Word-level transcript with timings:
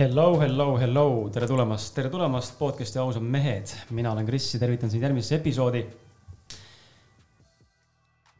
Hello, 0.00 0.40
hello, 0.40 0.78
hello, 0.80 1.28
tere 1.28 1.44
tulemast, 1.44 1.90
tere 1.92 2.08
tulemast 2.08 2.54
podcast'i 2.56 2.96
Ausad 3.02 3.20
mehed. 3.20 3.68
mina 3.92 4.14
olen 4.14 4.24
Kris 4.24 4.46
ja 4.54 4.60
tervitan 4.62 4.88
sind 4.88 5.02
järgmisesse 5.04 5.36
episoodi. 5.36 5.82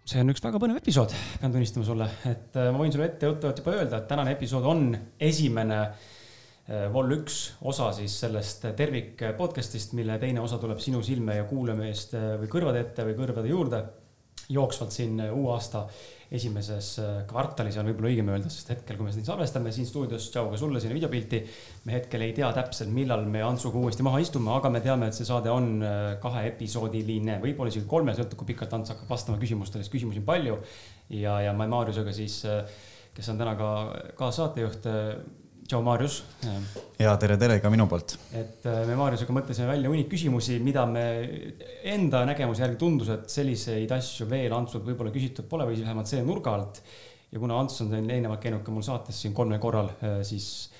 see 0.08 0.22
on 0.22 0.32
üks 0.32 0.40
väga 0.40 0.56
põnev 0.56 0.78
episood, 0.80 1.12
pean 1.42 1.52
tunnistama 1.52 1.84
sulle, 1.84 2.06
et 2.30 2.56
äh, 2.56 2.70
ma 2.72 2.80
võin 2.80 2.94
sulle 2.94 3.10
ettejuttavalt 3.10 3.60
juba 3.60 3.74
öelda, 3.76 4.00
et 4.00 4.08
tänane 4.08 4.32
episood 4.38 4.70
on 4.72 4.86
esimene 5.28 5.82
äh, 5.84 6.88
vol 6.94 7.12
üks 7.18 7.42
osa 7.60 7.90
siis 7.98 8.16
sellest 8.24 8.64
tervik 8.78 9.20
podcast'ist, 9.36 9.92
mille 10.00 10.16
teine 10.22 10.40
osa 10.40 10.56
tuleb 10.64 10.80
sinu 10.80 11.04
silme 11.04 11.36
ja 11.42 11.44
kuulamise 11.50 11.92
eest 11.92 12.16
äh, 12.16 12.30
või 12.40 12.54
kõrvade 12.56 12.86
ette 12.86 13.04
või 13.10 13.20
kõrvade 13.20 13.52
juurde 13.52 13.84
jooksvalt 14.50 14.94
siin 14.94 15.20
uue 15.30 15.54
aasta 15.54 15.86
esimeses 16.30 16.92
äh, 17.02 17.14
kvartalis 17.30 17.76
on 17.80 17.88
võib-olla 17.90 18.10
õigem 18.12 18.28
öelda, 18.30 18.50
sest 18.52 18.70
hetkel, 18.70 18.96
kui 18.98 19.08
me 19.08 19.14
siin 19.14 19.26
salvestame 19.26 19.72
siin 19.74 19.88
stuudios, 19.88 20.28
tšau 20.30 20.52
ka 20.52 20.60
sulle 20.60 20.82
sinna 20.82 20.94
videopilti. 20.94 21.40
me 21.88 21.96
hetkel 21.96 22.22
ei 22.22 22.34
tea 22.36 22.50
täpselt, 22.54 22.92
millal 22.94 23.24
me 23.26 23.42
Antsuga 23.42 23.80
uuesti 23.80 24.06
maha 24.06 24.20
istume, 24.22 24.52
aga 24.54 24.70
me 24.70 24.82
teame, 24.84 25.08
et 25.10 25.18
see 25.18 25.26
saade 25.26 25.50
on 25.50 25.82
äh, 25.82 25.98
kaheepisoodiline, 26.22 27.40
võib-olla 27.42 27.74
isegi 27.74 27.90
kolme, 27.90 28.14
sõltub, 28.14 28.38
kui 28.42 28.52
pikalt 28.52 28.78
Ants 28.78 28.94
hakkab 28.94 29.10
vastama 29.10 29.42
küsimustele, 29.42 29.82
sest 29.82 29.94
küsimusi 29.96 30.22
on 30.22 30.28
palju. 30.30 30.60
ja, 31.18 31.40
ja 31.48 31.56
ma 31.56 31.66
Maarjusega 31.70 32.14
siis, 32.14 32.38
äh, 32.46 32.62
kes 33.16 33.32
on 33.34 33.42
täna 33.42 33.56
ka 33.58 33.70
kaassaatejuht 34.20 34.86
tšau, 35.70 35.82
Maarjus. 35.86 36.16
ja 36.98 37.12
tere, 37.20 37.36
tere 37.38 37.60
ka 37.62 37.70
minu 37.70 37.86
poolt. 37.90 38.16
et 38.34 38.66
äh, 38.66 38.80
me 38.88 38.96
Maarjusega 38.98 39.34
mõtlesime 39.34 39.68
välja 39.70 39.92
hunnik 39.92 40.08
küsimusi, 40.10 40.58
mida 40.62 40.82
me 40.90 41.04
enda 41.86 42.24
nägemuse 42.26 42.64
järgi 42.64 42.80
tundus, 42.80 43.12
et 43.14 43.30
selliseid 43.30 43.92
asju 43.94 44.26
veel 44.30 44.54
Antsult 44.56 44.88
võib-olla 44.88 45.14
küsitud 45.14 45.46
pole 45.50 45.68
või 45.68 45.78
vähemalt 45.78 46.10
selle 46.10 46.26
nurga 46.26 46.56
alt. 46.56 46.82
ja 47.30 47.38
kuna 47.38 47.60
Ants 47.62 47.84
on 47.84 47.94
eelnevalt 48.00 48.42
käinud 48.42 48.64
ka 48.66 48.74
mul 48.74 48.82
saates 48.82 49.20
siin 49.22 49.36
kolmel 49.36 49.60
korral, 49.62 49.92
äh, 50.02 50.16
siis 50.26 50.70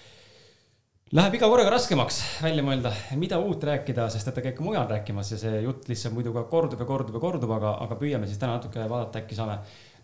läheb 1.15 1.37
iga 1.39 1.51
korraga 1.51 1.71
raskemaks 1.77 2.19
välja 2.43 2.65
mõelda, 2.67 2.91
mida 3.21 3.39
uut 3.39 3.63
rääkida, 3.67 4.09
sest 4.11 4.33
et 4.33 4.35
ta 4.35 4.43
käib 4.43 4.57
ka 4.59 4.67
mujal 4.67 4.89
rääkimas 4.91 5.31
ja 5.37 5.39
see 5.39 5.61
jutt 5.69 5.87
lihtsalt 5.91 6.17
muidu 6.17 6.35
ka 6.35 6.49
kordub 6.51 6.83
ja 6.83 6.89
kordub 6.89 7.15
ja 7.15 7.23
kordub, 7.23 7.55
aga, 7.61 7.77
aga 7.87 8.01
püüame 8.01 8.27
siis 8.27 8.43
täna 8.43 8.59
natuke 8.59 8.91
vaadata, 8.91 9.23
äkki 9.23 9.39
saame 9.39 9.61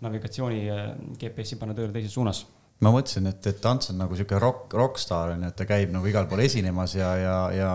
navigatsiooni 0.07 0.63
äh, 0.71 0.87
GPS-i 1.19 1.59
panna 1.59 1.75
tööle 1.75 1.91
teises 1.97 2.15
suunas 2.15 2.45
ma 2.85 2.91
mõtlesin, 2.93 3.25
et, 3.31 3.47
et 3.49 3.67
Ants 3.71 3.89
on 3.89 3.97
nagu 4.03 4.17
sihuke 4.19 4.37
rock, 4.41 4.75
rokkstaar 4.77 5.33
on 5.33 5.47
ju, 5.47 5.49
et 5.49 5.57
ta 5.57 5.65
käib 5.69 5.95
nagu 5.95 6.09
igal 6.11 6.27
pool 6.29 6.43
esinemas 6.45 6.93
ja, 6.99 7.09
ja, 7.17 7.37
ja 7.57 7.71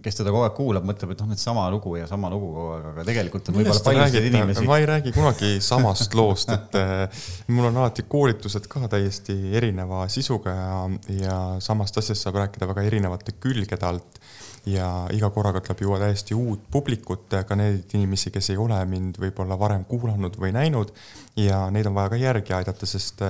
kes 0.00 0.16
teda 0.16 0.32
kogu 0.32 0.46
aeg 0.46 0.54
kuulab, 0.56 0.86
mõtleb, 0.88 1.12
et 1.12 1.20
noh, 1.20 1.34
et 1.34 1.42
sama 1.42 1.66
lugu 1.72 1.92
ja 1.98 2.08
sama 2.08 2.30
lugu 2.32 2.48
kogu 2.54 2.70
aeg, 2.78 2.86
aga 2.94 3.04
tegelikult 3.10 3.50
on 3.52 3.58
võib-olla 3.58 3.84
paljusid 3.84 4.30
inimesi. 4.30 4.64
ma 4.70 4.80
ei 4.80 4.88
räägi 4.88 5.12
kunagi 5.16 5.52
samast 5.64 6.16
loost, 6.16 6.54
et 6.56 6.80
äh, 6.80 7.24
mul 7.52 7.68
on 7.68 7.82
alati 7.82 8.06
koolitused 8.08 8.68
ka 8.72 8.88
täiesti 8.88 9.36
erineva 9.60 10.06
sisuga 10.12 10.56
ja, 10.56 10.76
ja 11.18 11.40
samast 11.60 12.00
asjast 12.00 12.24
saab 12.24 12.40
rääkida 12.40 12.70
väga 12.70 12.88
erinevate 12.88 13.36
külgede 13.36 13.92
alt 13.92 14.22
ja 14.68 15.06
iga 15.16 15.30
korraga 15.32 15.60
tuleb 15.64 15.84
juua 15.84 15.98
täiesti 16.02 16.36
uut 16.36 16.66
publikut, 16.72 17.32
ka 17.46 17.56
neid 17.56 17.92
inimesi, 17.96 18.32
kes 18.32 18.52
ei 18.52 18.60
ole 18.60 18.78
mind 18.88 19.20
võib-olla 19.20 19.56
varem 19.58 19.84
kuulanud 19.88 20.36
või 20.40 20.52
näinud 20.56 20.92
ja 21.40 21.66
neid 21.72 21.88
on 21.88 21.96
vaja 21.96 22.12
ka 22.12 22.20
järgi 22.20 22.56
aidata, 22.56 22.88
sest 22.88 23.22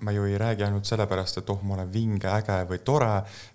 ma 0.00 0.12
ju 0.12 0.24
ei 0.24 0.38
räägi 0.38 0.64
ainult 0.66 0.86
sellepärast, 0.88 1.40
et 1.40 1.50
oh, 1.50 1.60
ma 1.62 1.74
olen 1.76 1.90
vinge, 1.92 2.28
äge 2.30 2.58
või 2.68 2.78
tore, 2.84 3.10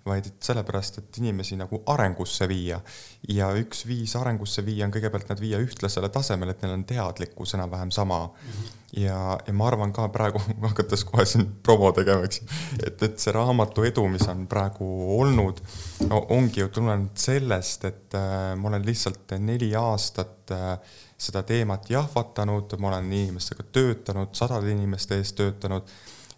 vaid 0.06 0.28
sellepärast, 0.42 0.98
et 1.00 1.18
inimesi 1.22 1.56
nagu 1.60 1.82
arengusse 1.92 2.48
viia. 2.50 2.80
ja 3.28 3.52
üks 3.54 3.84
viis 3.86 4.16
arengusse 4.18 4.64
viia 4.66 4.86
on 4.86 4.92
kõigepealt 4.94 5.28
nad 5.30 5.40
viia 5.40 5.60
ühtlasele 5.62 6.08
tasemele, 6.12 6.52
et 6.52 6.62
neil 6.62 6.74
on 6.74 6.84
teadlikkus 6.84 7.54
enam-vähem 7.54 7.90
sama 7.90 8.24
mm. 8.26 8.48
-hmm. 8.48 8.72
ja, 9.04 9.38
ja 9.46 9.52
ma 9.52 9.68
arvan 9.68 9.92
ka 9.92 10.08
praegu, 10.08 10.42
hakates 10.68 11.04
kohe 11.04 11.24
siin 11.24 11.46
promo 11.62 11.92
tegema, 11.92 12.24
eks, 12.24 12.42
et, 12.86 13.02
et 13.02 13.18
see 13.18 13.32
raamatu 13.32 13.84
edu, 13.84 14.08
mis 14.08 14.26
on 14.28 14.46
praegu 14.46 14.88
olnud 15.20 15.62
no,, 16.08 16.26
ongi 16.28 16.60
ju 16.60 16.68
tulenenud 16.68 17.14
sellest, 17.14 17.84
et 17.84 18.14
äh, 18.14 18.56
ma 18.56 18.68
olen 18.68 18.86
lihtsalt 18.86 19.38
neli 19.38 19.74
aastat 19.76 20.50
äh, 20.50 20.78
seda 21.22 21.42
teemat 21.46 21.90
jahvatanud, 21.90 22.74
ma 22.78 22.88
olen 22.88 23.12
inimestega 23.12 23.64
töötanud, 23.72 24.32
sadade 24.34 24.72
inimeste 24.72 25.18
eest 25.20 25.36
töötanud 25.38 25.92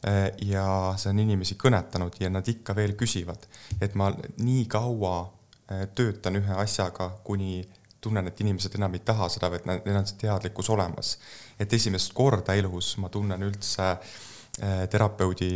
eh, 0.06 0.26
ja 0.50 0.66
see 1.00 1.12
on 1.14 1.22
inimesi 1.24 1.56
kõnetanud 1.60 2.18
ja 2.20 2.30
nad 2.32 2.48
ikka 2.48 2.76
veel 2.76 2.92
küsivad, 3.00 3.48
et 3.80 3.96
ma 3.98 4.10
nii 4.36 4.66
kaua 4.70 5.14
eh, 5.24 5.86
töötan 5.96 6.36
ühe 6.40 6.60
asjaga, 6.64 7.10
kuni 7.24 7.62
tunnen, 8.04 8.28
et 8.28 8.44
inimesed 8.44 8.76
enam 8.76 8.92
ei 8.98 9.00
taha 9.06 9.30
seda, 9.32 9.48
vaid 9.52 9.64
neil 9.68 9.96
on 9.96 10.06
see 10.08 10.20
teadlikkus 10.26 10.68
olemas. 10.74 11.16
et 11.58 11.72
esimest 11.72 12.12
korda 12.12 12.54
elus 12.54 12.96
ma 13.00 13.08
tunnen 13.08 13.42
üldse 13.48 13.90
eh, 13.94 14.84
terapeudi 14.92 15.50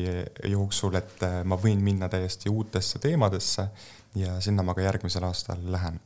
jooksul, 0.48 0.96
et 1.02 1.28
ma 1.44 1.60
võin 1.60 1.84
minna 1.84 2.08
täiesti 2.08 2.48
uutesse 2.48 2.98
teemadesse 2.98 3.68
ja 4.16 4.40
sinna 4.40 4.64
ma 4.64 4.74
ka 4.74 4.88
järgmisel 4.88 5.28
aastal 5.28 5.60
lähen 5.68 6.00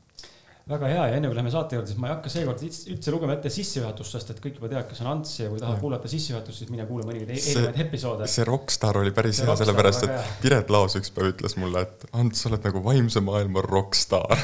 väga 0.70 0.88
hea 0.92 1.06
ja 1.10 1.16
enne 1.18 1.26
kui 1.28 1.34
läheme 1.36 1.50
saate 1.50 1.74
juurde, 1.74 1.90
siis 1.90 1.98
ma 1.98 2.08
ei 2.08 2.14
hakka 2.14 2.30
seekord 2.30 2.60
üldse 2.62 3.14
lugema 3.14 3.34
ette 3.34 3.50
sissejuhatust, 3.50 4.14
sest 4.14 4.30
et 4.34 4.42
kõik 4.44 4.60
juba 4.60 4.70
teavad, 4.70 4.86
kes 4.90 5.00
on 5.02 5.08
Ants 5.10 5.32
ja 5.40 5.48
kui 5.50 5.58
tahad 5.62 5.80
kuulata 5.82 6.10
sissejuhatust, 6.10 6.62
siis 6.62 6.70
mine 6.70 6.86
kuula 6.86 7.06
mõningaid 7.08 7.32
e- 7.34 7.38
eelnevaid 7.40 7.80
episoode. 7.86 8.28
see 8.30 8.46
rokkstaar 8.46 9.00
oli 9.00 9.14
päris 9.16 9.40
see 9.40 9.48
hea, 9.48 9.56
sellepärast 9.58 10.06
et. 10.06 10.30
Piret 10.44 10.70
Laos 10.70 10.94
üks 11.00 11.10
päev 11.14 11.32
ütles 11.32 11.58
mulle, 11.58 11.82
et 11.88 12.06
Ants, 12.12 12.44
sa 12.44 12.52
oled 12.52 12.70
nagu 12.70 12.84
vaimse 12.84 13.24
maailma 13.26 13.64
rokkstaar 13.66 14.38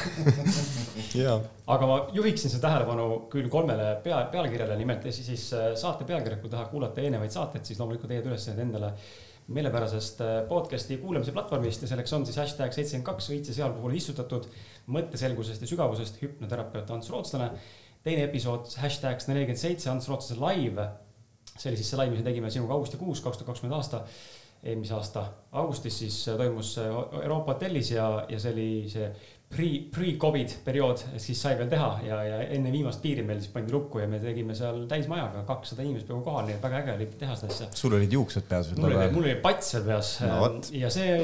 jaa. 1.23 1.39
aga 1.71 1.89
ma 1.89 2.01
juhiksin 2.19 2.51
su 2.51 2.59
tähelepanu 2.63 3.07
küll 3.31 3.47
kolmele 3.51 3.95
pea, 4.03 4.19
pealkirjale, 4.33 4.75
nimelt 4.79 5.07
siis, 5.07 5.23
siis 5.31 5.47
äh, 5.55 5.71
saate 5.79 6.03
pealkirjad, 6.09 6.43
kui 6.43 6.51
tahad 6.51 6.67
kuulata 6.73 7.03
eelnevaid 7.05 7.31
saateid, 7.31 7.63
siis 7.63 7.79
loomulikult 7.79 8.11
leiad 8.11 8.27
üles 8.27 8.51
need 8.51 8.63
endale 8.67 8.91
meelepärasest 9.49 10.21
äh, 10.21 10.33
podcast'i 10.49 10.99
kuulamise 11.01 11.33
platvormist 11.33 11.83
ja 11.83 11.89
selleks 11.89 12.13
on 12.13 12.25
siis 12.27 12.37
hashtag 12.37 12.73
seitsekümmend 12.75 13.07
kaks 13.07 13.29
võitse 13.31 13.55
seal 13.55 13.73
puhul 13.73 13.95
istutatud 13.97 14.45
mõtteselgusest 14.93 15.65
ja 15.65 15.69
sügavusest 15.69 16.19
hüpnoterapeut 16.21 16.91
Ants 16.93 17.09
Rootslane. 17.09 17.51
teine 18.03 18.27
episood 18.27 18.69
hashtag 18.81 19.21
sada 19.21 19.35
nelikümmend 19.35 19.61
seitse 19.61 19.89
Ants 19.89 20.09
Rootslase 20.09 20.41
live. 20.41 20.89
see 21.55 21.71
oli 21.71 21.79
siis 21.81 21.89
see 21.89 21.99
live, 21.99 22.13
mis 22.13 22.21
me 22.21 22.29
tegime 22.29 22.51
sinuga 22.53 22.77
augustikuus 22.77 23.23
kaks 23.25 23.41
tuhat 23.41 23.51
kakskümmend 23.53 23.77
aasta. 23.77 24.03
eelmise 24.63 24.93
aasta 24.93 25.25
augustis 25.51 25.99
siis 26.03 26.27
äh, 26.27 26.37
toimus 26.37 26.77
äh, 26.77 26.85
Euroopa 27.23 27.53
hotellis 27.53 27.91
ja, 27.91 28.25
ja 28.29 28.39
see 28.39 28.53
oli 28.53 28.71
see 28.91 29.09
pre, 29.49 29.67
pre-Covid 29.93 30.53
periood, 30.65 31.01
siis 31.21 31.39
sai 31.41 31.55
veel 31.57 31.69
teha 31.71 31.87
ja, 32.05 32.19
ja 32.25 32.37
enne 32.55 32.71
viimast 32.73 33.01
piiri 33.01 33.23
meil 33.25 33.41
siis 33.41 33.51
pandi 33.53 33.73
lukku 33.73 34.01
ja 34.03 34.07
me 34.09 34.19
tegime 34.21 34.55
seal 34.57 34.83
täismajaga, 34.89 35.41
kakssada 35.47 35.85
inimest 35.85 36.07
peaaegu 36.09 36.25
kohal, 36.27 36.45
nii 36.47 36.57
et 36.57 36.67
väga 36.67 36.83
äge 36.83 36.95
oli 36.97 37.07
teha 37.23 37.37
seda 37.39 37.55
asja. 37.55 37.69
sul 37.81 37.97
olid 37.97 38.13
juuksed 38.13 38.45
peas? 38.49 38.71
mul 38.77 38.91
oli, 38.91 39.09
mul 39.15 39.25
oli 39.25 39.35
pats 39.41 39.73
veel 39.75 39.87
peas 39.89 40.13
no,. 40.25 40.51
ja 40.77 40.93
see 40.93 41.17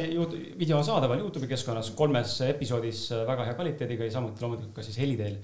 video 0.58 0.82
on 0.82 0.88
saadaval 0.88 1.22
Youtube'i 1.22 1.52
keskkonnas 1.54 1.94
kolmes 2.00 2.40
episoodis 2.50 3.08
väga 3.30 3.46
hea 3.50 3.58
kvaliteediga 3.60 4.10
ja 4.10 4.18
samuti 4.18 4.46
loomulikult 4.46 4.74
ka 4.80 4.86
siis 4.86 4.98
heli 5.04 5.18
teel. 5.22 5.38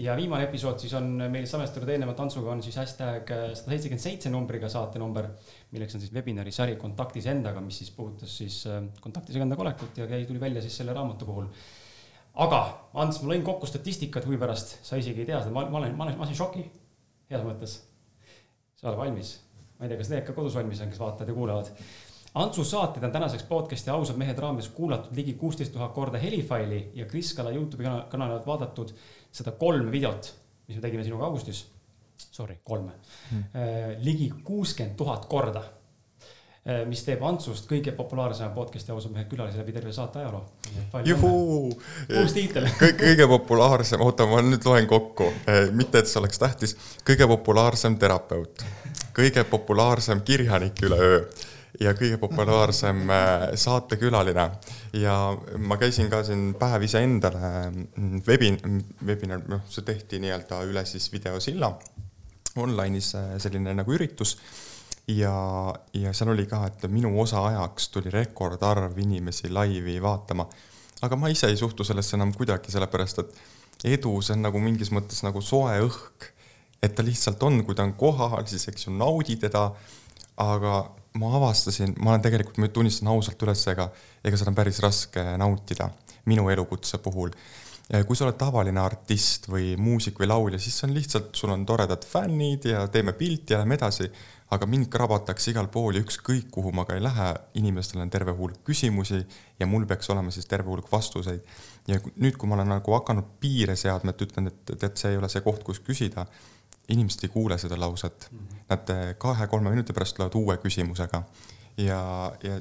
Ja 0.00 0.14
viimane 0.16 0.46
episood 0.46 0.80
siis 0.80 0.94
on 0.96 1.10
meil 1.28 1.44
salvestatud 1.48 1.90
eelnevalt 1.92 2.20
Antsuga 2.24 2.54
on 2.54 2.62
siis 2.64 2.78
hashtag 2.80 3.28
sada 3.28 3.74
seitsekümmend 3.74 4.04
seitse 4.04 4.32
numbriga 4.32 4.70
saate 4.72 5.00
number 5.02 5.28
milleks 5.72 5.96
on 5.96 6.02
siis 6.02 6.12
webinari 6.14 6.52
sari 6.52 6.76
Kontaktis 6.80 7.26
endaga, 7.32 7.60
mis 7.64 7.78
siis 7.82 7.92
puudutas 7.96 8.34
siis 8.42 8.62
äh, 8.68 8.82
kontaktis 9.00 9.38
endaga 9.40 9.64
olekut 9.64 9.98
ja 9.98 10.06
käi, 10.10 10.24
tuli 10.28 10.40
välja 10.40 10.62
siis 10.64 10.76
selle 10.80 10.92
raamatu 10.96 11.28
puhul. 11.28 11.48
aga 12.44 12.62
Ants, 12.94 13.22
ma 13.22 13.32
lõin 13.32 13.44
kokku 13.46 13.68
statistikat 13.68 14.26
huvi 14.28 14.38
pärast, 14.40 14.78
sa 14.84 15.00
isegi 15.00 15.24
ei 15.24 15.30
tea 15.30 15.40
seda, 15.40 15.54
ma, 15.54 15.64
ma 15.70 15.80
olen, 15.80 15.96
ma 15.96 16.06
olen, 16.06 16.18
ma 16.20 16.26
olen 16.26 16.38
šoki, 16.38 16.64
heas 17.32 17.44
mõttes. 17.46 17.78
sa 18.76 18.90
oled 18.90 19.00
valmis? 19.00 19.36
ma 19.78 19.86
ei 19.86 19.92
tea, 19.92 20.00
kas 20.00 20.12
need 20.12 20.26
ka 20.28 20.36
kodus 20.36 20.56
valmis 20.58 20.80
on, 20.84 20.92
kes 20.92 21.00
vaatavad 21.00 21.32
ja 21.32 21.36
kuulavad. 21.36 21.72
Antsu 22.34 22.64
saateid 22.64 23.04
on 23.04 23.12
tänaseks 23.12 23.42
podcast'i 23.42 23.90
Ausad 23.90 24.16
mehed 24.16 24.38
raames 24.38 24.68
kuulatud 24.72 25.16
ligi 25.16 25.34
kuusteist 25.36 25.72
tuhat 25.72 25.92
korda 25.92 26.18
helifaili 26.18 26.90
ja 26.94 27.06
Kris 27.06 27.34
Kala 27.34 27.50
Youtube'i 27.50 27.90
kanali 28.08 28.32
alt 28.32 28.46
vaadatud 28.46 28.94
seda 29.32 29.52
kolme 29.52 29.92
videot, 29.92 30.30
mis 30.68 30.78
me 30.78 30.82
tegime 30.82 31.04
sinuga 31.04 31.28
augustis. 31.28 31.66
Sorry, 32.16 32.56
kolme. 32.64 32.92
Hmm., 33.30 33.44
ligi 34.00 34.32
kuuskümmend 34.44 34.96
tuhat 34.96 35.26
korda. 35.26 35.62
Äh, 36.62 36.86
mis 36.88 37.04
teeb 37.04 37.20
Antsust 37.26 37.68
kõige 37.68 37.92
populaarsema 37.92 38.54
podcast'i 38.54 38.94
ausalt 38.94 39.12
mehed 39.12 39.28
külalise 39.28 39.58
läbi 39.58 39.72
terve 39.76 39.92
saate 39.92 40.22
ajaloo. 40.22 40.44
uus 42.22 42.32
tiitel. 42.32 42.68
Kõige 42.80 43.26
populaarsem, 43.28 44.00
oota, 44.00 44.24
ma 44.30 44.40
nüüd 44.46 44.64
loen 44.64 44.86
kokku, 44.88 45.32
äh, 45.44 45.66
mitte 45.74 46.00
et 46.00 46.08
see 46.08 46.22
oleks 46.22 46.40
tähtis, 46.40 46.78
kõige 47.04 47.28
populaarsem 47.28 47.98
terapeut, 48.00 48.62
kõige 49.12 49.44
populaarsem 49.50 50.22
kirjanik 50.24 50.80
üleöö 50.86 51.26
ja 51.82 51.92
kõige 51.98 52.18
populaarsem 52.22 53.02
saatekülaline. 53.58 54.46
ja 55.02 55.16
ma 55.58 55.76
käisin 55.80 56.10
ka 56.12 56.22
siin 56.26 56.52
päev 56.58 56.86
iseendale 56.86 57.52
mm, 57.70 58.22
webi, 58.28 58.54
webinar, 59.06 59.42
noh, 59.48 59.66
see 59.68 59.84
tehti 59.86 60.22
nii-öelda 60.22 60.62
üle 60.68 60.86
siis 60.86 61.10
videosilla 61.12 61.72
online'is 62.56 63.14
äh, 63.16 63.32
selline 63.42 63.74
nagu 63.74 63.94
üritus 63.94 64.36
ja, 65.08 65.34
ja 65.96 66.12
seal 66.14 66.32
oli 66.34 66.46
ka, 66.50 66.64
et 66.68 66.84
minu 66.92 67.12
osaajaks 67.22 67.88
tuli 67.94 68.12
rekordarv 68.12 68.98
inimesi 68.98 69.50
laivi 69.52 69.96
vaatama. 70.02 70.46
aga 71.02 71.16
ma 71.16 71.28
ise 71.32 71.48
ei 71.50 71.56
suhtu 71.56 71.84
sellesse 71.84 72.16
enam 72.16 72.32
kuidagi, 72.34 72.70
sellepärast 72.70 73.18
et 73.24 73.40
edu, 73.96 74.14
see 74.22 74.36
on 74.36 74.46
nagu 74.46 74.60
mingis 74.62 74.92
mõttes 74.94 75.24
nagu 75.26 75.42
soe 75.42 75.80
õhk. 75.86 76.30
et 76.82 76.94
ta 76.94 77.02
lihtsalt 77.02 77.42
on, 77.42 77.62
kui 77.64 77.74
ta 77.74 77.86
on 77.86 77.94
kohal, 77.94 78.46
siis 78.46 78.68
eks 78.68 78.86
ju 78.86 78.94
naudi 78.94 79.36
teda. 79.36 79.70
aga 80.36 80.90
ma 81.20 81.34
avastasin, 81.36 81.94
ma 82.00 82.14
olen 82.14 82.22
tegelikult, 82.24 82.58
ma 82.58 82.68
tunnistan 82.68 83.10
ausalt 83.12 83.42
üles, 83.44 83.66
ega, 83.72 83.90
ega 84.24 84.38
seda 84.40 84.52
on 84.52 84.56
päris 84.56 84.80
raske 84.84 85.24
nautida 85.40 85.90
minu 86.30 86.48
elukutse 86.52 86.98
puhul 87.02 87.34
kui 88.06 88.16
sa 88.16 88.24
oled 88.24 88.38
tavaline 88.40 88.80
artist 88.80 89.48
või 89.52 89.74
muusik 89.76 90.20
või 90.22 90.28
laulja, 90.30 90.60
siis 90.62 90.78
see 90.78 90.86
on 90.88 90.94
lihtsalt, 90.96 91.34
sul 91.36 91.52
on 91.52 91.66
toredad 91.68 92.06
fännid 92.08 92.64
ja 92.70 92.86
teeme 92.88 93.12
pilti 93.12 93.52
ja 93.52 93.58
lähme 93.60 93.76
edasi. 93.76 94.10
aga 94.52 94.66
mind 94.68 94.90
krabatakse 94.92 95.50
igal 95.50 95.68
pool 95.72 95.96
ja 95.96 96.02
ükskõik 96.04 96.50
kuhu 96.52 96.72
ma 96.76 96.84
ka 96.84 96.94
ei 96.94 97.02
lähe, 97.02 97.28
inimestel 97.56 98.02
on 98.04 98.10
terve 98.10 98.32
hulk 98.36 98.58
küsimusi 98.64 99.22
ja 99.60 99.66
mul 99.66 99.86
peaks 99.86 100.10
olema 100.10 100.30
siis 100.30 100.46
terve 100.46 100.68
hulk 100.68 100.92
vastuseid. 100.92 101.40
ja 101.88 101.98
nüüd, 102.16 102.36
kui 102.36 102.48
ma 102.48 102.54
olen 102.54 102.68
nagu 102.68 102.92
hakanud 102.92 103.24
piire 103.40 103.76
seadma, 103.76 104.10
et 104.10 104.22
ütlen, 104.22 104.46
et 104.46 104.74
tead, 104.78 104.96
see 104.96 105.10
ei 105.10 105.16
ole 105.16 105.28
see 105.28 105.40
koht, 105.40 105.62
kus 105.64 105.80
küsida, 105.80 106.26
inimesed 106.88 107.24
ei 107.24 107.32
kuule 107.32 107.58
seda 107.58 107.80
lauset. 107.80 108.30
Nad 108.68 108.90
eh, 108.90 109.14
kahe-kolme 109.18 109.70
minuti 109.70 109.92
pärast 109.92 110.16
tulevad 110.16 110.34
uue 110.38 110.56
küsimusega 110.62 111.22
ja, 111.76 112.32
ja 112.42 112.60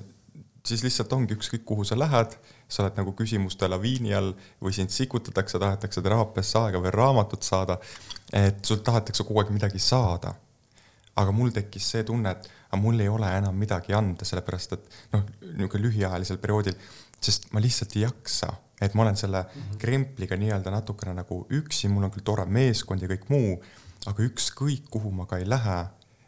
siis 0.66 0.84
lihtsalt 0.86 1.14
ongi 1.14 1.36
ükskõik, 1.36 1.64
kuhu 1.66 1.86
sa 1.88 1.98
lähed, 2.00 2.36
sa 2.70 2.84
oled 2.84 2.98
nagu 3.00 3.14
küsimuste 3.18 3.68
laviini 3.70 4.14
all 4.16 4.32
või 4.62 4.74
sind 4.76 4.94
sikutatakse, 4.94 5.60
tahetakse 5.60 6.04
teraapiasse 6.06 6.60
aega 6.62 6.82
või 6.84 6.94
raamatut 6.96 7.44
saada. 7.44 7.80
et 8.34 8.66
sult 8.66 8.84
tahetakse 8.84 9.24
kogu 9.24 9.42
aeg 9.42 9.52
midagi 9.52 9.80
saada. 9.80 10.34
aga 11.16 11.32
mul 11.32 11.50
tekkis 11.52 11.90
see 11.92 12.04
tunne, 12.08 12.32
et 12.32 12.50
aga 12.70 12.78
mul 12.80 13.00
ei 13.00 13.10
ole 13.12 13.28
enam 13.38 13.56
midagi 13.56 13.94
anda, 13.94 14.26
sellepärast 14.26 14.74
et 14.74 14.86
noh, 15.12 15.26
niisugune 15.58 15.84
lühiajalisel 15.84 16.38
perioodil, 16.38 16.76
sest 17.20 17.50
ma 17.52 17.60
lihtsalt 17.60 17.98
ei 17.98 18.06
jaksa, 18.06 18.54
et 18.82 18.94
ma 18.94 19.04
olen 19.04 19.18
selle 19.20 19.42
mm 19.42 19.62
-hmm. 19.62 19.78
krempliga 19.78 20.38
nii-öelda 20.38 20.72
natukene 20.72 21.14
nagu 21.14 21.46
üksi, 21.50 21.90
mul 21.90 22.04
on 22.04 22.12
küll 22.12 22.24
tore 22.24 22.46
meeskond 22.46 23.02
ja 23.02 23.08
kõik 23.08 23.28
muu, 23.30 23.60
aga 24.10 24.24
ükskõik, 24.26 24.88
kuhu 24.90 25.12
ma 25.14 25.28
ka 25.30 25.38
ei 25.42 25.50
lähe 25.50 25.80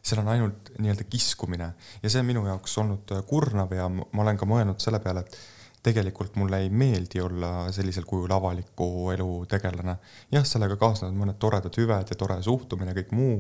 seal 0.04 0.20
on 0.20 0.28
ainult 0.34 0.72
nii-öelda 0.84 1.06
kiskumine 1.08 1.70
ja 2.04 2.12
see 2.12 2.20
on 2.20 2.28
minu 2.28 2.44
jaoks 2.48 2.78
olnud 2.82 3.12
äh, 3.16 3.24
kurnav 3.28 3.72
ja 3.74 3.88
ma 3.90 4.24
olen 4.26 4.40
ka 4.40 4.48
mõelnud 4.50 4.84
selle 4.84 5.00
peale, 5.04 5.24
et 5.24 5.38
tegelikult 5.84 6.36
mulle 6.40 6.60
ei 6.64 6.70
meeldi 6.72 7.22
olla 7.24 7.70
sellisel 7.76 8.06
kujul 8.08 8.32
avaliku 8.32 9.12
elu 9.16 9.30
tegelane. 9.52 9.96
jah, 10.32 10.46
sellega 10.48 10.78
kaasnevad 10.80 11.16
mõned 11.20 11.40
toredad 11.40 11.80
hüved 11.80 12.12
ja 12.12 12.20
tore 12.20 12.40
suhtumine, 12.44 12.96
kõik 12.96 13.12
muu, 13.16 13.40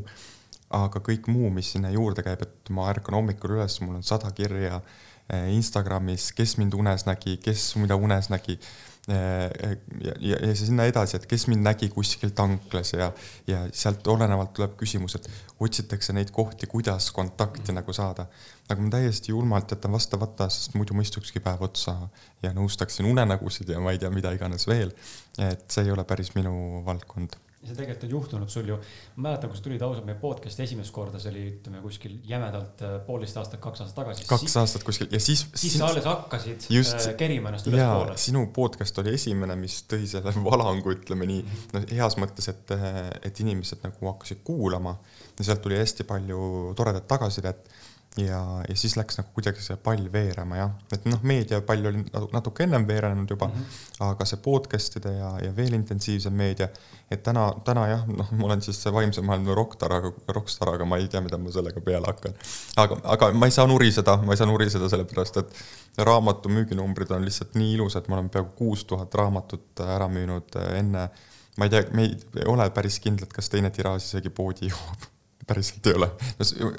aga 0.76 1.04
kõik 1.04 1.28
muu, 1.32 1.52
mis 1.54 1.74
sinna 1.76 1.92
juurde 1.92 2.24
käib, 2.24 2.44
et 2.44 2.72
ma 2.76 2.90
ärkan 2.92 3.20
hommikul 3.20 3.58
üles, 3.58 3.80
mul 3.84 4.00
on 4.00 4.08
sada 4.08 4.32
kirja 4.36 4.80
äh, 4.80 5.52
Instagramis, 5.56 6.32
kes 6.36 6.58
mind 6.60 6.76
unes 6.80 7.08
nägi, 7.08 7.38
kes 7.44 7.74
mida 7.80 8.00
unes 8.00 8.32
nägi 8.32 8.60
ja, 9.08 10.16
ja, 10.22 10.38
ja 10.48 10.56
sinna 10.56 10.86
edasi, 10.88 11.18
et 11.18 11.26
kes 11.28 11.48
mind 11.52 11.66
nägi 11.66 11.90
kuskil 11.92 12.32
tanklas 12.36 12.94
ja, 12.96 13.10
ja 13.48 13.66
sealt 13.76 14.08
olenevalt 14.08 14.54
tuleb 14.56 14.78
küsimus, 14.80 15.18
et 15.20 15.28
otsitakse 15.64 16.16
neid 16.16 16.32
kohti, 16.36 16.70
kuidas 16.72 17.10
kontakti 17.16 17.76
nagu 17.76 17.94
saada. 17.94 18.28
aga 18.70 18.82
ma 18.82 18.90
täiesti 18.96 19.34
julmalt 19.34 19.72
jätan 19.76 19.92
vastamata, 19.92 20.48
sest 20.50 20.78
muidu 20.80 20.96
ma 20.96 21.04
istukski 21.04 21.44
päev 21.44 21.66
otsa 21.68 21.98
ja 22.44 22.54
nõustaksin 22.56 23.10
unenägusid 23.12 23.76
ja 23.76 23.84
ma 23.84 23.92
ei 23.92 24.00
tea, 24.00 24.12
mida 24.14 24.32
iganes 24.32 24.68
veel. 24.68 24.96
et 25.38 25.68
see 25.68 25.84
ei 25.84 25.92
ole 25.92 26.08
päris 26.08 26.32
minu 26.36 26.84
valdkond 26.86 27.43
see 27.64 27.78
tegelikult 27.78 28.06
on 28.08 28.14
juhtunud 28.14 28.52
sul 28.52 28.68
ju, 28.68 28.78
ma 29.16 29.30
mäletan, 29.30 29.52
kui 29.52 29.60
sa 29.60 29.66
tulid 29.66 29.84
ausalt 29.86 30.08
meie 30.08 30.18
podcast'i 30.20 30.66
esimest 30.66 30.94
korda, 30.96 31.22
see 31.22 31.32
oli, 31.32 31.44
ütleme 31.54 31.82
kuskil 31.84 32.18
jämedalt 32.28 32.84
äh, 32.84 32.96
poolteist 33.08 33.40
aastat, 33.40 33.62
kaks 33.64 33.84
aastat 33.86 34.00
tagasi. 34.02 34.26
kaks 34.30 34.46
siis, 34.46 34.58
aastat 34.62 34.86
kuskil 34.88 35.12
ja 35.14 35.22
siis. 35.24 35.46
siis 35.56 35.78
sa 35.80 35.88
alles 35.88 36.08
hakkasid 36.10 36.68
just, 36.74 36.98
äh, 37.00 37.16
kerima 37.20 37.52
ennast 37.52 37.70
ülespoole. 37.72 38.18
sinu 38.20 38.46
podcast 38.56 39.00
oli 39.04 39.16
esimene, 39.20 39.56
mis 39.60 39.80
tõi 39.90 40.08
selle 40.10 40.36
valangu, 40.50 40.96
ütleme 40.98 41.30
nii, 41.30 41.46
no 41.76 41.84
heas 41.94 42.20
mõttes, 42.22 42.50
et, 42.52 42.76
et 43.24 43.44
inimesed 43.46 43.84
nagu 43.86 44.12
hakkasid 44.12 44.44
kuulama 44.48 44.98
ja 45.38 45.48
sealt 45.48 45.64
tuli 45.64 45.80
hästi 45.80 46.08
palju 46.10 46.74
toredat 46.78 47.08
tagasisidet 47.10 47.72
ja, 48.18 48.64
ja 48.70 48.76
siis 48.76 48.94
läks 48.98 49.18
nagu 49.18 49.32
kuidagi 49.34 49.62
see 49.64 49.78
pall 49.82 50.06
veerema 50.14 50.58
jah, 50.60 50.74
et 50.94 51.06
noh, 51.10 51.22
meediapall 51.26 51.88
oli 51.90 52.04
natuke 52.34 52.66
ennem 52.68 52.86
veerenud 52.88 53.30
juba 53.30 53.48
mm, 53.48 53.54
-hmm. 53.54 54.10
aga 54.10 54.26
see 54.30 54.40
podcast'ide 54.46 55.14
ja, 55.16 55.32
ja 55.46 55.56
veel 55.56 55.74
intensiivsem 55.74 56.34
meedia, 56.34 56.68
et 57.12 57.24
täna, 57.24 57.48
täna 57.66 57.88
jah, 57.90 58.06
noh, 58.08 58.32
ma 58.32 58.46
olen 58.46 58.62
siis 58.62 58.82
see 58.84 58.94
vaimse 58.94 59.22
maailma 59.22 59.56
rokktar, 59.58 59.94
aga 59.98 60.14
rokkstaar, 60.28 60.76
aga 60.76 60.86
ma 60.86 60.98
ei 61.02 61.08
tea, 61.08 61.22
mida 61.22 61.38
ma 61.38 61.52
sellega 61.52 61.82
peale 61.82 62.08
hakkan. 62.08 62.36
aga, 62.78 63.00
aga 63.16 63.32
ma 63.34 63.50
ei 63.50 63.56
saa 63.56 63.68
nuriseda, 63.68 64.18
ma 64.18 64.34
ei 64.34 64.42
saa 64.42 64.48
nuriseda 64.48 64.90
sellepärast, 64.90 65.38
et 65.38 66.06
raamatu 66.06 66.50
müüginumbrid 66.50 67.12
on 67.12 67.26
lihtsalt 67.26 67.56
nii 67.56 67.74
ilusad, 67.74 68.10
ma 68.10 68.20
olen 68.20 68.30
peaaegu 68.30 68.54
kuus 68.56 68.86
tuhat 68.86 69.16
raamatut 69.16 69.86
ära 69.88 70.08
müünud 70.08 70.60
enne 70.74 71.10
ma 71.58 71.66
ei 71.66 71.70
tea, 71.70 71.84
me 71.94 72.06
ei 72.06 72.46
ole 72.46 72.70
päris 72.70 73.00
kindlad, 73.00 73.34
kas 73.34 73.50
teine 73.50 73.70
tiraaž 73.74 74.06
isegi 74.06 74.30
poodi 74.30 74.70
jõuab 74.70 75.13
päriselt 75.54 75.88
ei 75.88 75.96
ole. 76.00 76.10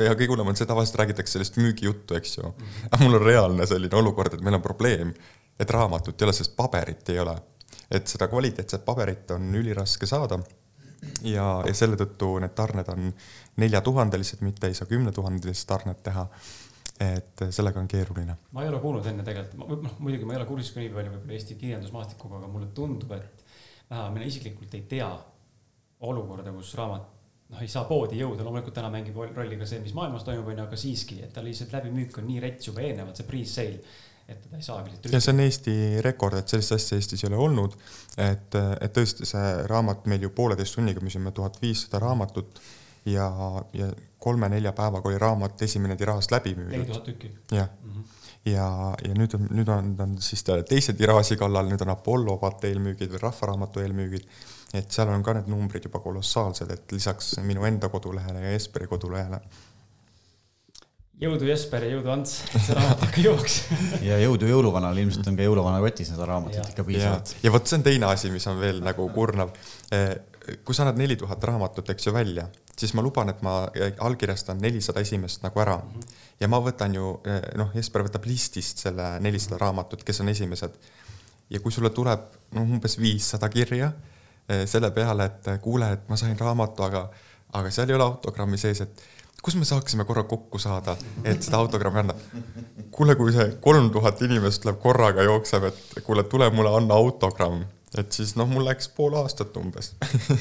ja 0.05 0.15
kõige 0.15 0.31
hullem 0.33 0.51
on 0.53 0.59
see, 0.59 0.67
tavaliselt 0.69 0.99
räägitakse 1.03 1.39
sellist 1.39 1.59
müügijuttu, 1.61 2.19
eks 2.19 2.39
ju. 2.39 2.51
aga 2.91 3.01
mul 3.05 3.21
on 3.21 3.25
reaalne 3.25 3.67
selline 3.71 3.99
olukord, 4.01 4.35
et 4.35 4.45
meil 4.45 4.59
on 4.59 4.65
probleem, 4.65 5.15
et 5.61 5.71
raamatut 5.71 6.21
ei 6.21 6.29
ole, 6.29 6.37
sest 6.37 6.57
paberit 6.59 7.15
ei 7.15 7.23
ole. 7.23 7.37
et 7.91 8.07
seda 8.11 8.29
kvaliteetset 8.29 8.85
paberit 8.85 9.31
on 9.37 9.55
üliraske 9.55 10.07
saada. 10.11 10.41
ja, 11.23 11.47
ja 11.67 11.75
selle 11.75 11.97
tõttu 12.01 12.35
need 12.43 12.55
tarned 12.57 12.89
on 12.93 13.11
neljatuhandelised, 13.63 14.43
mitte 14.43 14.71
ei 14.71 14.75
saa 14.75 14.91
kümnetuhandelist 14.91 15.69
tarnet 15.69 16.03
teha 16.03 16.29
et 17.01 17.43
sellega 17.51 17.81
on 17.81 17.89
keeruline. 17.91 18.37
ma 18.53 18.63
ei 18.63 18.69
ole 18.71 18.79
kuulnud 18.81 19.07
enne 19.11 19.25
tegelikult, 19.27 19.83
noh 19.83 19.97
muidugi 19.99 20.27
ma 20.29 20.37
ei 20.37 20.41
ole 20.41 20.47
kursis 20.47 20.71
ka 20.75 20.81
nii 20.81 20.93
palju 20.95 21.11
võib-olla 21.11 21.39
Eesti 21.39 21.57
kirjandusmaastikuga, 21.59 22.39
aga 22.39 22.51
mulle 22.53 22.69
tundub, 22.77 23.11
et 23.17 23.43
vähemalt 23.91 24.15
mina 24.15 24.29
isiklikult 24.31 24.77
ei 24.79 24.85
tea 24.93 25.09
olukorda, 26.07 26.53
kus 26.55 26.71
raamat 26.79 27.14
noh, 27.55 27.63
ei 27.63 27.71
saa 27.71 27.85
poodi 27.89 28.19
jõuda, 28.21 28.45
loomulikult 28.47 28.75
täna 28.77 28.91
mängib 28.93 29.19
rolli 29.37 29.59
ka 29.61 29.69
see, 29.69 29.83
mis 29.85 29.95
maailmas 29.97 30.27
toimub, 30.27 30.51
onju, 30.51 30.67
aga 30.67 30.79
siiski, 30.79 31.21
et 31.25 31.33
tal 31.35 31.47
lihtsalt 31.47 31.75
läbimüük 31.77 32.19
on 32.21 32.27
nii 32.29 32.43
rets 32.43 32.71
juba 32.71 32.83
eelnevalt, 32.85 33.21
see 33.21 33.29
pre-sale, 33.29 33.81
et 34.25 34.41
teda 34.47 34.59
ei 34.59 34.67
saagi 34.67 34.93
lihtsalt. 34.93 35.13
ja 35.15 35.21
see 35.23 35.35
on 35.35 35.45
Eesti 35.45 35.77
rekord, 36.07 36.39
et 36.41 36.55
sellist 36.55 36.75
asja 36.77 36.99
Eestis 36.99 37.25
ei 37.25 37.31
ole 37.31 37.43
olnud. 37.47 37.77
et, 38.17 38.59
et 38.81 38.97
tõesti, 38.97 39.29
see 39.29 39.53
raamat 39.71 40.09
meil 40.11 40.27
ju 40.27 40.33
pooleteist 40.35 40.81
tunniga 40.81 41.05
müüsime 41.05 41.33
tuhat 41.37 41.61
viissada 41.63 42.03
raamatut 42.03 42.61
ja, 43.11 43.29
ja 43.77 43.93
kolme-nelja 44.19 44.73
päevaga 44.73 45.11
oli 45.11 45.21
raamat 45.21 45.63
esimene 45.63 45.97
tiraaž 46.01 46.33
läbi 46.33 46.57
müüdud. 46.59 46.77
neli 46.79 46.91
tuhat 46.91 47.09
tükki. 47.13 47.33
jah 47.53 47.71
mm 47.83 47.91
-hmm 47.93 48.21
ja, 48.45 48.67
ja 49.05 49.15
nüüd 49.17 49.35
on, 49.39 49.47
nüüd 49.57 49.69
on 49.73 49.95
ta 49.97 50.07
siis 50.21 50.45
teise 50.45 50.93
tiraaži 50.93 51.37
kallal, 51.41 51.69
nüüd 51.71 51.81
on 51.81 51.93
Apollo 51.95 52.37
vaata 52.43 52.69
eelmüügid 52.69 53.15
või 53.15 53.23
Rahvaraamatu 53.23 53.81
eelmüügid 53.81 54.27
et 54.75 54.91
seal 54.91 55.11
on 55.13 55.23
ka 55.25 55.37
need 55.37 55.51
numbrid 55.51 55.87
juba 55.87 56.01
kolossaalsed, 56.03 56.71
et 56.75 56.97
lisaks 56.97 57.37
minu 57.47 57.65
enda 57.69 57.91
kodulehele 57.93 58.43
ja 58.47 58.55
Jesperi 58.55 58.89
kodulehele. 58.91 59.41
jõudu 61.21 61.47
Jesper 61.47 61.85
ja 61.87 61.95
jõudu 61.95 62.11
Ants, 62.11 62.41
et 62.51 62.65
see 62.67 62.75
raamat 62.75 63.05
ikka 63.07 63.23
jõuaks 63.23 63.59
ja 64.09 64.19
jõudu 64.25 64.49
jõuluvanale, 64.51 65.05
ilmselt 65.05 65.29
on 65.31 65.39
ka 65.39 65.47
jõuluvana 65.47 65.83
kotis 65.85 66.11
seda 66.11 66.27
raamatut 66.29 66.73
ikka 66.73 66.85
piisavalt. 66.89 67.35
ja 67.43 67.53
vot 67.55 67.71
see 67.71 67.79
on 67.79 67.85
teine 67.87 68.09
asi, 68.11 68.33
mis 68.35 68.47
on 68.51 68.59
veel 68.61 68.81
nagu 68.85 69.07
kurnav. 69.15 69.55
Eh, 69.95 70.11
kui 70.67 70.77
sa 70.77 70.83
annad 70.85 70.99
neli 71.01 71.17
tuhat 71.17 71.45
raamatut, 71.49 71.89
eks 71.95 72.09
ju, 72.09 72.13
välja, 72.13 72.49
siis 72.75 72.93
ma 72.99 73.05
luban, 73.05 73.31
et 73.33 73.41
ma 73.47 73.63
allkirjastan 74.05 74.59
nelisada 74.61 75.01
esimest 75.01 75.45
nagu 75.47 75.61
ära 75.63 75.79
mm. 75.79 75.93
-hmm. 75.95 76.19
ja 76.41 76.51
ma 76.51 76.61
võtan 76.61 76.99
ju, 76.99 77.21
eh, 77.31 77.47
noh, 77.57 77.71
Jesper 77.75 78.05
võtab 78.09 78.27
listist 78.27 78.83
selle 78.83 79.15
nelisada 79.21 79.63
raamatut, 79.63 80.03
kes 80.05 80.21
on 80.21 80.29
esimesed. 80.35 80.75
ja 81.51 81.61
kui 81.61 81.73
sulle 81.73 81.91
tuleb 81.91 82.27
noh, 82.53 82.63
umbes 82.63 82.99
viissada 82.99 83.49
kirja 83.49 83.93
Eh, 83.93 84.14
selle 84.67 84.91
peale, 84.91 85.25
et 85.25 85.49
eh, 85.49 85.59
kuule, 85.63 85.93
et 85.93 86.09
ma 86.09 86.17
sain 86.21 86.37
raamatu, 86.39 86.83
aga, 86.87 87.09
aga 87.53 87.71
seal 87.71 87.91
ei 87.91 87.99
ole 87.99 88.05
autogrammi 88.05 88.59
sees, 88.61 88.81
et 88.85 89.05
kus 89.45 89.57
me 89.61 89.65
saaksime 89.69 90.05
korra 90.09 90.25
kokku 90.29 90.59
saada, 90.59 90.97
et 91.25 91.43
seda 91.43 91.61
autogrammi 91.61 92.05
anda. 92.05 92.15
kuule, 92.91 93.17
kui 93.17 93.33
see 93.33 93.57
kolm 93.61 93.91
tuhat 93.91 94.23
inimest 94.23 94.63
tuleb 94.63 94.79
korraga, 94.81 95.23
jookseb, 95.23 95.65
et 95.71 96.05
kuule, 96.05 96.25
tule 96.25 96.51
mulle 96.51 96.77
anna 96.77 96.95
autogramm 96.95 97.65
et 98.01 98.17
siis 98.17 98.33
noh, 98.39 98.49
mul 98.51 98.65
läks 98.67 98.89
pool 98.95 99.15
aastat 99.19 99.55
umbes. 99.61 99.93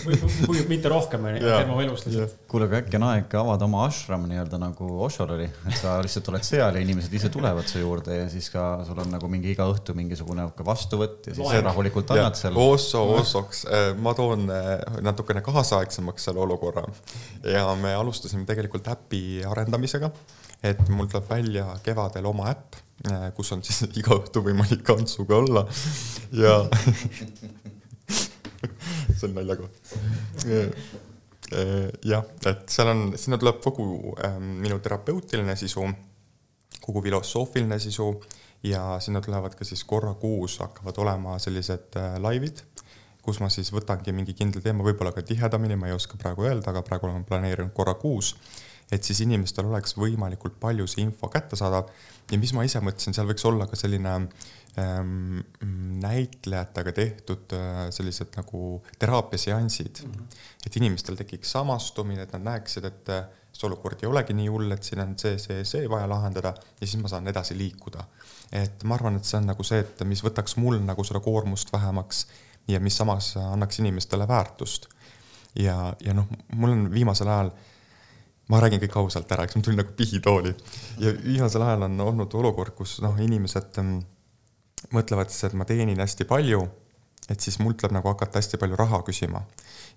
Või, 0.05 0.17
või 0.49 0.63
mitte 0.69 0.89
rohkem 0.91 1.25
tema 1.37 1.77
elust 1.83 2.07
lihtsalt. 2.07 2.35
kuule, 2.49 2.67
aga 2.69 2.79
äkki 2.81 2.97
on 2.99 3.05
aeg 3.07 3.35
avada 3.39 3.67
oma 3.67 3.83
ashram 3.87 4.25
nii-öelda 4.29 4.59
nagu 4.61 4.89
Oshol 5.05 5.33
oli, 5.35 5.47
et 5.69 5.77
sa 5.79 5.95
lihtsalt 6.03 6.29
oled 6.33 6.45
seal 6.47 6.77
ja 6.77 6.83
inimesed 6.83 7.13
ise 7.13 7.31
tulevad 7.33 7.67
su 7.69 7.81
juurde 7.81 8.17
ja 8.23 8.27
siis 8.31 8.49
ka 8.53 8.65
sul 8.87 8.99
on 9.03 9.11
nagu 9.13 9.29
mingi 9.31 9.53
iga 9.53 9.67
õhtu 9.69 9.95
mingisugune 9.97 10.47
vastuvõtt 10.65 11.29
ja 11.29 11.35
siis 11.35 11.43
Loen. 11.45 11.63
rahulikult 11.69 12.13
annad 12.15 12.39
seal. 12.39 12.57
Osso, 12.59 13.03
Ossoks, 13.17 13.65
äh, 13.69 13.91
ma 13.97 14.15
toon 14.17 14.47
äh, 14.53 14.71
natukene 15.05 15.43
kaasaegsemaks 15.45 16.29
selle 16.29 16.43
olukorra. 16.43 16.85
Ja 17.47 17.67
me 17.79 17.93
alustasime 17.97 18.47
tegelikult 18.49 18.87
äpi 18.91 19.43
arendamisega, 19.47 20.11
et 20.63 20.89
mul 20.89 21.09
tuleb 21.11 21.29
välja 21.29 21.67
kevadel 21.83 22.25
oma 22.29 22.49
äpp 22.51 22.83
Äh, 23.11 23.33
kus 23.35 23.51
on 23.51 23.59
siis 23.65 23.81
iga 23.99 24.15
õhtu 24.15 24.39
võimalik 24.45 24.83
kantsuga 24.87 25.35
olla 25.41 25.65
ja 26.31 26.53
see 29.17 29.25
on 29.27 29.33
naljakoht. 29.35 29.91
jah, 32.07 32.23
et 32.47 32.63
seal 32.71 32.91
on, 32.93 33.01
sinna 33.19 33.39
tuleb 33.41 33.59
kogu 33.65 34.13
ähm, 34.23 34.53
minu 34.63 34.77
terapeutiline 34.79 35.57
sisu, 35.59 35.83
kogu 36.85 37.03
filosoofiline 37.03 37.75
sisu 37.83 38.07
ja 38.69 38.85
sinna 39.03 39.19
tulevad 39.25 39.57
ka 39.59 39.67
siis 39.67 39.83
korra 39.83 40.13
kuus 40.21 40.61
hakkavad 40.63 41.01
olema 41.03 41.35
sellised 41.43 41.99
äh, 41.99 42.15
laivid, 42.23 42.63
kus 43.25 43.41
ma 43.43 43.51
siis 43.51 43.73
võtangi 43.75 44.15
mingi 44.15 44.37
kindla 44.37 44.63
teema, 44.63 44.85
võib-olla 44.87 45.11
ka 45.11 45.25
tihedamini, 45.27 45.75
ma 45.75 45.91
ei 45.91 45.97
oska 45.97 46.15
praegu 46.21 46.47
öelda, 46.47 46.71
aga 46.71 46.85
praegu 46.87 47.11
olen 47.11 47.27
planeerinud 47.27 47.75
korra 47.75 47.97
kuus 47.99 48.37
et 48.91 49.03
siis 49.03 49.21
inimestel 49.25 49.67
oleks 49.69 49.95
võimalikult 49.97 50.57
palju 50.61 50.87
see 50.89 51.03
info 51.05 51.29
kättesaadav 51.31 51.89
ja 52.31 52.39
mis 52.39 52.53
ma 52.55 52.65
ise 52.67 52.81
mõtlesin, 52.83 53.15
seal 53.15 53.29
võiks 53.29 53.45
olla 53.47 53.67
ka 53.69 53.77
selline 53.79 54.13
ähm, 54.79 55.39
näitlejatega 56.03 56.93
tehtud 56.95 57.55
äh, 57.57 57.85
sellised 57.95 58.35
nagu 58.37 58.81
teraapiaseansid 58.99 60.03
mm. 60.03 60.11
-hmm. 60.11 60.43
et 60.65 60.77
inimestel 60.81 61.19
tekiks 61.19 61.51
samastumine, 61.57 62.23
et 62.23 62.35
nad 62.37 62.45
näeksid, 62.51 62.85
et 62.89 63.09
äh, 63.09 63.25
see 63.53 63.67
olukord 63.67 64.01
ei 64.01 64.09
olegi 64.09 64.33
nii 64.33 64.47
hull, 64.49 64.71
et 64.73 64.83
siin 64.83 65.03
on 65.03 65.17
see, 65.19 65.37
see, 65.37 65.63
see 65.65 65.89
vaja 65.89 66.07
lahendada 66.09 66.55
ja 66.57 66.87
siis 66.87 66.97
ma 67.01 67.11
saan 67.11 67.27
edasi 67.27 67.57
liikuda. 67.57 68.03
et 68.51 68.83
ma 68.83 68.95
arvan, 68.95 69.17
et 69.17 69.25
see 69.25 69.37
on 69.37 69.51
nagu 69.51 69.63
see, 69.63 69.79
et 69.79 70.01
mis 70.05 70.23
võtaks 70.23 70.57
mul 70.57 70.79
nagu 70.85 71.03
seda 71.03 71.19
koormust 71.19 71.73
vähemaks 71.73 72.27
ja 72.67 72.79
mis 72.79 72.97
samas 72.97 73.35
annaks 73.37 73.79
inimestele 73.79 74.27
väärtust. 74.27 74.87
ja, 75.55 75.93
ja 75.99 76.13
noh, 76.13 76.27
mul 76.55 76.71
on 76.71 76.91
viimasel 76.91 77.27
ajal 77.27 77.51
äh, 77.51 77.72
ma 78.51 78.59
räägin 78.59 78.81
kõik 78.83 78.97
ausalt 78.99 79.31
ära, 79.31 79.45
eks 79.47 79.55
ma 79.57 79.63
tulin 79.63 79.79
nagu 79.79 79.93
pihitooli 79.97 80.53
ja 81.01 81.13
viimasel 81.23 81.63
ajal 81.63 81.87
on 81.87 81.99
olnud 82.07 82.33
olukord, 82.39 82.75
kus 82.77 82.97
noh, 83.03 83.15
inimesed 83.23 83.79
mm, 83.81 84.01
mõtlevad 84.95 85.31
siis, 85.31 85.45
et 85.47 85.55
ma 85.57 85.67
teenin 85.67 86.01
hästi 86.03 86.27
palju, 86.27 86.63
et 87.31 87.39
siis 87.39 87.59
mult 87.63 87.79
tuleb 87.79 87.95
nagu 87.95 88.11
hakata 88.11 88.41
hästi 88.41 88.59
palju 88.59 88.79
raha 88.79 88.99
küsima. 89.07 89.43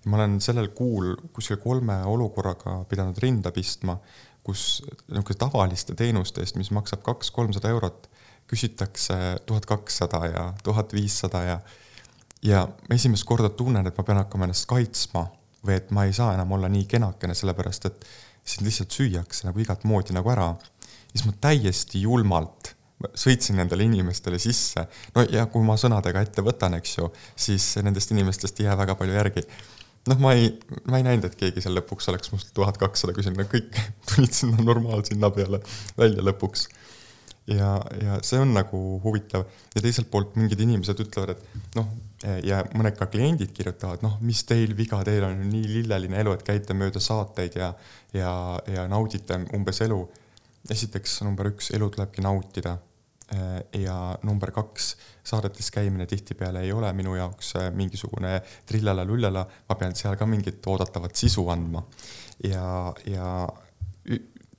ja 0.03 0.11
ma 0.11 0.19
olen 0.21 0.39
sellel 0.41 0.69
kuul 0.77 1.15
kuskil 1.33 1.59
kolme 1.63 1.99
olukorraga 2.05 2.83
pidanud 2.89 3.17
rinda 3.19 3.51
pistma, 3.51 3.97
kus 4.43 4.83
niisuguse 5.11 5.39
tavaliste 5.41 5.95
teenuste 5.95 6.41
eest, 6.41 6.55
mis 6.55 6.71
maksab 6.71 7.03
kaks-kolmsada 7.03 7.69
eurot, 7.73 8.07
küsitakse 8.47 9.17
tuhat 9.45 9.65
kakssada 9.67 10.23
ja 10.31 10.53
tuhat 10.63 10.93
viissada 10.95 11.43
ja 11.43 11.59
ja 12.43 12.67
esimest 12.93 13.25
korda 13.25 13.49
tunnen, 13.49 13.87
et 13.87 13.97
ma 13.97 14.03
pean 14.05 14.21
hakkama 14.21 14.45
ennast 14.47 14.67
kaitsma 14.69 15.25
või 15.65 15.73
et 15.75 15.91
ma 15.91 16.05
ei 16.05 16.13
saa 16.13 16.35
enam 16.35 16.51
olla 16.55 16.69
nii 16.69 16.85
kenakene, 16.87 17.35
sellepärast 17.35 17.89
et 17.89 18.05
sind 18.47 18.67
lihtsalt 18.67 18.95
süüakse 18.95 19.47
nagu 19.47 19.61
igat 19.61 19.83
moodi 19.87 20.15
nagu 20.15 20.31
ära. 20.31 20.53
siis 21.11 21.25
ma 21.27 21.33
täiesti 21.41 22.01
julmalt 22.05 22.73
sõitsin 23.17 23.57
nendele 23.59 23.85
inimestele 23.85 24.39
sisse. 24.41 24.87
no 25.15 25.25
ja 25.31 25.45
kui 25.51 25.65
ma 25.65 25.77
sõnadega 25.79 26.23
ette 26.25 26.43
võtan, 26.45 26.77
eks 26.79 26.97
ju, 26.97 27.09
siis 27.35 27.75
nendest 27.85 28.13
inimestest 28.13 28.61
ei 28.61 28.69
jää 28.69 28.77
väga 28.79 28.95
palju 28.99 29.17
järgi. 29.17 29.43
noh, 30.07 30.19
ma 30.23 30.33
ei, 30.33 30.49
ma 30.87 31.01
ei 31.01 31.05
näinud, 31.05 31.27
et 31.27 31.37
keegi 31.39 31.61
seal 31.63 31.77
lõpuks 31.77 32.09
oleks 32.11 32.31
must 32.33 32.53
tuhat 32.57 32.79
kakssada 32.81 33.13
küsinud, 33.17 33.41
no 33.41 33.49
kõik 33.51 33.77
tulid 34.09 34.33
sinna 34.33 34.63
normaalsinna 34.63 35.31
peale 35.35 35.61
välja 35.97 36.25
lõpuks 36.25 36.67
ja, 37.47 37.69
ja 38.01 38.17
see 38.25 38.39
on 38.41 38.51
nagu 38.55 38.79
huvitav 39.03 39.45
ja 39.75 39.81
teiselt 39.83 40.09
poolt 40.11 40.35
mingid 40.39 40.59
inimesed 40.63 40.99
ütlevad, 41.05 41.35
et 41.35 41.75
noh, 41.77 41.89
ja 42.43 42.63
mõned 42.75 42.97
ka 42.97 43.07
kliendid 43.11 43.53
kirjutavad, 43.55 44.03
noh, 44.05 44.17
mis 44.25 44.43
teil 44.47 44.73
viga, 44.77 44.99
teil 45.07 45.25
on 45.27 45.43
ju 45.43 45.49
nii 45.51 45.69
lilleline 45.77 46.19
elu, 46.23 46.33
et 46.35 46.45
käite 46.47 46.75
mööda 46.77 47.01
saateid 47.03 47.59
ja, 47.59 47.71
ja, 48.15 48.33
ja 48.73 48.87
naudite 48.91 49.39
umbes 49.55 49.81
elu. 49.85 50.01
esiteks 50.69 51.21
number 51.23 51.47
üks, 51.53 51.71
elu 51.71 51.89
tulebki 51.89 52.21
nautida. 52.21 52.77
ja 53.75 54.17
number 54.23 54.51
kaks, 54.55 54.95
saadetes 55.23 55.67
käimine 55.71 56.05
tihtipeale 56.07 56.61
ei 56.63 56.71
ole 56.71 56.93
minu 56.95 57.15
jaoks 57.15 57.53
mingisugune 57.75 58.41
trillala-lullala, 58.65 59.45
ma 59.69 59.75
pean 59.75 59.95
seal 59.95 60.15
ka 60.15 60.25
mingit 60.25 60.67
oodatavat 60.67 61.15
sisu 61.15 61.49
andma. 61.49 61.83
ja, 62.43 62.93
ja 63.05 63.47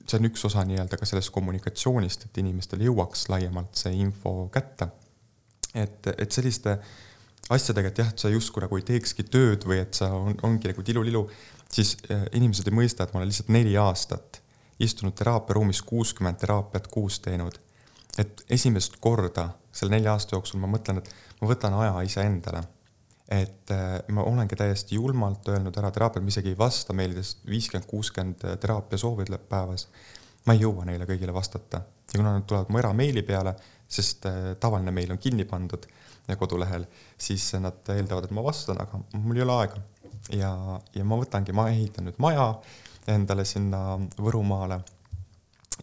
see 0.09 0.19
on 0.19 0.29
üks 0.29 0.45
osa 0.49 0.63
nii-öelda 0.67 0.97
ka 0.99 1.07
sellest 1.07 1.31
kommunikatsioonist, 1.35 2.25
et 2.27 2.41
inimestele 2.41 2.87
jõuaks 2.89 3.27
laiemalt 3.31 3.77
see 3.79 3.93
info 4.01 4.49
kätte. 4.53 4.89
et, 5.75 6.07
et 6.17 6.31
selliste 6.31 6.79
asjadega, 7.53 7.89
et 7.89 8.01
jah, 8.01 8.09
et 8.09 8.21
sa 8.21 8.29
justkui 8.29 8.63
nagu 8.63 8.77
ei 8.77 8.85
teekski 8.85 9.25
tööd 9.29 9.65
või 9.69 9.81
et 9.83 9.97
sa 9.97 10.11
on, 10.13 10.35
ongi 10.45 10.69
nagu 10.69 10.83
tilulilu, 10.85 11.23
siis 11.71 11.95
eh, 12.09 12.25
inimesed 12.37 12.67
ei 12.69 12.75
mõista, 12.75 13.05
et 13.05 13.13
ma 13.13 13.21
olen 13.21 13.29
lihtsalt 13.29 13.51
neli 13.53 13.75
aastat 13.77 14.41
istunud 14.79 15.15
teraapiaruumis 15.17 15.81
kuuskümmend 15.85 16.39
teraapiat 16.41 16.87
kuus 16.87 17.19
teinud. 17.19 17.59
et 18.17 18.41
esimest 18.49 18.97
korda 18.99 19.49
selle 19.71 19.93
nelja 19.93 20.11
aasta 20.11 20.35
jooksul 20.35 20.59
ma 20.59 20.67
mõtlen, 20.67 20.97
et 20.99 21.09
ma 21.41 21.47
võtan 21.47 21.73
aja 21.77 22.01
iseendale 22.03 22.63
et 23.29 23.71
äh, 23.71 23.99
ma 24.09 24.23
olengi 24.25 24.57
täiesti 24.57 24.97
julmalt 24.97 25.47
öelnud 25.53 25.75
ära 25.77 25.91
teraapiat, 25.93 26.25
ma 26.25 26.33
isegi 26.33 26.49
ei 26.53 26.57
vasta 26.57 26.95
meilidest 26.97 27.43
viiskümmend, 27.49 27.85
kuuskümmend 27.89 28.45
äh, 28.45 28.57
teraapiasoovi 28.57 29.29
päevas. 29.49 29.87
ma 30.47 30.55
ei 30.55 30.63
jõua 30.63 30.85
neile 30.87 31.05
kõigile 31.05 31.33
vastata 31.33 31.81
ja 32.13 32.17
kuna 32.17 32.33
nad 32.33 32.45
tulevad 32.47 32.71
mu 32.73 32.79
erameili 32.79 33.21
peale, 33.23 33.53
sest 33.87 34.25
äh, 34.25 34.55
tavaline 34.59 34.91
meil 34.91 35.11
on 35.11 35.21
kinni 35.21 35.45
pandud 35.45 35.85
kodulehel, 36.39 36.83
siis 37.17 37.53
nad 37.57 37.87
eeldavad, 37.89 38.27
et 38.27 38.33
ma 38.37 38.43
vastan, 38.45 38.77
aga 38.81 38.99
mul 39.17 39.37
ei 39.37 39.41
ole 39.41 39.53
aega. 39.61 39.81
ja, 40.33 40.51
ja 40.95 41.05
ma 41.05 41.17
võtangi, 41.17 41.53
ma 41.57 41.69
ehitan 41.69 42.05
nüüd 42.05 42.19
maja 42.21 42.51
endale 43.09 43.45
sinna 43.45 43.97
Võrumaale 44.17 44.81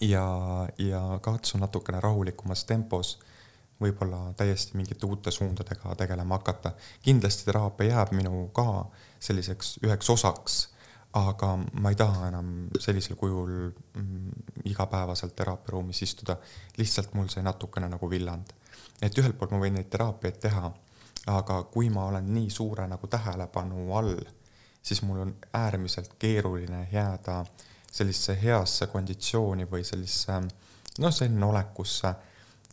ja, 0.01 0.27
ja 0.79 1.01
katsun 1.23 1.65
natukene 1.65 2.01
rahulikumas 2.01 2.65
tempos 2.65 3.17
võib-olla 3.81 4.33
täiesti 4.37 4.77
mingite 4.77 5.07
uute 5.07 5.31
suundadega 5.31 5.95
tegelema 5.95 6.39
hakata. 6.39 6.73
kindlasti 7.03 7.45
teraapia 7.45 7.87
jääb 7.87 8.13
minu 8.13 8.49
ka 8.53 8.87
selliseks 9.21 9.79
üheks 9.85 10.11
osaks, 10.11 10.57
aga 11.13 11.57
ma 11.81 11.93
ei 11.93 11.97
taha 11.97 12.29
enam 12.29 12.69
sellisel 12.81 13.17
kujul 13.17 13.71
mm, 13.71 14.31
igapäevaselt 14.65 15.37
teraapiaruumis 15.37 16.03
istuda. 16.03 16.37
lihtsalt 16.77 17.15
mul 17.15 17.29
sai 17.29 17.43
natukene 17.43 17.89
nagu 17.89 18.11
villand. 18.11 18.53
et 19.03 19.19
ühelt 19.19 19.39
poolt 19.39 19.51
ma 19.51 19.61
võin 19.61 19.77
neid 19.77 19.91
teraapiaid 19.91 20.41
teha, 20.41 20.73
aga 21.27 21.63
kui 21.63 21.91
ma 21.91 22.07
olen 22.07 22.35
nii 22.35 22.51
suure 22.51 22.87
nagu 22.87 23.07
tähelepanu 23.07 23.93
all, 23.95 24.17
siis 24.83 25.03
mul 25.03 25.21
on 25.21 25.37
äärmiselt 25.53 26.15
keeruline 26.19 26.89
jääda 26.93 27.45
sellisesse 27.93 28.39
heasse 28.43 28.87
konditsiooni 28.87 29.65
või 29.71 29.85
sellisesse 29.85 30.41
noh, 30.99 31.13
selline 31.13 31.47
olekusse 31.47 32.15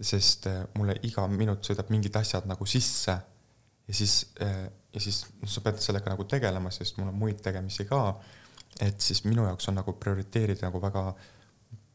sest 0.02 0.48
äh, 0.50 0.64
mulle 0.78 0.96
iga 1.06 1.26
minut 1.30 1.66
sõidab 1.66 1.92
mingid 1.94 2.16
asjad 2.18 2.48
nagu 2.50 2.66
sisse 2.70 3.14
ja 3.88 3.94
siis, 3.94 4.26
äh, 4.42 4.66
ja 4.94 5.02
siis 5.02 5.24
noh, 5.42 5.50
sa 5.50 5.62
pead 5.66 5.82
sellega 5.84 6.14
nagu 6.14 6.26
tegelema, 6.30 6.72
sest 6.74 6.98
mul 6.98 7.12
on 7.12 7.20
muid 7.20 7.42
tegemisi 7.44 7.86
ka. 7.90 8.16
et 8.82 9.02
siis 9.02 9.24
minu 9.28 9.46
jaoks 9.46 9.68
on 9.70 9.78
nagu 9.78 9.94
prioriteerid 9.94 10.64
nagu 10.66 10.82
väga 10.82 11.14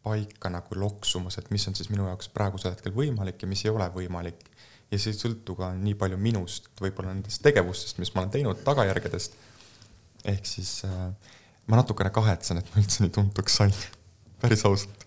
paika 0.05 0.51
nagu 0.53 0.79
loksumas, 0.79 1.39
et 1.39 1.51
mis 1.51 1.67
on 1.69 1.75
siis 1.75 1.91
minu 1.91 2.07
jaoks 2.07 2.31
praegusel 2.31 2.73
hetkel 2.73 2.95
võimalik 2.95 3.43
ja 3.43 3.49
mis 3.49 3.65
ei 3.65 3.73
ole 3.73 3.89
võimalik. 3.95 4.47
ja 4.91 4.99
see 4.99 5.13
ei 5.13 5.19
sõltu 5.19 5.57
ka 5.59 5.73
nii 5.75 5.97
palju 5.99 6.17
minust, 6.17 6.71
võib-olla 6.81 7.13
nendest 7.13 7.43
tegevustest, 7.43 7.99
mis 7.99 8.15
ma 8.15 8.23
olen 8.23 8.37
teinud, 8.37 8.63
tagajärgedest. 8.65 9.35
ehk 10.25 10.47
siis 10.47 10.85
äh, 10.87 11.35
ma 11.67 11.83
natukene 11.83 12.15
kahetsen, 12.15 12.63
et 12.63 12.71
ma 12.73 12.83
üldse 12.83 13.03
nii 13.03 13.13
tuntuks 13.19 13.59
sain, 13.61 13.75
päris 14.41 14.65
ausalt 14.65 14.98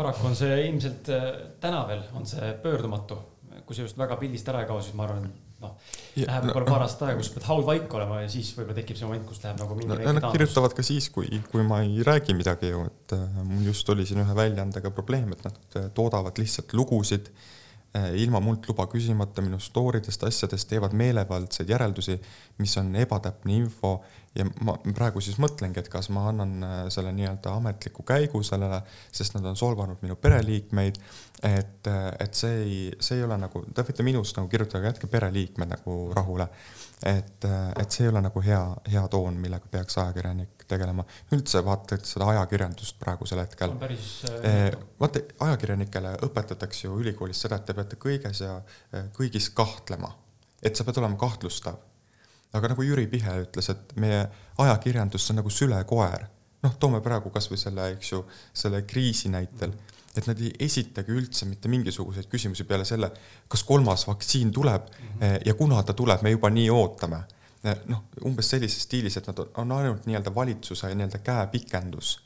paraku 0.00 0.30
on 0.30 0.38
see 0.38 0.56
ilmselt 0.68 1.12
äh, 1.14 1.28
täna 1.62 1.84
veel 1.90 2.02
on 2.18 2.26
see 2.28 2.50
pöördumatu, 2.64 3.20
kui 3.66 3.76
see 3.76 3.86
just 3.86 4.00
väga 4.00 4.18
pildist 4.20 4.48
ära 4.50 4.64
ei 4.64 4.68
kao, 4.70 4.80
siis 4.84 4.96
ma 4.98 5.06
arvan, 5.06 5.28
noh, 5.60 5.76
läheb 6.16 6.48
võib-olla 6.48 6.66
no, 6.66 6.72
paar 6.72 6.86
aastat 6.86 7.06
aega, 7.08 7.20
kus 7.20 7.32
pead 7.36 7.46
haudvaik 7.50 7.96
olema 8.00 8.22
ja 8.24 8.32
siis 8.32 8.50
võib-olla 8.56 8.80
tekib 8.80 8.98
see 8.98 9.08
moment, 9.10 9.28
kus 9.28 9.44
läheb 9.44 9.62
nagu 9.62 9.78
mingi 9.78 9.92
no, 9.92 10.16
Nad 10.16 10.28
kirjutavad 10.32 10.76
ka 10.76 10.86
siis, 10.86 11.10
kui, 11.14 11.30
kui 11.52 11.64
ma 11.66 11.82
ei 11.86 12.04
räägi 12.06 12.36
midagi 12.38 12.72
ju, 12.72 12.84
et 12.90 13.16
äh, 13.16 13.40
mul 13.44 13.70
just 13.70 13.94
oli 13.94 14.08
siin 14.08 14.24
ühe 14.24 14.36
väljaandega 14.36 14.92
probleem, 14.96 15.32
et 15.36 15.48
nad 15.48 15.80
äh, 15.80 15.90
toodavad 15.96 16.40
lihtsalt 16.40 16.76
lugusid 16.78 17.30
äh, 17.30 17.48
ilma 18.14 18.38
mult 18.40 18.68
luba 18.68 18.86
küsimata 18.86 19.42
minu 19.42 19.58
story 19.58 19.98
dest, 20.04 20.22
asjadest, 20.22 20.68
teevad 20.70 20.92
meelevaldseid 20.94 21.72
järeldusi, 21.72 22.14
mis 22.62 22.76
on 22.78 22.92
ebatäpne 22.96 23.56
info 23.56 23.96
ja 24.38 24.46
ma 24.64 24.76
praegu 24.94 25.22
siis 25.22 25.40
mõtlengi, 25.42 25.82
et 25.82 25.90
kas 25.90 26.06
ma 26.14 26.28
annan 26.30 26.52
äh, 26.62 26.76
selle 26.94 27.10
nii-öelda 27.16 27.54
ametliku 27.58 28.04
käigu 28.06 28.42
sellele, 28.46 28.78
sest 29.12 29.34
nad 29.34 29.48
on 29.50 29.58
solvanud 29.58 30.04
minu 30.04 30.16
pereliikmeid. 30.16 31.00
et, 31.42 31.86
äh, 31.86 32.06
et 32.20 32.34
see 32.34 32.62
ei, 32.62 32.78
see 33.00 33.18
ei 33.18 33.26
ole 33.26 33.38
nagu, 33.40 33.64
te 33.74 33.82
võite 33.82 34.06
minust 34.06 34.38
nagu 34.38 34.48
kirjutada, 34.48 34.86
jätke 34.86 35.10
pereliikmed 35.10 35.74
nagu 35.74 35.98
rahule. 36.14 36.48
et, 37.02 37.44
et 37.80 37.90
see 37.90 38.04
ei 38.06 38.12
ole 38.12 38.22
nagu 38.22 38.42
hea, 38.44 38.64
hea 38.92 39.06
toon, 39.08 39.34
millega 39.40 39.66
peaks 39.70 39.98
ajakirjanik 39.98 40.59
tegelema. 40.70 41.04
üldse 41.36 41.64
vaata 41.66 41.98
seda 42.04 42.30
ajakirjandust 42.34 42.98
praegusel 43.02 43.42
hetkel. 43.42 43.76
vaata, 45.00 45.26
ajakirjanikele 45.48 46.16
õpetatakse 46.28 46.86
ju 46.86 46.96
ülikoolis 47.02 47.44
seda, 47.46 47.60
et 47.60 47.68
te 47.68 47.76
peate 47.76 48.00
kõiges 48.00 48.42
ja 48.46 48.58
kõigis 49.16 49.52
kahtlema. 49.54 50.14
et 50.62 50.76
sa 50.76 50.84
pead 50.84 50.98
olema 51.02 51.16
kahtlustav 51.16 51.78
aga 52.56 52.72
nagu 52.72 52.84
Jüri 52.84 53.06
Pihe 53.10 53.36
ütles, 53.44 53.70
et 53.72 53.94
meie 54.00 54.20
ajakirjandus 54.60 55.30
on 55.30 55.40
nagu 55.40 55.52
sülekoer. 55.52 56.28
noh, 56.60 56.74
toome 56.76 56.98
praegu 57.00 57.30
kasvõi 57.32 57.56
selle, 57.56 57.86
eks 57.94 58.10
ju, 58.12 58.18
selle 58.52 58.82
kriisi 58.84 59.30
näitel, 59.32 59.70
et 60.12 60.26
nad 60.28 60.40
ei 60.44 60.50
esitagi 60.66 61.14
üldse 61.16 61.46
mitte 61.48 61.70
mingisuguseid 61.72 62.26
küsimusi 62.28 62.66
peale 62.68 62.84
selle, 62.84 63.08
kas 63.48 63.62
kolmas 63.64 64.04
vaktsiin 64.08 64.50
tuleb 64.52 64.90
mm 64.90 65.06
-hmm. 65.20 65.46
ja 65.46 65.54
kuna 65.54 65.82
ta 65.82 65.94
tuleb, 65.96 66.22
me 66.22 66.30
juba 66.30 66.50
nii 66.50 66.70
ootame. 66.70 67.16
Eh, 67.16 67.39
noh, 67.62 68.04
umbes 68.24 68.50
sellises 68.50 68.86
stiilis, 68.86 69.16
et 69.16 69.26
nad 69.26 69.40
on 69.60 69.72
ainult 69.76 70.06
nii-öelda 70.08 70.34
valitsuse 70.34 70.94
nii-öelda 70.94 71.20
käepikendus, 71.24 72.18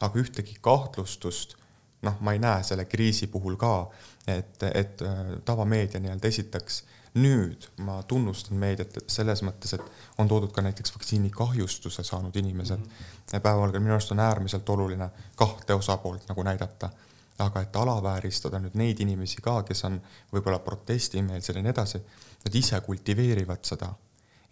aga 0.00 0.20
ühtegi 0.20 0.58
kahtlustust 0.60 1.56
noh, 2.02 2.18
ma 2.20 2.34
ei 2.34 2.42
näe 2.42 2.62
selle 2.66 2.84
kriisi 2.84 3.26
puhul 3.30 3.56
ka, 3.56 3.90
et, 4.26 4.62
et 4.74 5.04
äh, 5.06 5.22
tavameedia 5.44 6.00
nii-öelda 6.02 6.28
esitaks 6.28 6.82
nüüd 7.14 7.66
ma 7.84 7.98
tunnustan 8.08 8.56
meediat 8.56 8.96
selles 9.10 9.42
mõttes, 9.44 9.74
et 9.76 10.18
on 10.20 10.28
toodud 10.28 10.52
ka 10.52 10.64
näiteks 10.64 10.94
vaktsiinikahjustuse 10.94 12.02
saanud 12.02 12.36
inimesed 12.36 12.78
mm. 12.78 12.84
-hmm. 12.84 13.40
päevavalgel 13.40 13.80
minu 13.80 13.92
arust 13.92 14.12
on 14.12 14.20
äärmiselt 14.20 14.68
oluline 14.68 15.10
kahte 15.36 15.74
osapoolt 15.74 16.28
nagu 16.28 16.42
näidata. 16.42 16.90
aga 17.38 17.60
et 17.60 17.76
alavääristada 17.76 18.58
nüüd 18.58 18.74
neid 18.74 19.00
inimesi 19.00 19.40
ka, 19.42 19.62
kes 19.62 19.84
on 19.84 19.96
võib-olla 20.32 20.58
protestimeelsed 20.58 21.56
ja 21.56 21.62
nii 21.62 21.70
edasi, 21.70 21.98
nad 22.44 22.54
ise 22.54 22.80
kultiveerivad 22.80 23.64
seda. 23.64 23.88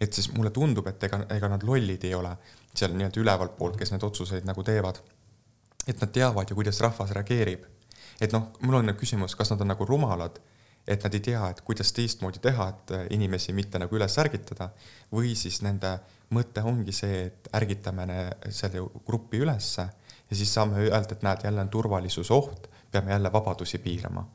Et 0.01 0.13
siis 0.13 0.31
mulle 0.33 0.49
tundub, 0.49 0.87
et 0.89 1.03
ega, 1.03 1.19
ega 1.29 1.49
nad 1.51 1.63
lollid 1.63 2.03
ei 2.09 2.15
ole 2.17 2.31
seal 2.73 2.95
nii-öelda 2.97 3.21
ülevalt 3.21 3.57
poolt, 3.57 3.77
kes 3.77 3.91
neid 3.93 4.03
otsuseid 4.03 4.47
nagu 4.49 4.63
teevad. 4.63 5.01
et 5.87 6.01
nad 6.01 6.11
teavad 6.13 6.49
ju, 6.49 6.55
kuidas 6.55 6.79
rahvas 6.81 7.11
reageerib. 7.11 7.65
et 8.21 8.31
noh, 8.33 8.49
mul 8.61 8.79
on 8.81 8.95
küsimus, 8.97 9.35
kas 9.35 9.51
nad 9.51 9.61
on 9.61 9.67
nagu 9.67 9.85
rumalad 9.85 10.39
et 10.87 11.03
nad 11.03 11.13
ei 11.13 11.19
tea, 11.19 11.41
et 11.49 11.61
kuidas 11.61 11.91
teistmoodi 11.93 12.39
teha, 12.41 12.67
et 12.69 12.91
äh, 12.95 13.05
inimesi 13.15 13.53
mitte 13.53 13.79
nagu 13.79 13.95
üles 13.95 14.17
ärgitada 14.17 14.71
või 15.13 15.35
siis 15.37 15.61
nende 15.61 15.99
mõte 16.33 16.63
ongi 16.65 16.93
see, 16.95 17.25
et 17.27 17.49
ärgitame 17.53 18.07
selle 18.49 18.85
grupi 19.05 19.41
ülesse 19.43 19.85
ja 20.31 20.37
siis 20.37 20.53
saame 20.53 20.87
öelda, 20.87 21.15
et 21.15 21.25
näed, 21.25 21.45
jälle 21.45 21.61
on 21.61 21.69
turvalisuse 21.69 22.33
oht, 22.33 22.69
peame 22.91 23.11
jälle 23.11 23.31
vabadusi 23.33 23.77
piirama. 23.77 24.25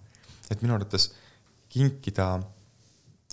et 0.50 0.62
minu 0.62 0.74
arvates 0.74 1.12
kinkida 1.68 2.40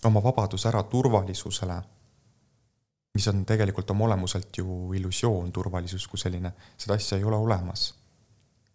oma 0.06 0.24
vabadus 0.24 0.66
ära 0.66 0.84
turvalisusele, 0.84 1.82
mis 3.13 3.27
on 3.29 3.43
tegelikult 3.46 3.91
oma 3.93 4.05
olemuselt 4.05 4.58
ju 4.58 4.93
illusioon, 4.98 5.51
turvalisus 5.53 6.08
kui 6.10 6.20
selline, 6.20 6.53
seda 6.77 6.98
asja 6.98 7.17
ei 7.17 7.27
ole 7.29 7.38
olemas 7.38 7.91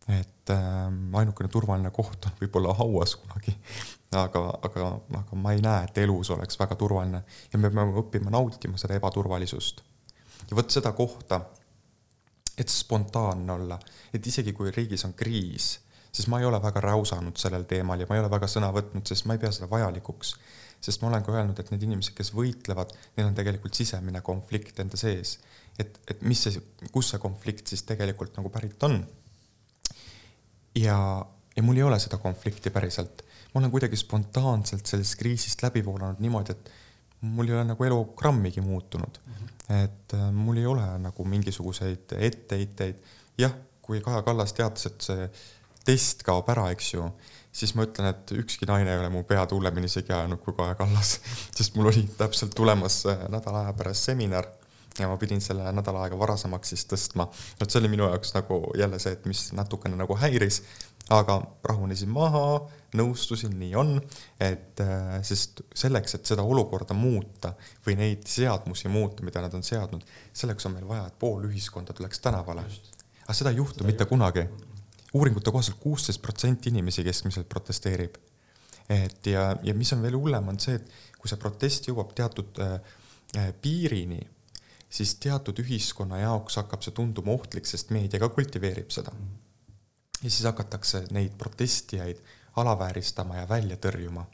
et 0.08 0.50
äh, 0.50 1.18
ainukene 1.20 1.50
turvaline 1.52 1.90
koht 1.92 2.26
on 2.28 2.36
võib-olla 2.40 2.72
hauas 2.78 3.14
kunagi, 3.20 3.52
aga, 4.16 4.44
aga, 4.64 4.92
aga 5.20 5.40
ma 5.40 5.52
ei 5.52 5.60
näe, 5.64 5.84
et 5.84 6.00
elus 6.04 6.30
oleks 6.32 6.58
väga 6.60 6.78
turvaline 6.80 7.20
ja 7.52 7.60
me 7.60 7.70
peame 7.70 8.00
õppima 8.00 8.32
nautima 8.32 8.80
seda 8.80 8.96
ebaturvalisust. 8.96 9.82
ja 10.48 10.56
vot 10.56 10.70
seda 10.72 10.94
kohta, 10.96 11.42
et 12.58 12.72
spontaanne 12.72 13.52
olla, 13.52 13.78
et 14.12 14.26
isegi 14.26 14.54
kui 14.56 14.72
riigis 14.74 15.04
on 15.04 15.12
kriis, 15.12 15.74
siis 16.10 16.26
ma 16.32 16.40
ei 16.40 16.48
ole 16.48 16.60
väga 16.62 16.80
räusanud 16.88 17.36
sellel 17.36 17.68
teemal 17.68 18.00
ja 18.00 18.08
ma 18.08 18.16
ei 18.16 18.24
ole 18.24 18.32
väga 18.32 18.48
sõna 18.48 18.72
võtnud, 18.74 19.04
sest 19.06 19.28
ma 19.28 19.36
ei 19.36 19.42
pea 19.44 19.52
seda 19.52 19.68
vajalikuks. 19.70 20.34
Sest 20.80 21.02
ma 21.02 21.08
olen 21.10 21.24
ka 21.26 21.32
öelnud, 21.34 21.58
et 21.58 21.70
need 21.72 21.84
inimesed, 21.88 22.14
kes 22.14 22.32
võitlevad, 22.36 22.92
neil 23.16 23.30
on 23.30 23.38
tegelikult 23.38 23.74
sisemine 23.74 24.20
konflikt 24.22 24.78
enda 24.80 24.96
sees. 25.00 25.38
et, 25.78 25.98
et 26.10 26.22
mis 26.22 26.40
see, 26.42 26.60
kus 26.92 27.12
see 27.12 27.22
konflikt 27.22 27.70
siis 27.70 27.82
tegelikult 27.86 28.36
nagu 28.38 28.50
pärit 28.50 28.82
on 28.86 29.00
ja, 30.82 31.26
ja 31.56 31.62
mul 31.62 31.76
ei 31.76 31.82
ole 31.82 31.98
seda 32.02 32.18
konflikti 32.22 32.70
päriselt. 32.70 33.22
ma 33.54 33.60
olen 33.60 33.70
kuidagi 33.70 33.96
spontaanselt 33.96 34.86
sellest 34.86 35.16
kriisist 35.18 35.62
läbi 35.62 35.84
voolanud 35.84 36.20
niimoodi, 36.20 36.52
et 36.52 36.70
mul 37.20 37.48
ei 37.48 37.56
ole 37.56 37.64
nagu 37.70 37.84
elu 37.84 38.02
grammigi 38.18 38.60
muutunud 38.60 39.20
mm. 39.26 39.34
-hmm. 39.34 39.74
et 39.84 40.14
äh, 40.14 40.32
mul 40.32 40.56
ei 40.56 40.66
ole 40.66 40.98
nagu 40.98 41.24
mingisuguseid 41.24 42.12
etteheiteid. 42.18 42.96
jah, 43.38 43.54
kui 43.82 44.00
Kaja 44.00 44.22
Kallas 44.22 44.52
teatas, 44.52 44.86
et 44.86 45.00
see 45.00 45.30
test 45.84 46.22
kaob 46.22 46.48
ära, 46.48 46.70
eks 46.70 46.94
ju, 46.94 47.10
siis 47.58 47.74
ma 47.74 47.86
ütlen, 47.88 48.12
et 48.12 48.32
ükski 48.38 48.68
naine 48.70 48.92
ei 48.94 49.00
ole 49.02 49.10
mu 49.12 49.24
pead 49.26 49.52
hullemini 49.54 49.90
segi 49.90 50.14
ajanud 50.14 50.40
kui 50.44 50.54
Kaja 50.56 50.76
Kallas, 50.78 51.18
sest 51.58 51.76
mul 51.78 51.90
oli 51.92 52.06
täpselt 52.18 52.54
tulemas 52.56 53.02
äh, 53.10 53.26
nädala 53.32 53.66
aja 53.66 53.76
pärast 53.78 54.10
seminar 54.10 54.46
ja 54.98 55.08
ma 55.08 55.16
pidin 55.16 55.40
selle 55.42 55.66
nädal 55.72 55.96
aega 56.00 56.18
varasemaks 56.18 56.74
siis 56.74 56.86
tõstma. 56.90 57.28
vot 57.60 57.70
see 57.70 57.80
oli 57.82 57.90
minu 57.92 58.06
jaoks 58.08 58.34
nagu 58.34 58.60
jälle 58.78 58.98
see, 59.02 59.12
et 59.14 59.26
mis 59.30 59.48
natukene 59.54 59.98
nagu 59.98 60.16
häiris, 60.18 60.62
aga 61.14 61.38
rahunesin 61.64 62.10
maha, 62.12 62.44
nõustusin, 62.98 63.54
nii 63.60 63.74
on, 63.78 63.94
et 64.40 64.80
äh, 64.84 65.18
sest 65.26 65.62
selleks, 65.76 66.18
et 66.18 66.30
seda 66.30 66.44
olukorda 66.44 66.96
muuta 66.96 67.54
või 67.86 67.98
neid 68.00 68.26
seadmusi 68.28 68.90
muuta, 68.92 69.24
mida 69.26 69.42
nad 69.44 69.54
on 69.56 69.64
seadnud, 69.64 70.04
selleks 70.36 70.68
on 70.68 70.76
meil 70.76 70.88
vaja, 70.88 71.06
et 71.08 71.18
pool 71.20 71.46
ühiskonda 71.48 71.96
tuleks 71.96 72.20
tänavale. 72.24 72.66
aga 73.24 73.36
seda 73.36 73.54
ei 73.54 73.62
juhtu 73.62 73.82
seda 73.82 73.92
mitte 73.92 74.04
ei 74.04 74.12
kunagi. 74.14 74.48
Uuringute 75.14 75.50
kohaselt 75.50 75.78
kuusteist 75.80 76.22
protsenti 76.22 76.68
inimesi 76.68 77.04
keskmiselt 77.04 77.48
protesteerib. 77.48 78.16
et 78.88 79.26
ja, 79.26 79.56
ja 79.62 79.74
mis 79.74 79.92
on 79.92 80.02
veel 80.02 80.16
hullem, 80.16 80.48
on 80.48 80.58
see, 80.60 80.74
et 80.74 81.18
kui 81.18 81.28
see 81.28 81.40
protest 81.40 81.88
jõuab 81.88 82.14
teatud 82.16 82.60
äh, 82.64 82.80
äh 83.36 83.52
piirini 83.62 84.20
siis 84.90 85.14
teatud 85.20 85.58
ühiskonna 85.60 86.22
jaoks 86.22 86.56
hakkab 86.60 86.84
see 86.84 86.94
tunduma 86.96 87.34
ohtlik, 87.34 87.68
sest 87.68 87.92
meedia 87.94 88.20
ka 88.20 88.30
kultiveerib 88.32 88.90
seda. 88.94 89.12
ja 90.22 90.30
siis 90.30 90.44
hakatakse 90.48 91.04
neid 91.14 91.36
protestijaid 91.38 92.22
alavääristama 92.56 93.36
ja 93.36 93.48
välja 93.48 93.76
tõrjuma, 93.76 94.24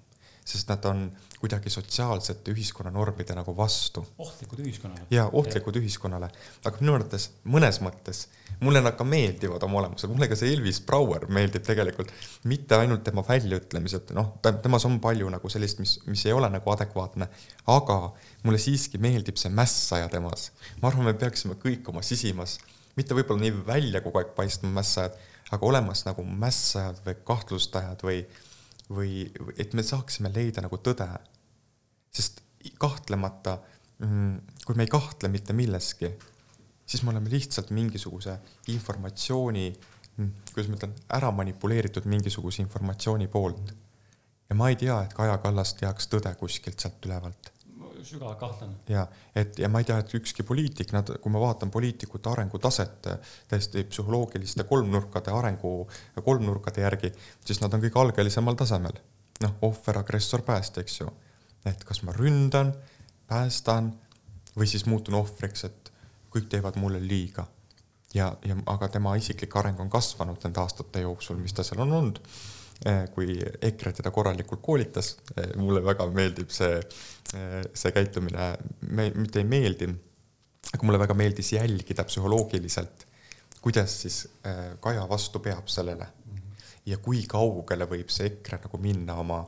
sest 0.44 0.68
nad 0.68 0.84
on 0.84 1.06
kuidagi 1.40 1.70
sotsiaalsete 1.72 2.52
ühiskonnanormide 2.52 3.36
nagu 3.36 3.56
vastu. 3.56 4.06
ohtlikud 4.18 4.60
ühiskonnale. 4.64 5.06
ja 5.10 5.26
ohtlikud 5.32 5.76
ühiskonnale, 5.80 6.30
aga 6.64 6.80
minu 6.80 6.94
arvates 6.96 7.30
mõnes 7.44 7.80
mõttes 7.84 8.26
mulle 8.60 8.80
nad 8.84 8.96
ka 8.96 9.04
meeldivad 9.04 9.62
oma 9.66 9.80
olemusel, 9.80 10.10
mulle 10.12 10.28
ka 10.30 10.36
see 10.38 10.52
Elvis 10.54 10.80
Brouer 10.86 11.26
meeldib 11.32 11.64
tegelikult, 11.66 12.12
mitte 12.50 12.78
ainult 12.78 13.04
tema 13.06 13.24
väljaütlemised, 13.26 14.12
noh, 14.16 14.34
temas 14.44 14.86
on 14.88 15.00
palju 15.04 15.30
nagu 15.32 15.50
sellist, 15.52 15.80
mis, 15.82 15.96
mis 16.08 16.24
ei 16.28 16.36
ole 16.36 16.50
nagu 16.52 16.74
adekvaatne, 16.74 17.28
aga 17.74 17.98
mulle 18.44 18.60
siiski 18.62 19.00
meeldib 19.02 19.40
see 19.40 19.52
mässaja 19.52 20.08
temas. 20.12 20.50
ma 20.80 20.90
arvan, 20.90 21.08
me 21.10 21.18
peaksime 21.18 21.58
kõik 21.60 21.88
oma 21.92 22.04
sisimas, 22.06 22.58
mitte 22.96 23.16
võib-olla 23.16 23.46
nii 23.46 23.54
välja 23.66 24.02
kogu 24.04 24.20
aeg 24.20 24.34
paistma 24.36 24.70
mässajad, 24.78 25.16
aga 25.52 25.66
olemas 25.66 26.04
nagu 26.06 26.24
mässajad 26.24 27.00
või 27.04 27.16
kahtlustajad 27.28 28.04
või, 28.06 28.22
või 28.90 29.30
et 29.58 29.72
me 29.74 29.82
saaksime 29.82 30.32
leida 30.34 30.60
nagu 30.64 30.76
tõde. 30.76 31.08
sest 32.14 32.42
kahtlemata, 32.78 33.58
mm, 33.98 34.38
kui 34.64 34.76
me 34.76 34.84
ei 34.84 34.88
kahtle 34.88 35.28
mitte 35.28 35.52
milleski 35.52 36.12
siis 36.86 37.02
me 37.02 37.10
oleme 37.10 37.30
lihtsalt 37.30 37.70
mingisuguse 37.70 38.38
informatsiooni, 38.68 39.72
mm, 40.16 40.30
kuidas 40.52 40.70
ma 40.70 40.78
ütlen, 40.78 40.94
ära 41.16 41.30
manipuleeritud 41.32 42.06
mingisuguse 42.10 42.62
informatsiooni 42.62 43.28
poolt. 43.28 43.74
ja 44.48 44.54
ma 44.54 44.68
ei 44.68 44.76
tea, 44.76 44.98
et 45.02 45.14
Kaja 45.16 45.38
Kallas 45.40 45.70
teaks 45.74 46.08
tõde 46.12 46.34
kuskilt 46.36 46.80
sealt 46.80 47.06
ülevalt. 47.06 47.48
Sügavalt 48.04 48.38
kahtlen. 48.38 48.74
ja, 48.88 49.06
et 49.34 49.58
ja 49.58 49.68
ma 49.68 49.80
ei 49.82 49.88
tea, 49.88 49.98
et 50.02 50.14
ükski 50.18 50.44
poliitik, 50.46 50.92
nad, 50.92 51.10
kui 51.22 51.32
ma 51.32 51.40
vaatan 51.42 51.70
poliitikute 51.74 52.30
arengutaset 52.30 53.08
täiesti 53.48 53.84
psühholoogiliste 53.90 54.66
kolmnurkade 54.68 55.32
arengu, 55.34 55.74
kolmnurkade 56.24 56.84
järgi, 56.84 57.12
siis 57.44 57.60
nad 57.64 57.74
on 57.74 57.84
kõik 57.84 58.00
algelisemal 58.00 58.58
tasemel. 58.60 59.02
noh, 59.42 59.54
ohver, 59.66 59.98
agressor, 59.98 60.44
päästja, 60.46 60.82
eks 60.82 61.00
ju. 61.00 61.10
et 61.66 61.84
kas 61.84 62.02
ma 62.02 62.12
ründan, 62.12 62.72
päästan 63.26 63.92
või 64.56 64.68
siis 64.70 64.86
muutun 64.86 65.18
ohvriks, 65.18 65.64
et 65.64 65.92
kõik 66.34 66.48
teevad 66.50 66.76
mulle 66.80 67.00
liiga. 67.02 67.46
ja, 68.14 68.36
ja 68.44 68.56
aga 68.66 68.88
tema 68.88 69.16
isiklik 69.16 69.56
areng 69.56 69.80
on 69.80 69.90
kasvanud 69.90 70.38
nende 70.44 70.60
aastate 70.60 71.00
jooksul, 71.00 71.36
mis 71.36 71.52
ta 71.52 71.62
seal 71.66 71.82
on 71.82 71.92
olnud. 71.92 72.20
Eh, 72.82 73.04
kui 73.14 73.36
EKRE 73.38 73.92
teda 73.96 74.10
korralikult 74.12 74.60
koolitas, 74.64 75.14
eh, 75.38 75.52
mulle 75.56 75.80
väga 75.84 76.04
meeldib 76.12 76.50
see, 76.52 76.80
eh, 77.38 77.62
see 77.72 77.92
käitumine, 77.94 78.48
me 78.90 79.06
mitte 79.14 79.40
ei 79.40 79.46
meeldi, 79.48 79.88
aga 80.72 80.84
mulle 80.84 80.98
väga 80.98 81.14
meeldis 81.16 81.52
jälgida 81.54 82.04
psühholoogiliselt, 82.04 83.06
kuidas 83.62 83.94
siis 84.02 84.26
Kaja 84.80 85.06
vastu 85.08 85.40
peab 85.40 85.70
sellele. 85.72 86.06
Ja 86.84 86.98
kui 87.00 87.22
kaugele 87.30 87.86
võib 87.88 88.10
see 88.12 88.26
EKRE 88.26 88.58
nagu 88.66 88.80
minna 88.82 89.14
oma 89.22 89.38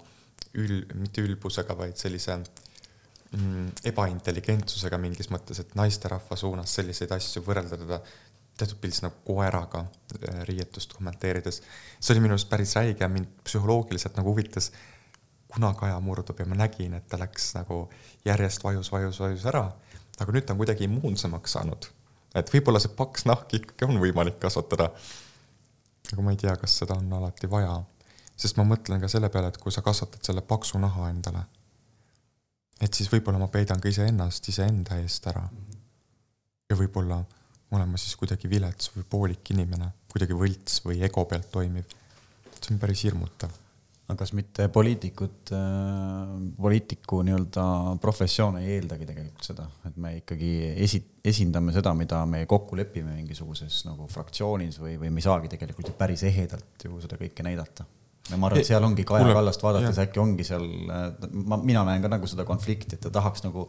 ül-, 0.57 0.87
mitte 0.95 1.21
ülbusega, 1.21 1.77
vaid 1.77 1.99
sellise 2.01 2.39
mm, 2.39 3.83
ebaintelligentsusega 3.91 4.97
mingis 5.03 5.29
mõttes, 5.29 5.61
et 5.61 5.75
naisterahva 5.77 6.39
suunas 6.41 6.73
selliseid 6.79 7.13
asju 7.13 7.45
võrrelda 7.45 7.77
teda 7.83 8.01
teatud 8.57 8.79
pildis 8.81 9.03
nagu 9.05 9.17
koeraga 9.27 9.83
äh, 9.85 10.43
riietust 10.49 10.95
kommenteerides. 10.97 11.63
see 12.01 12.15
oli 12.15 12.25
minu 12.25 12.37
arust 12.37 12.49
päris 12.49 12.77
räige 12.77 13.09
mind 13.09 13.27
psühholoogiliselt 13.45 14.17
nagu 14.17 14.33
huvitas, 14.33 14.73
kuna 15.53 15.75
Kaja 15.75 16.01
murdub 16.01 16.41
ja 16.41 16.47
ma 16.47 16.59
nägin, 16.59 16.95
et 16.95 17.09
ta 17.09 17.19
läks 17.19 17.55
nagu 17.55 17.89
järjest 18.25 18.65
vajus, 18.65 18.93
vajus, 18.93 19.21
vajus 19.21 19.47
ära, 19.47 19.67
aga 20.21 20.33
nüüd 20.33 20.47
ta 20.47 20.55
on 20.55 20.63
kuidagi 20.63 20.89
immuunsemaks 20.89 21.59
saanud. 21.59 21.91
et 22.35 22.53
võib-olla 22.53 22.81
see 22.83 22.93
paks 22.97 23.25
nahk 23.25 23.55
ikkagi 23.61 23.89
on 23.89 24.01
võimalik 24.01 24.41
kasvatada. 24.41 24.91
aga 26.13 26.23
ma 26.23 26.33
ei 26.33 26.41
tea, 26.41 26.57
kas 26.57 26.79
seda 26.79 26.95
on 26.95 27.13
alati 27.13 27.51
vaja, 27.51 27.83
sest 28.37 28.57
ma 28.57 28.65
mõtlen 28.65 29.01
ka 29.01 29.09
selle 29.09 29.29
peale, 29.29 29.49
et 29.49 29.61
kui 29.61 29.73
sa 29.73 29.83
kasvatad 29.83 30.25
selle 30.25 30.41
paksu 30.41 30.79
naha 30.79 31.11
endale 31.11 31.47
et 32.81 32.93
siis 32.93 33.09
võib-olla 33.13 33.41
ma 33.41 33.49
peidan 33.53 33.81
ka 33.81 33.89
iseennast 33.89 34.49
iseenda 34.53 34.99
eest 35.01 35.27
ära. 35.31 35.49
ja 36.71 36.77
võib-olla 36.77 37.23
olen 37.77 37.93
ma 37.93 38.01
siis 38.01 38.17
kuidagi 38.19 38.51
vilets 38.51 38.91
või 38.95 39.07
poolik 39.11 39.53
inimene, 39.55 39.93
kuidagi 40.13 40.37
võlts 40.37 40.81
või 40.87 41.03
ego 41.07 41.25
pealt 41.29 41.49
toimiv. 41.53 41.95
see 42.57 42.75
on 42.75 42.83
päris 42.83 43.05
hirmutav. 43.07 43.53
aga 44.07 44.17
kas 44.21 44.33
mitte 44.39 44.69
poliitikud 44.71 45.51
äh,, 45.53 46.33
poliitiku 46.57 47.23
nii-öelda 47.27 47.65
professioon 48.01 48.61
ei 48.61 48.77
eeldagi 48.77 49.07
tegelikult 49.09 49.49
seda, 49.51 49.67
et 49.89 49.97
me 49.97 50.17
ikkagi 50.21 50.53
esi-, 50.87 51.03
esindame 51.25 51.75
seda, 51.75 51.95
mida 51.95 52.23
me 52.27 52.45
kokku 52.47 52.79
lepime 52.79 53.17
mingisuguses 53.17 53.85
nagu 53.89 54.07
fraktsioonis 54.11 54.79
või, 54.81 54.97
või 55.01 55.11
me 55.11 55.23
ei 55.23 55.27
saagi 55.27 55.51
tegelikult 55.53 55.91
ju 55.91 55.99
päris 55.99 56.23
ehedalt 56.23 56.87
ju 56.87 57.01
seda 57.03 57.19
kõike 57.21 57.47
näidata 57.47 57.87
ja 58.31 58.39
ma 58.39 58.49
arvan, 58.49 58.63
et 58.63 58.69
seal 58.69 58.85
ongi 58.87 59.05
Kaja 59.07 59.29
Kallast 59.35 59.63
vaadates 59.63 60.01
äkki 60.03 60.23
ongi 60.23 60.47
seal, 60.47 60.65
ma, 61.47 61.59
mina 61.63 61.85
näen 61.87 62.03
ka 62.05 62.11
nagu 62.11 62.31
seda 62.31 62.47
konflikti, 62.49 62.97
et 62.97 63.05
ta 63.07 63.13
tahaks 63.15 63.45
nagu 63.47 63.69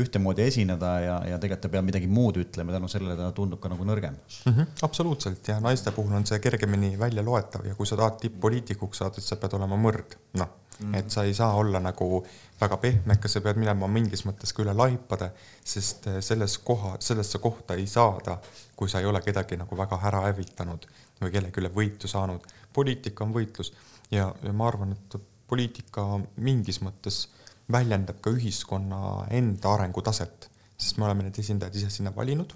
ühtemoodi 0.00 0.42
esineda 0.42 0.90
ja, 1.00 1.16
ja 1.30 1.38
tegelikult 1.38 1.62
ta 1.68 1.70
peab 1.70 1.86
midagi 1.86 2.08
muud 2.10 2.38
ütlema, 2.42 2.74
tänu 2.74 2.88
sellele 2.90 3.14
ta 3.18 3.30
tundub 3.36 3.60
ka 3.62 3.70
nagu 3.70 3.86
nõrgem 3.86 4.16
mm. 4.16 4.52
-hmm, 4.52 4.72
absoluutselt 4.82 5.48
ja 5.48 5.60
naiste 5.62 5.92
puhul 5.94 6.16
on 6.18 6.26
see 6.26 6.40
kergemini 6.42 6.98
välja 6.98 7.22
loetav 7.22 7.66
ja 7.66 7.74
kui 7.78 7.86
sa 7.86 7.96
tahad 8.00 8.18
tipp-poliitikuks 8.22 9.02
saada, 9.02 9.20
siis 9.20 9.30
sa 9.30 9.38
pead 9.38 9.54
olema 9.58 9.78
mõrd, 9.78 10.16
noh 10.40 10.48
mm 10.48 10.90
-hmm. 10.90 10.98
et 10.98 11.10
sa 11.10 11.24
ei 11.24 11.34
saa 11.34 11.54
olla 11.54 11.80
nagu 11.80 12.26
väga 12.60 12.76
pehmeke, 12.76 13.28
sa 13.28 13.40
pead 13.40 13.56
minema 13.56 13.86
mingis 13.88 14.24
mõttes 14.26 14.52
ka 14.54 14.62
üle 14.62 14.74
laipade, 14.74 15.30
sest 15.64 16.08
selles 16.20 16.58
koha, 16.58 16.96
sellesse 16.98 17.38
kohta 17.38 17.74
ei 17.74 17.86
saada, 17.86 18.38
kui 18.76 18.88
sa 18.88 19.00
ei 19.00 19.06
ole 19.06 19.20
kedagi 19.20 19.56
nagu 19.56 19.76
väga 19.76 20.00
ära 20.02 20.20
hävitanud 20.20 20.86
või 21.20 21.30
kellegi 21.30 21.60
üle 21.60 21.70
võitu 21.74 22.08
saanud. 22.08 22.40
poliitika 22.72 23.24
on 23.24 23.32
võitlus 23.34 23.72
ja, 24.10 24.34
ja 24.42 24.52
ma 24.52 24.68
arvan, 24.68 24.92
et 24.92 25.20
poliitika 25.46 26.20
mingis 26.36 26.80
mõttes 26.82 27.28
väljendab 27.72 28.20
ka 28.20 28.32
ühiskonna 28.34 29.26
enda 29.32 29.72
arengutaset, 29.74 30.50
sest 30.76 30.98
me 30.98 31.06
oleme 31.08 31.26
need 31.26 31.38
esindajad 31.40 31.76
ise 31.80 31.90
sinna 31.90 32.12
valinud 32.16 32.52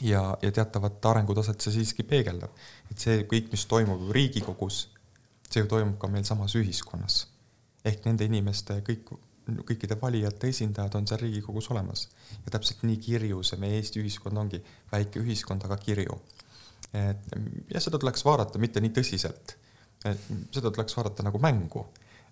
ja, 0.00 0.22
ja 0.42 0.52
teatavat 0.52 1.06
arengutaset 1.06 1.60
see 1.60 1.74
siiski 1.78 2.04
peegeldab. 2.08 2.54
et 2.90 2.98
see 2.98 3.24
kõik, 3.28 3.50
mis 3.52 3.66
toimub 3.68 4.10
Riigikogus, 4.14 4.82
see 5.48 5.62
ju 5.62 5.68
toimub 5.68 5.98
ka 6.00 6.08
meil 6.08 6.24
samas 6.24 6.56
ühiskonnas. 6.56 7.26
ehk 7.84 8.04
nende 8.06 8.24
inimeste 8.24 8.80
kõik, 8.86 9.12
kõikide 9.68 9.96
valijate 10.00 10.48
esindajad 10.48 10.96
on 10.96 11.06
seal 11.06 11.20
Riigikogus 11.20 11.70
olemas. 11.70 12.08
ja 12.44 12.56
täpselt 12.56 12.82
nii 12.88 12.96
kirju 12.96 13.42
see 13.42 13.60
meie 13.60 13.80
Eesti 13.80 14.00
ühiskond 14.00 14.38
ongi, 14.38 14.62
väike 14.92 15.20
ühiskond, 15.20 15.64
aga 15.64 15.76
kirju. 15.76 16.20
et 16.92 17.34
ja 17.74 17.80
seda 17.80 17.98
tuleks 17.98 18.24
vaadata 18.24 18.58
mitte 18.58 18.80
nii 18.80 18.96
tõsiselt. 18.96 19.56
seda 20.50 20.70
tuleks 20.70 20.96
vaadata 20.96 21.22
nagu 21.22 21.38
mängu 21.38 21.84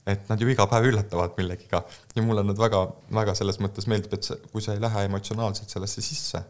et 0.07 0.31
nad 0.31 0.41
ju 0.41 0.49
iga 0.49 0.67
päev 0.69 0.89
üllatavad 0.91 1.35
millegiga. 1.39 1.83
Ja 2.17 2.25
mulle 2.25 2.45
nad 2.47 2.59
väga, 2.59 2.85
väga 3.15 3.35
selles 3.39 3.61
mõttes 3.63 3.89
meeldib, 3.91 4.15
et 4.17 4.29
see, 4.29 4.39
kui 4.53 4.65
sa 4.65 4.77
ei 4.77 4.83
lähe 4.83 5.05
emotsionaalselt 5.09 5.73
sellesse 5.73 6.05
sisse, 6.05 6.43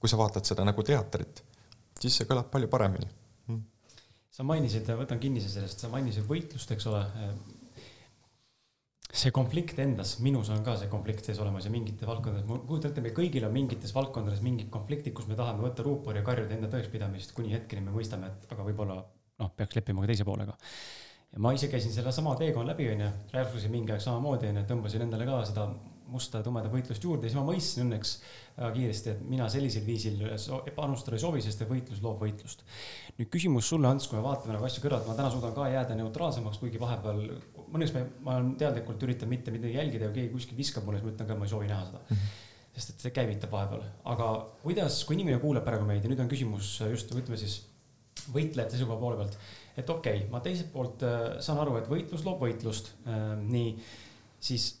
kui 0.00 0.10
sa 0.10 0.18
vaatad 0.20 0.48
seda 0.48 0.64
nagu 0.66 0.84
teatrit, 0.86 1.42
siis 2.00 2.16
see 2.20 2.28
kõlab 2.28 2.48
palju 2.52 2.70
paremini. 2.72 3.08
Mm.. 3.50 3.62
sa 4.32 4.46
mainisid, 4.46 4.88
võtan 4.98 5.20
kinnise 5.22 5.52
sellest, 5.52 5.82
sa 5.82 5.92
mainisid 5.92 6.26
võitlust, 6.28 6.72
eks 6.72 6.88
ole. 6.90 7.04
see 9.16 9.30
konflikt 9.32 9.78
endas, 9.80 10.18
minus 10.20 10.50
on 10.52 10.64
ka 10.64 10.74
see 10.76 10.90
konflikt 10.92 11.24
sees 11.24 11.38
olemas 11.40 11.64
ja 11.64 11.70
mingites 11.72 12.04
valdkondades, 12.08 12.44
ma 12.48 12.58
kujutan 12.68 12.90
ette, 12.90 13.04
meil 13.04 13.14
kõigil 13.16 13.46
on 13.48 13.54
mingites 13.54 13.94
valdkondades 13.96 14.42
mingid 14.44 14.68
konfliktid, 14.72 15.14
kus 15.16 15.28
me 15.30 15.38
tahame 15.38 15.64
võtta 15.64 15.86
ruupori 15.86 16.20
ja 16.20 16.26
karjuda 16.26 16.52
enda 16.58 16.68
tõekspidamist, 16.72 17.32
kuni 17.36 17.54
hetkeni 17.54 17.86
me 17.86 17.94
mõistame, 17.94 18.28
et 18.28 18.52
aga 18.52 18.66
võib-olla 18.66 18.98
noh, 18.98 19.52
peaks 19.56 19.78
leppima 19.78 20.04
ka 20.04 20.10
teise 20.10 20.26
poolega 20.28 20.58
ja 21.36 21.42
ma 21.44 21.52
ise 21.52 21.68
käisin 21.68 21.92
selle 21.92 22.12
sama 22.16 22.32
teekonna 22.40 22.72
läbi, 22.72 22.88
onju, 22.94 23.10
rääkisin 23.34 23.72
mingi 23.74 23.92
aeg 23.92 24.00
samamoodi, 24.00 24.48
onju, 24.54 24.64
tõmbasin 24.70 25.04
endale 25.04 25.28
ka 25.28 25.42
seda 25.44 25.66
musta 26.08 26.40
tumedat 26.44 26.72
võitlust 26.72 27.02
juurde. 27.02 27.26
Siis 27.26 27.36
ma 27.36 27.42
mõistsin 27.44 27.84
õnneks 27.84 28.12
väga 28.56 28.70
kiiresti, 28.76 29.12
et 29.12 29.24
mina 29.26 29.48
sellisel 29.52 29.84
viisil 29.84 30.22
panustada 30.76 31.18
ei 31.18 31.22
soovi, 31.22 31.42
sest 31.44 31.60
et 31.60 31.70
võitlus 31.70 32.00
loob 32.04 32.22
võitlust. 32.22 32.62
nüüd 33.18 33.30
küsimus 33.32 33.68
sulle, 33.68 33.90
Ants, 33.90 34.06
kui 34.08 34.16
me 34.16 34.24
vaatame 34.24 34.54
nagu 34.54 34.64
asju 34.68 34.84
kõrvalt, 34.84 35.08
ma 35.10 35.18
täna 35.18 35.32
suudan 35.34 35.52
ka 35.56 35.68
jääda 35.72 35.98
neutraalsemaks, 35.98 36.62
kuigi 36.62 36.80
vahepeal, 36.80 37.22
õnneks 37.66 37.94
ma, 37.96 38.06
ma 38.28 38.38
teadlikult 38.56 39.02
üritan 39.02 39.28
mitte 39.32 39.52
midagi 39.52 39.76
jälgida 39.76 40.08
ja 40.08 40.14
keegi 40.14 40.32
kuskil 40.32 40.56
viskab 40.56 40.86
mulle, 40.86 41.02
siis 41.02 41.10
ma 41.10 41.14
ütlen 41.16 41.30
ka, 41.32 41.38
ma 41.40 41.48
ei 41.48 41.52
soovi 41.52 41.72
näha 41.72 41.86
seda. 41.90 42.04
Mm. 42.08 42.16
-hmm 42.16 42.42
sest 42.76 42.90
et 42.92 43.04
see 43.06 43.12
käivitab 43.16 43.48
vahepeal, 43.48 43.86
aga 44.12 44.26
kuidas, 44.60 44.98
kui 45.08 45.16
inimene 45.16 45.38
kuulab 45.40 45.64
praegu 45.64 45.86
meid? 45.88 46.04
Ja 46.04 46.10
nüüd 46.12 46.20
on 46.20 46.28
küsimus 46.28 46.74
just 46.90 47.08
ütleme 47.08 47.38
siis 47.40 47.54
võitlejate 48.34 48.76
seisukoha 48.76 49.00
poole 49.00 49.16
pealt 49.16 49.38
et 49.76 49.90
okei 49.90 50.22
okay,, 50.22 50.30
ma 50.32 50.40
teiselt 50.44 50.72
poolt 50.72 51.04
äh, 51.06 51.38
saan 51.44 51.60
aru, 51.62 51.76
et 51.80 51.88
võitlus 51.90 52.24
loob 52.26 52.42
võitlust 52.46 52.94
äh,. 53.06 53.32
nii, 53.42 53.72
siis 54.40 54.72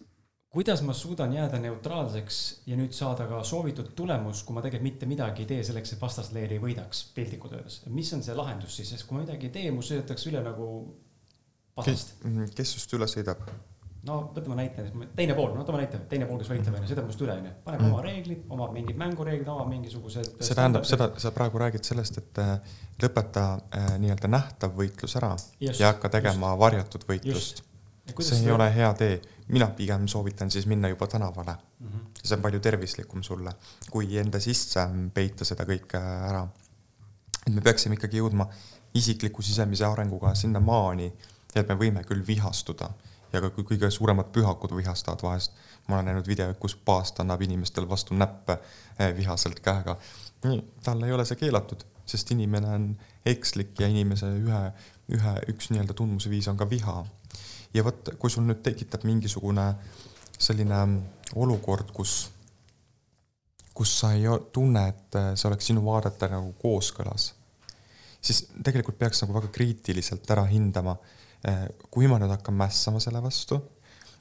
kuidas 0.56 0.80
ma 0.82 0.94
suudan 0.96 1.34
jääda 1.36 1.58
neutraalseks 1.60 2.38
ja 2.70 2.78
nüüd 2.78 2.94
saada 2.96 3.26
ka 3.28 3.42
soovitud 3.44 3.90
tulemus, 3.98 4.40
kui 4.46 4.56
ma 4.56 4.62
tegelikult 4.64 4.86
mitte 4.88 5.08
midagi 5.10 5.44
ei 5.44 5.50
tee 5.50 5.64
selleks, 5.68 5.92
et 5.92 6.00
vastasleer 6.00 6.54
ei 6.56 6.62
võidaks, 6.62 7.02
piltlikult 7.16 7.58
öeldes. 7.58 7.82
mis 7.92 8.12
on 8.16 8.24
see 8.24 8.36
lahendus 8.38 8.78
siis, 8.78 8.94
sest 8.94 9.08
kui 9.08 9.18
ma 9.18 9.24
midagi 9.26 9.50
ei 9.50 9.56
tee, 9.58 9.72
mu 9.74 9.84
sõidetakse 9.84 10.30
üle 10.30 10.40
nagu 10.46 10.68
pasast. 11.76 12.16
kes 12.56 12.76
just 12.78 12.96
üle 12.96 13.08
sõidab? 13.10 13.44
No 14.06 14.16
võtame 14.34 14.56
näite, 14.58 14.84
teine 15.18 15.34
pool, 15.36 15.52
no 15.54 15.62
võtame 15.62 15.82
näite, 15.82 16.00
teine 16.10 16.26
pool, 16.28 16.40
kes 16.40 16.50
võitleb, 16.52 16.74
onju, 16.78 16.88
sõidab 16.90 17.06
minust 17.06 17.22
üle, 17.24 17.36
onju. 17.40 17.52
paneb 17.66 17.82
mm. 17.82 17.92
oma 17.92 18.02
reeglid, 18.04 18.42
omab 18.56 18.74
mingid 18.74 18.98
mängureeglid, 19.00 19.48
omab 19.52 19.70
mingisugused. 19.70 20.34
see 20.38 20.58
tähendab 20.58 20.86
seda, 20.88 21.08
sa 21.22 21.32
praegu 21.34 21.60
räägid 21.62 21.86
sellest, 21.86 22.20
et 22.22 22.42
äh, 22.42 22.76
lõpeta 23.02 23.46
äh, 23.56 23.88
nii-öelda 24.02 24.30
nähtav 24.30 24.76
võitlus 24.78 25.16
ära 25.20 25.32
just, 25.36 25.80
ja 25.80 25.92
hakka 25.92 26.12
tegema 26.18 26.52
just. 26.52 26.60
varjatud 26.62 27.08
võitlust. 27.08 27.64
see 28.20 28.44
ei 28.44 28.52
ole 28.54 28.68
hea 28.74 28.92
tee. 28.98 29.18
mina 29.48 29.68
pigem 29.78 30.06
soovitan 30.10 30.50
siis 30.50 30.66
minna 30.66 30.88
juba 30.88 31.06
tänavale 31.06 31.52
mm. 31.54 31.88
-hmm. 31.88 32.22
see 32.22 32.36
on 32.36 32.42
palju 32.42 32.60
tervislikum 32.60 33.22
sulle, 33.22 33.52
kui 33.90 34.18
enda 34.18 34.40
sisse 34.40 34.86
peita 35.14 35.44
seda 35.44 35.64
kõike 35.64 35.98
ära. 36.30 36.46
et 37.46 37.54
me 37.54 37.60
peaksime 37.60 37.94
ikkagi 37.94 38.22
jõudma 38.22 38.48
isikliku 38.94 39.42
sisemise 39.42 39.84
arenguga 39.84 40.34
sinnamaani, 40.34 41.12
et 41.54 41.68
me 41.68 41.74
võime 41.74 42.04
küll 42.04 42.26
vihastuda 42.26 42.90
ja 43.36 43.42
ka 43.44 43.50
kõige 43.56 43.90
suuremad 43.92 44.30
pühakud 44.34 44.74
vihastavad 44.76 45.22
vahest. 45.22 45.52
ma 45.88 45.94
olen 45.94 46.08
näinud 46.10 46.26
videoid, 46.26 46.56
kus 46.58 46.74
paast 46.74 47.20
annab 47.22 47.42
inimestele 47.42 47.88
vastu 47.88 48.14
näppe 48.14 48.58
eh, 48.98 49.16
vihaselt 49.16 49.60
käega. 49.60 49.96
talle 50.84 51.06
ei 51.06 51.12
ole 51.12 51.24
see 51.24 51.36
keelatud, 51.36 51.84
sest 52.06 52.30
inimene 52.30 52.70
on 52.74 52.88
ekslik 53.26 53.80
ja 53.80 53.88
inimese 53.88 54.30
ühe, 54.40 54.62
ühe, 55.12 55.34
üks 55.52 55.70
nii-öelda 55.70 55.94
tundmuse 55.94 56.30
viis 56.30 56.48
on 56.48 56.56
ka 56.56 56.70
viha. 56.70 57.04
ja 57.74 57.84
vot, 57.84 58.14
kui 58.18 58.30
sul 58.30 58.46
nüüd 58.48 58.62
tekitab 58.62 59.04
mingisugune 59.04 59.74
selline 60.38 60.80
olukord, 61.34 61.92
kus, 61.92 62.30
kus 63.74 63.98
sa 64.00 64.12
ei 64.12 64.26
tunne, 64.52 64.88
et 64.88 65.20
see 65.34 65.48
oleks 65.48 65.72
sinu 65.72 65.84
vaadete 65.84 66.28
nagu 66.32 66.52
kooskõlas, 66.60 67.30
siis 68.20 68.42
tegelikult 68.62 68.98
peaks 68.98 69.22
nagu 69.22 69.38
väga 69.38 69.52
kriitiliselt 69.54 70.30
ära 70.30 70.44
hindama 70.50 70.96
Eh, 70.96 71.16
kui 71.90 72.08
ma 72.10 72.18
nüüd 72.18 72.32
hakkan 72.32 72.56
mässama 72.58 73.00
selle 73.02 73.22
vastu, 73.22 73.60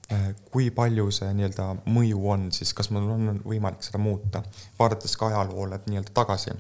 eh, 0.10 0.28
kui 0.52 0.70
palju 0.72 1.10
see 1.16 1.32
nii-öelda 1.34 1.68
mõju 1.90 2.22
on, 2.32 2.48
siis 2.54 2.74
kas 2.78 2.92
mul 2.94 3.10
on 3.16 3.42
võimalik 3.46 3.86
seda 3.86 4.02
muuta, 4.02 4.44
vaadates 4.80 5.18
ka 5.18 5.32
ajaloole 5.32 5.82
nii-öelda 5.88 6.14
tagasi. 6.14 6.54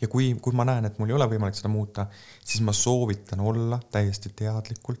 ja 0.00 0.06
kui, 0.08 0.30
kui 0.42 0.54
ma 0.54 0.62
näen, 0.64 0.84
et 0.86 0.98
mul 0.98 1.10
ei 1.10 1.16
ole 1.16 1.26
võimalik 1.26 1.56
seda 1.58 1.68
muuta, 1.68 2.06
siis 2.44 2.62
ma 2.62 2.72
soovitan 2.72 3.40
olla 3.40 3.80
täiesti 3.90 4.30
teadlikult 4.30 5.00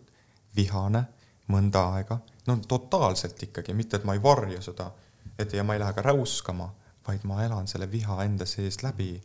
vihane 0.56 1.04
mõnda 1.48 1.84
aega, 1.94 2.18
no 2.46 2.56
totaalselt 2.68 3.42
ikkagi, 3.42 3.74
mitte 3.74 3.96
et 3.96 4.04
ma 4.04 4.16
ei 4.18 4.22
varja 4.22 4.58
seda, 4.62 4.90
et 5.38 5.54
ja 5.54 5.62
ma 5.62 5.76
ei 5.76 5.84
lähe 5.84 5.94
ka 5.94 6.02
räuskama, 6.02 6.72
vaid 7.06 7.22
ma 7.24 7.44
elan 7.44 7.70
selle 7.70 7.86
viha 7.90 8.24
enda 8.24 8.46
sees 8.46 8.82
läbi. 8.82 9.22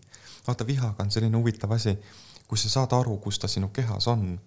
vaata, 0.47 0.67
vihaga 0.67 1.03
on 1.03 1.11
selline 1.11 1.37
huvitav 1.37 1.71
asi, 1.71 1.97
kui 2.47 2.57
sa 2.57 2.69
saad 2.69 2.93
aru, 2.93 3.17
kus 3.17 3.39
ta 3.39 3.47
sinu 3.47 3.73
kehas 3.73 4.07
on 4.07 4.37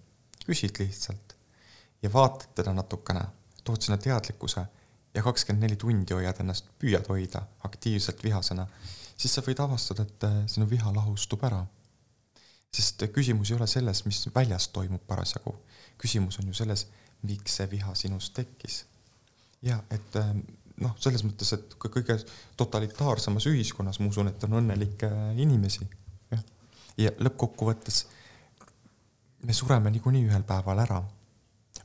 küsid 0.46 0.78
lihtsalt 0.80 1.37
ja 2.02 2.12
vaatad 2.12 2.54
teda 2.54 2.72
natukene, 2.72 3.24
tood 3.64 3.82
sinna 3.82 3.98
teadlikkuse 3.98 4.66
ja 5.14 5.22
kakskümmend 5.22 5.64
neli 5.64 5.76
tundi 5.80 6.14
hoiad 6.14 6.40
ennast, 6.40 6.68
püüad 6.80 7.09
hoida 7.09 7.42
aktiivselt 7.64 8.22
vihasena, 8.24 8.66
siis 9.16 9.32
sa 9.35 9.42
võid 9.44 9.62
avastada, 9.64 10.04
et 10.04 10.26
äh, 10.28 10.37
sinu 10.50 10.68
viha 10.70 10.92
lahustub 10.94 11.44
ära. 11.48 11.64
sest 12.76 13.06
küsimus 13.12 13.50
ei 13.50 13.56
ole 13.56 13.66
selles, 13.66 14.04
mis 14.04 14.26
väljas 14.35 14.68
toimub 14.68 15.06
parasjagu. 15.06 15.54
küsimus 15.98 16.38
on 16.40 16.46
ju 16.46 16.54
selles, 16.54 16.87
miks 17.22 17.56
see 17.56 17.70
viha 17.70 17.94
sinus 17.94 18.30
tekkis. 18.30 18.85
ja 19.62 19.82
et 19.90 20.16
äh, 20.16 20.35
noh, 20.80 20.96
selles 21.00 21.24
mõttes, 21.24 21.52
et 21.56 21.74
kõige 21.80 22.18
totalitaarsemas 22.56 23.46
ühiskonnas 23.46 24.00
ma 24.00 24.11
usun, 24.12 24.28
et 24.28 24.44
on 24.44 24.61
õnnelikke 24.61 25.11
inimesi. 25.37 25.88
jah, 26.30 26.44
ja 26.96 27.11
lõppkokkuvõttes 27.18 28.04
me 29.46 29.54
sureme 29.54 29.90
niikuinii 29.94 30.26
ühel 30.26 30.44
päeval 30.46 30.82
ära. 30.82 31.02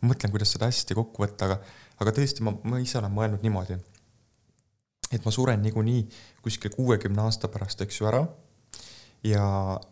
mõtlen, 0.01 0.31
kuidas 0.33 0.49
seda 0.55 0.65
hästi 0.65 0.95
kokku 0.97 1.21
võtta, 1.21 1.45
aga, 1.45 1.57
aga 2.01 2.13
tõesti, 2.15 2.41
ma, 2.45 2.55
ma 2.65 2.79
ise 2.81 2.97
olen 2.97 3.11
mõelnud 3.13 3.43
niimoodi, 3.45 3.75
et 5.13 5.25
ma 5.25 5.33
suren 5.35 5.61
niikuinii 5.61 6.05
kuskil 6.41 6.73
kuuekümne 6.73 7.21
aasta 7.21 7.51
pärast, 7.51 7.83
eks 7.85 7.99
ju, 7.99 8.07
ära. 8.09 8.23
ja, 9.27 9.45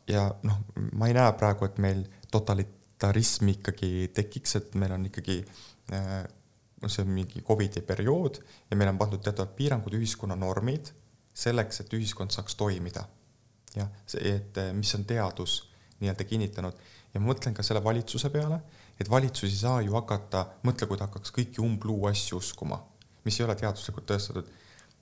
ja 0.10 0.26
noh, 0.44 0.64
ma 0.98 1.12
ei 1.12 1.18
näe 1.18 1.34
praegu, 1.38 1.68
et 1.70 1.78
meil 1.78 2.02
totalitarism 2.32 3.54
ikkagi 3.54 4.10
tekiks, 4.18 4.56
et 4.58 4.76
meil 4.80 4.96
on 4.98 5.06
ikkagi 5.12 5.44
äh, 5.94 6.24
see 6.88 7.04
on 7.04 7.14
mingi 7.14 7.44
Covidi 7.46 7.82
periood 7.86 8.40
ja 8.70 8.78
meil 8.78 8.90
on 8.90 8.98
pandud 8.98 9.22
teatavad 9.22 9.54
piirangud, 9.58 9.94
ühiskonna 10.00 10.38
normid 10.40 10.90
selleks, 11.36 11.84
et 11.84 11.94
ühiskond 11.94 12.34
saaks 12.34 12.56
toimida. 12.56 13.06
jah, 13.76 13.90
see, 14.10 14.32
et 14.40 14.58
mis 14.74 14.96
on 14.98 15.04
teadus 15.06 15.60
nii-öelda 16.00 16.26
kinnitanud 16.26 16.80
ja 17.14 17.20
ma 17.22 17.32
mõtlen 17.32 17.56
ka 17.58 17.66
selle 17.66 17.82
valitsuse 17.84 18.30
peale, 18.34 18.62
et 19.00 19.10
valitsus 19.10 19.50
ei 19.50 19.60
saa 19.62 19.82
ju 19.82 19.96
hakata, 19.96 20.46
mõtle, 20.68 20.88
kui 20.88 21.00
ta 21.00 21.08
hakkaks 21.08 21.34
kõiki 21.36 21.64
umbluu 21.64 22.08
asju 22.12 22.40
uskuma, 22.42 22.80
mis 23.26 23.40
ei 23.40 23.46
ole 23.48 23.56
teaduslikult 23.60 24.08
tõestatud. 24.10 24.50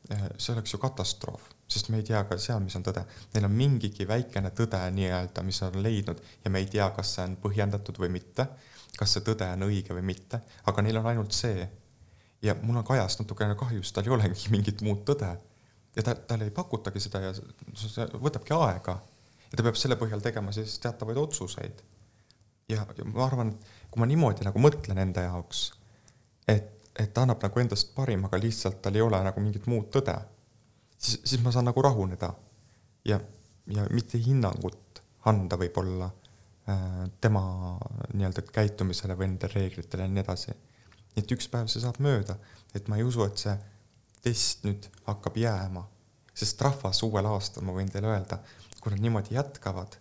Eh, 0.07 0.27
see 0.39 0.53
oleks 0.53 0.71
ju 0.71 0.79
katastroof, 0.79 1.49
sest 1.67 1.89
me 1.91 1.99
ei 1.99 2.05
tea 2.07 2.21
ka 2.29 2.37
seal, 2.39 2.61
mis 2.63 2.75
on 2.79 2.85
tõde. 2.85 3.01
Neil 3.33 3.47
on 3.49 3.55
mingigi 3.57 4.05
väikene 4.07 4.53
tõde 4.55 4.79
nii-öelda, 4.95 5.43
mis 5.43 5.59
on 5.65 5.75
leidnud 5.83 6.21
ja 6.45 6.51
me 6.53 6.61
ei 6.63 6.69
tea, 6.71 6.87
kas 6.95 7.15
see 7.17 7.25
on 7.27 7.35
põhjendatud 7.43 7.99
või 7.99 8.13
mitte, 8.13 8.45
kas 8.97 9.17
see 9.17 9.25
tõde 9.25 9.49
on 9.57 9.67
õige 9.67 9.97
või 9.97 10.05
mitte, 10.13 10.39
aga 10.69 10.85
neil 10.85 11.01
on 11.01 11.11
ainult 11.11 11.35
see. 11.35 11.67
ja 12.41 12.53
mul 12.61 12.77
on 12.77 12.85
Kajast 12.85 13.19
natukene 13.19 13.55
kahju, 13.57 13.81
sest 13.83 13.95
tal 13.97 14.07
ei 14.07 14.13
olegi 14.13 14.49
mingit 14.55 14.81
muud 14.85 15.03
tõde. 15.09 15.33
ja 15.97 16.03
ta, 16.05 16.15
talle 16.15 16.47
ei 16.47 16.55
pakutagi 16.55 17.01
seda 17.01 17.21
ja 17.25 17.33
see 17.33 18.07
võtabki 18.13 18.55
aega. 18.55 18.99
ja 19.51 19.57
ta 19.57 19.63
peab 19.63 19.75
selle 19.75 19.97
põhjal 19.99 20.21
tegema 20.21 20.55
siis 20.55 20.79
teatavaid 20.79 21.17
otsuseid. 21.17 21.83
Ja, 22.69 22.85
ja 22.97 23.05
ma 23.05 23.25
arvan, 23.25 23.53
et 23.53 23.91
kui 23.91 24.01
ma 24.01 24.07
niimoodi 24.09 24.47
nagu 24.47 24.61
mõtlen 24.61 24.99
enda 25.03 25.27
jaoks, 25.27 25.67
et, 26.47 26.73
et 26.97 27.13
ta 27.13 27.23
annab 27.23 27.43
nagu 27.43 27.61
endast 27.61 27.93
parim, 27.95 28.25
aga 28.27 28.39
lihtsalt 28.41 28.81
tal 28.81 28.95
ei 28.95 29.05
ole 29.05 29.21
nagu 29.23 29.43
mingit 29.43 29.69
muud 29.71 29.91
tõde 29.93 30.17
siis, 30.97 31.21
siis 31.23 31.43
ma 31.43 31.51
saan 31.51 31.67
nagu 31.69 31.81
rahuneda. 31.81 32.33
Ja, 33.05 33.19
ja 33.71 33.85
mitte 33.93 34.19
hinnangut 34.19 35.01
anda 35.27 35.57
võib-olla 35.59 36.07
äh, 36.07 37.03
tema 37.21 37.43
nii-öelda 38.13 38.43
käitumisele 38.51 39.15
või 39.17 39.31
nendele 39.31 39.61
reeglitele 39.61 40.07
ja 40.07 40.11
nii 40.11 40.23
edasi. 40.23 40.55
et 41.17 41.31
üks 41.33 41.47
päev 41.49 41.69
see 41.71 41.81
saab 41.81 41.97
mööda, 42.03 42.35
et 42.77 42.87
ma 42.87 42.99
ei 42.99 43.03
usu, 43.03 43.23
et 43.25 43.39
see 43.41 43.53
test 44.21 44.67
nüüd 44.67 44.85
hakkab 45.07 45.37
jääma, 45.39 45.81
sest 46.37 46.61
rahvas 46.61 47.01
uuel 47.03 47.25
aastal, 47.25 47.65
ma 47.65 47.73
võin 47.73 47.89
teile 47.89 48.11
öelda, 48.11 48.37
kui 48.81 48.93
nad 48.93 49.01
niimoodi 49.01 49.33
jätkavad, 49.33 49.97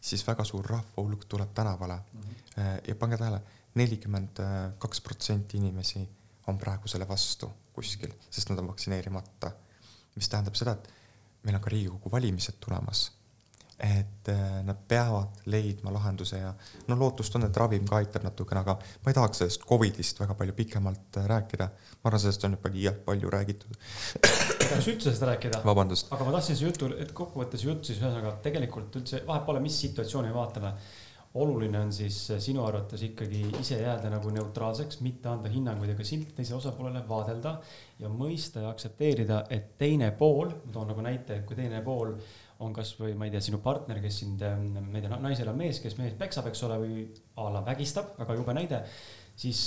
siis 0.00 0.26
väga 0.26 0.44
suur 0.44 0.66
rahva 0.66 1.02
hulk 1.02 1.24
tuleb 1.28 1.54
tänavale 1.54 1.96
mm. 1.96 2.20
-hmm. 2.20 2.80
ja 2.88 2.94
pange 2.94 3.16
tähele, 3.16 3.40
nelikümmend 3.74 4.40
kaks 4.78 5.00
protsenti 5.00 5.56
inimesi 5.56 6.08
on 6.46 6.58
praegu 6.58 6.88
selle 6.88 7.08
vastu 7.08 7.50
kuskil, 7.72 8.12
sest 8.30 8.50
nad 8.50 8.58
on 8.58 8.68
vaktsineerimata 8.68 9.50
mis 10.20 10.28
tähendab 10.30 10.58
seda, 10.58 10.76
et 10.76 11.46
meil 11.46 11.56
on 11.56 11.64
ka 11.64 11.72
Riigikogu 11.72 12.12
valimised 12.12 12.58
tulemas. 12.62 13.08
Et 13.80 14.28
äh, 14.28 14.60
nad 14.64 14.76
peavad 14.88 15.40
leidma 15.48 15.92
lahenduse 15.94 16.38
ja 16.38 16.52
no 16.88 16.98
lootust 17.00 17.34
on, 17.36 17.46
et 17.48 17.56
ravim 17.56 17.86
ka 17.88 17.96
aitab 18.00 18.26
natukene, 18.26 18.60
aga 18.60 18.76
ma 18.76 19.12
ei 19.12 19.16
tahaks 19.16 19.40
sellest 19.42 19.64
Covidist 19.68 20.20
väga 20.20 20.36
palju 20.36 20.56
pikemalt 20.56 21.20
äh, 21.20 21.28
rääkida. 21.30 21.68
ma 22.00 22.10
arvan, 22.10 22.20
sellest 22.20 22.44
on 22.44 22.56
juba 22.58 22.72
liialt 22.74 23.04
palju 23.04 23.30
räägitud. 23.32 23.78
tahaks 24.20 24.88
üldse 24.92 25.08
sellest 25.08 25.28
rääkida. 25.32 25.62
aga 25.64 26.24
ma 26.24 26.36
tahtsin 26.36 26.58
see 26.58 26.66
jutu, 26.68 26.90
et 27.00 27.14
kokkuvõttes 27.16 27.64
jutt 27.64 27.88
siis 27.88 28.02
ühesõnaga 28.02 28.36
tegelikult 28.44 29.00
üldse 29.00 29.22
vahet 29.26 29.46
pole, 29.48 29.62
mis 29.64 29.80
situatsiooni 29.86 30.28
me 30.28 30.36
vaatame 30.36 30.74
oluline 31.34 31.78
on 31.78 31.92
siis 31.94 32.16
sinu 32.42 32.64
arvates 32.66 33.02
ikkagi 33.06 33.44
ise 33.60 33.78
jääda 33.78 34.10
nagu 34.10 34.32
neutraalseks, 34.34 34.98
mitte 35.06 35.30
anda 35.30 35.48
hinnanguid 35.48 35.94
ega 35.94 36.04
silti 36.04 36.34
teisele 36.34 36.58
osapoolele, 36.58 37.04
vaadelda 37.08 37.54
ja 38.02 38.10
mõista 38.10 38.64
ja 38.64 38.72
aktsepteerida, 38.74 39.44
et 39.50 39.76
teine 39.78 40.10
pool, 40.18 40.50
ma 40.64 40.74
toon 40.74 40.90
nagu 40.90 41.04
näite, 41.06 41.38
et 41.38 41.46
kui 41.46 41.58
teine 41.58 41.84
pool 41.86 42.16
on 42.60 42.72
kasvõi, 42.76 43.14
ma 43.16 43.26
ei 43.26 43.34
tea, 43.34 43.42
sinu 43.44 43.60
partner, 43.64 44.00
kes 44.02 44.22
sind, 44.22 44.42
ma 44.42 44.98
ei 44.98 45.04
tea, 45.04 45.20
naisel 45.22 45.48
on 45.52 45.58
mees, 45.60 45.80
kes 45.80 45.96
mees 45.98 46.16
peksab, 46.18 46.50
eks 46.50 46.64
ole, 46.66 46.80
või 46.82 47.04
a 47.40 47.46
la 47.54 47.62
vägistab, 47.66 48.12
väga 48.20 48.36
jube 48.36 48.56
näide, 48.56 48.82
siis 49.40 49.62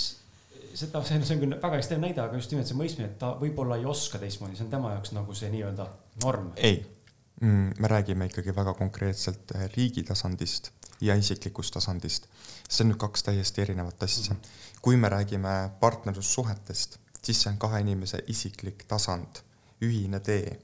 seda, 0.77 1.01
see 1.05 1.19
on, 1.19 1.41
küll 1.41 1.55
väga 1.61 1.79
ekstreemne 1.79 2.09
näide, 2.09 2.23
aga 2.23 2.39
just 2.39 2.53
nimelt 2.53 2.69
see 2.69 2.77
mõistmine, 2.77 3.11
et 3.11 3.19
ta 3.21 3.33
võib-olla 3.39 3.79
ei 3.79 3.87
oska 3.89 4.21
teistmoodi, 4.21 4.57
see 4.57 4.67
on 4.67 4.73
tema 4.73 4.93
jaoks 4.95 5.13
nagu 5.15 5.37
see 5.37 5.51
nii-öelda 5.53 5.87
norm. 6.23 6.51
ei 6.57 6.79
mm,, 7.41 7.73
me 7.79 7.91
räägime 7.91 8.29
ikkagi 8.29 8.55
väga 8.55 8.73
konkreetselt 8.77 9.53
riigi 9.75 10.03
tasandist 10.07 10.71
ja 11.01 11.15
isiklikust 11.19 11.73
tasandist. 11.73 12.27
see 12.69 12.85
on 12.85 12.93
nüüd 12.93 13.01
kaks 13.01 13.25
täiesti 13.29 13.65
erinevat 13.65 14.03
asja. 14.03 14.35
kui 14.81 14.97
me 14.97 15.09
räägime 15.09 15.71
partnerlussuhetest, 15.79 16.99
siis 17.23 17.41
see 17.41 17.51
on 17.51 17.57
kahe 17.57 17.81
inimese 17.81 18.23
isiklik 18.27 18.85
tasand, 18.87 19.43
ühine 19.81 20.19
tee. 20.19 20.59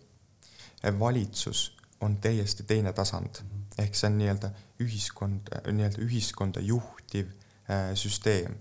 valitsus 1.00 1.79
on 2.01 2.17
täiesti 2.21 2.63
teine 2.63 2.93
tasand, 2.93 3.41
ehk 3.77 3.95
see 3.95 4.07
on 4.09 4.17
nii-öelda 4.19 4.51
ühiskond, 4.83 5.51
nii-öelda 5.71 6.01
ühiskonda 6.05 6.63
juhtiv 6.63 7.31
äh, 7.69 7.91
süsteem. 7.93 8.55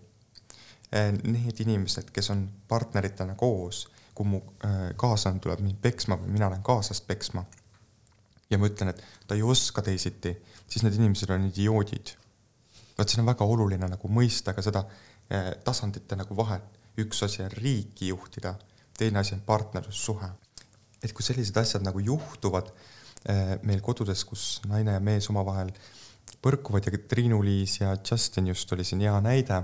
Äh, 0.94 1.12
need 1.22 1.60
inimesed, 1.60 2.10
kes 2.12 2.30
on 2.34 2.48
partneritena 2.68 3.34
koos, 3.38 3.86
kui 4.14 4.26
mu 4.26 4.42
äh, 4.64 4.90
kaaslane 4.96 5.38
tuleb 5.42 5.62
mind 5.62 5.78
peksma 5.82 6.18
või 6.18 6.34
mina 6.34 6.50
lähen 6.50 6.66
kaaslast 6.66 7.06
peksma 7.06 7.44
ja 8.50 8.58
ma 8.58 8.68
ütlen, 8.68 8.92
et 8.92 9.02
ta 9.28 9.36
ei 9.36 9.44
oska 9.44 9.82
teisiti, 9.84 10.32
siis 10.68 10.84
need 10.84 10.96
inimesed 10.98 11.30
on 11.34 11.48
idioodid. 11.50 12.14
vot 12.98 13.08
siin 13.08 13.22
on 13.22 13.30
väga 13.30 13.46
oluline 13.46 13.88
nagu 13.88 14.10
mõista 14.10 14.54
ka 14.56 14.64
seda 14.64 14.82
eh, 15.30 15.52
tasandite 15.64 16.16
nagu 16.16 16.36
vahet. 16.36 16.64
üks 16.98 17.22
asi 17.22 17.42
on 17.44 17.52
riiki 17.54 18.08
juhtida, 18.08 18.56
teine 18.98 19.18
asi 19.18 19.34
on 19.34 19.40
partnerlussuhe. 19.40 20.30
et 21.02 21.12
kui 21.12 21.22
sellised 21.22 21.56
asjad 21.56 21.82
nagu 21.82 21.98
juhtuvad 21.98 22.72
meil 23.62 23.80
kodudes, 23.84 24.24
kus 24.24 24.44
naine 24.68 24.94
ja 24.96 25.00
mees 25.04 25.28
omavahel 25.28 25.72
põrkuvad 26.44 26.86
ja 26.86 26.92
Triinu-Liis 27.10 27.80
ja 27.80 27.96
Justin 27.96 28.48
just 28.48 28.72
oli 28.72 28.84
siin 28.84 29.02
hea 29.04 29.16
näide 29.24 29.62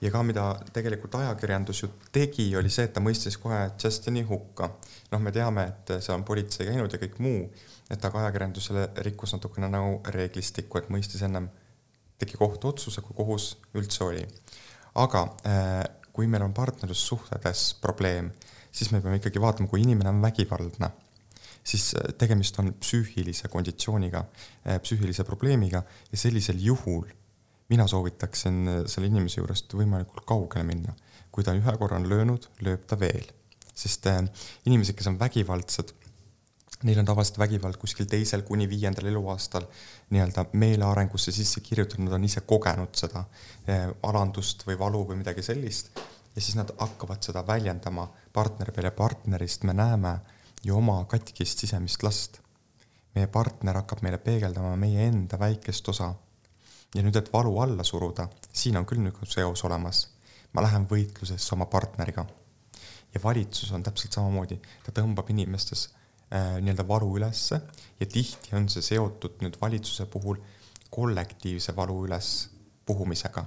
ja 0.00 0.10
ka 0.10 0.22
mida 0.26 0.48
tegelikult 0.74 1.14
ajakirjandus 1.20 1.82
ju 1.82 1.90
tegi, 2.12 2.48
oli 2.56 2.72
see, 2.72 2.88
et 2.88 2.94
ta 2.96 3.02
mõistis 3.04 3.38
kohe 3.40 3.60
Justini 3.80 4.24
hukka. 4.26 4.70
noh, 5.12 5.20
me 5.22 5.32
teame, 5.32 5.68
et 5.68 5.94
seal 6.00 6.18
on 6.18 6.26
politsei 6.26 6.66
käinud 6.68 6.92
ja 6.92 7.00
kõik 7.02 7.20
muu 7.22 7.46
et 7.90 8.04
aga 8.04 8.22
ajakirjandusele 8.22 8.86
rikkus 9.06 9.34
natukene 9.36 9.68
nagu 9.72 9.98
reeglistikku, 10.14 10.80
et 10.80 10.90
mõistis 10.92 11.24
ennem, 11.26 11.48
tegi 12.20 12.38
kohtuotsuse, 12.40 13.02
kui 13.04 13.16
kohus 13.16 13.54
üldse 13.76 14.04
oli. 14.06 14.24
aga 14.94 15.24
äh, 15.46 15.82
kui 16.14 16.28
meil 16.30 16.44
on 16.46 16.54
partnerlussuhtedes 16.54 17.74
probleem, 17.82 18.30
siis 18.72 18.92
me 18.92 19.00
peame 19.02 19.18
ikkagi 19.18 19.42
vaatama, 19.42 19.68
kui 19.68 19.82
inimene 19.82 20.12
on 20.12 20.22
vägivaldne, 20.22 20.90
siis 21.64 21.94
äh, 21.98 22.12
tegemist 22.18 22.58
on 22.62 22.72
psüühilise 22.80 23.48
konditsiooniga, 23.52 24.24
äh, 24.66 24.80
psüühilise 24.82 25.24
probleemiga 25.24 25.82
ja 26.12 26.20
sellisel 26.20 26.60
juhul 26.60 27.06
mina 27.72 27.86
soovitaksin 27.88 28.86
selle 28.90 29.08
inimese 29.08 29.40
juurest 29.40 29.72
võimalikult 29.72 30.26
kaugele 30.28 30.66
minna. 30.68 30.94
kui 31.34 31.42
ta 31.42 31.50
ühe 31.50 31.72
korra 31.80 31.96
on 31.98 32.04
löönud, 32.06 32.44
lööb 32.62 32.84
ta 32.86 32.94
veel, 32.94 33.24
sest 33.74 34.04
inimesed, 34.68 34.94
kes 34.94 35.08
on 35.10 35.16
vägivaldsed 35.18 35.90
neil 36.84 36.98
on 37.00 37.08
tavaliselt 37.08 37.38
vägivald 37.38 37.76
kuskil 37.80 38.06
teisel 38.06 38.42
kuni 38.46 38.68
viiendal 38.68 39.08
eluaastal 39.08 39.64
nii-öelda 40.12 40.44
meelearengusse 40.52 41.32
sisse 41.32 41.62
kirjutatud, 41.64 42.04
nad 42.04 42.16
on 42.18 42.26
ise 42.28 42.44
kogenud 42.46 42.94
seda 42.98 43.24
alandust 44.02 44.66
või 44.68 44.78
valu 44.78 45.04
või 45.08 45.20
midagi 45.22 45.42
sellist. 45.42 45.90
ja 46.34 46.42
siis 46.42 46.56
nad 46.58 46.70
hakkavad 46.78 47.22
seda 47.22 47.46
väljendama 47.46 48.08
partneri 48.32 48.72
peale 48.72 48.90
ja 48.90 48.98
partnerist 48.98 49.64
me 49.64 49.72
näeme 49.72 50.18
ju 50.64 50.76
oma 50.76 51.04
katkist 51.10 51.58
sisemist 51.58 52.02
last. 52.02 52.40
meie 53.14 53.26
partner 53.26 53.76
hakkab 53.78 54.00
meile 54.02 54.18
peegeldama 54.18 54.76
meie 54.76 55.08
enda 55.08 55.38
väikest 55.38 55.88
osa. 55.88 56.14
ja 56.94 57.02
nüüd, 57.02 57.16
et 57.16 57.32
valu 57.32 57.58
alla 57.60 57.84
suruda, 57.84 58.28
siin 58.52 58.76
on 58.76 58.86
küll 58.86 59.02
nagu 59.02 59.26
seos 59.26 59.64
olemas. 59.64 60.08
ma 60.52 60.62
lähen 60.62 60.88
võitlusesse 60.90 61.54
oma 61.54 61.66
partneriga. 61.66 62.26
ja 63.14 63.20
valitsus 63.22 63.72
on 63.72 63.82
täpselt 63.82 64.12
samamoodi, 64.12 64.60
ta 64.84 64.92
tõmbab 65.00 65.30
inimestes 65.30 65.88
Äh, 66.34 66.56
nii-öelda 66.60 66.82
varu 66.88 67.12
ülesse 67.18 67.60
ja 68.00 68.06
tihti 68.10 68.56
on 68.56 68.64
see 68.72 68.82
seotud 68.82 69.42
nüüd 69.44 69.54
valitsuse 69.60 70.06
puhul 70.10 70.38
kollektiivse 70.90 71.74
valu 71.76 71.98
üles 72.06 72.30
puhumisega. 72.88 73.44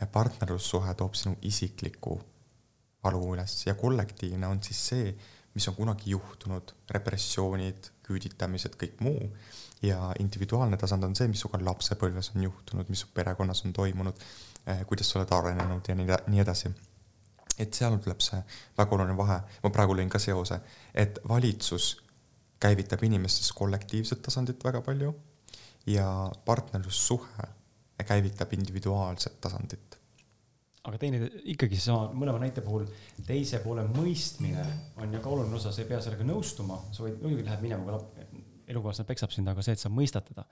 Äh, 0.00 0.08
partnerlussuhe 0.12 0.94
toob 0.98 1.14
sinu 1.14 1.36
isikliku 1.46 2.16
valu 3.04 3.20
üles 3.36 3.58
ja 3.66 3.76
kollektiivne 3.78 4.48
on 4.48 4.62
siis 4.64 4.80
see, 4.88 5.12
mis 5.54 5.68
on 5.70 5.76
kunagi 5.76 6.10
juhtunud, 6.10 6.72
repressioonid, 6.90 7.90
küüditamised, 8.06 8.78
kõik 8.80 8.98
muu. 9.04 9.30
ja 9.84 10.14
individuaalne 10.18 10.78
tasand 10.80 11.04
on 11.04 11.12
see, 11.16 11.28
mis 11.28 11.42
sinuga 11.42 11.58
lapsepõlves 11.66 12.30
on 12.34 12.46
juhtunud, 12.46 12.88
mis 12.88 13.02
su 13.04 13.08
perekonnas 13.14 13.64
on 13.66 13.72
toimunud, 13.76 14.22
äh, 14.68 14.80
kuidas 14.88 15.10
sa 15.10 15.18
oled 15.18 15.32
arenenud 15.36 15.88
ja 15.88 15.94
nii, 15.98 16.06
nii 16.32 16.40
edasi 16.40 16.72
et 17.58 17.74
seal 17.74 17.98
tuleb 18.02 18.22
see 18.24 18.40
väga 18.78 18.96
oluline 18.96 19.16
vahe, 19.18 19.36
ma 19.62 19.70
praegu 19.74 19.94
lõin 19.98 20.08
ka 20.10 20.18
seose, 20.22 20.58
et 20.94 21.20
valitsus 21.28 21.90
käivitab 22.64 23.02
inimestes 23.04 23.52
kollektiivset 23.52 24.22
tasandit 24.24 24.64
väga 24.64 24.80
palju 24.82 25.12
ja 25.86 26.08
partnerlussuhe 26.44 27.50
käivitab 28.04 28.52
individuaalset 28.52 29.40
tasandit. 29.40 29.93
Aga 30.84 31.00
teine, 31.00 31.28
ikkagi 31.54 31.78
seesama 31.78 32.10
mõlema 32.12 32.42
näite 32.42 32.64
puhul, 32.64 32.84
teise 33.26 33.60
poole 33.64 33.86
mõistmine 33.88 34.64
on 35.00 35.14
ju 35.16 35.20
ka 35.24 35.32
oluline 35.32 35.56
osa, 35.56 35.72
sa 35.72 35.82
ei 35.82 35.88
pea 35.88 36.00
sellega 36.04 36.26
nõustuma, 36.28 36.80
sa 36.92 37.06
võid, 37.06 37.20
muidugi 37.22 37.46
lähed 37.46 37.64
minema, 37.64 37.84
kui 37.84 38.42
elukaaslane 38.68 39.08
peksab 39.08 39.32
sind, 39.32 39.48
aga 39.48 39.64
see, 39.64 39.76
et 39.76 39.82
sa 39.82 39.92
mõistad 39.92 40.26
teda 40.28 40.44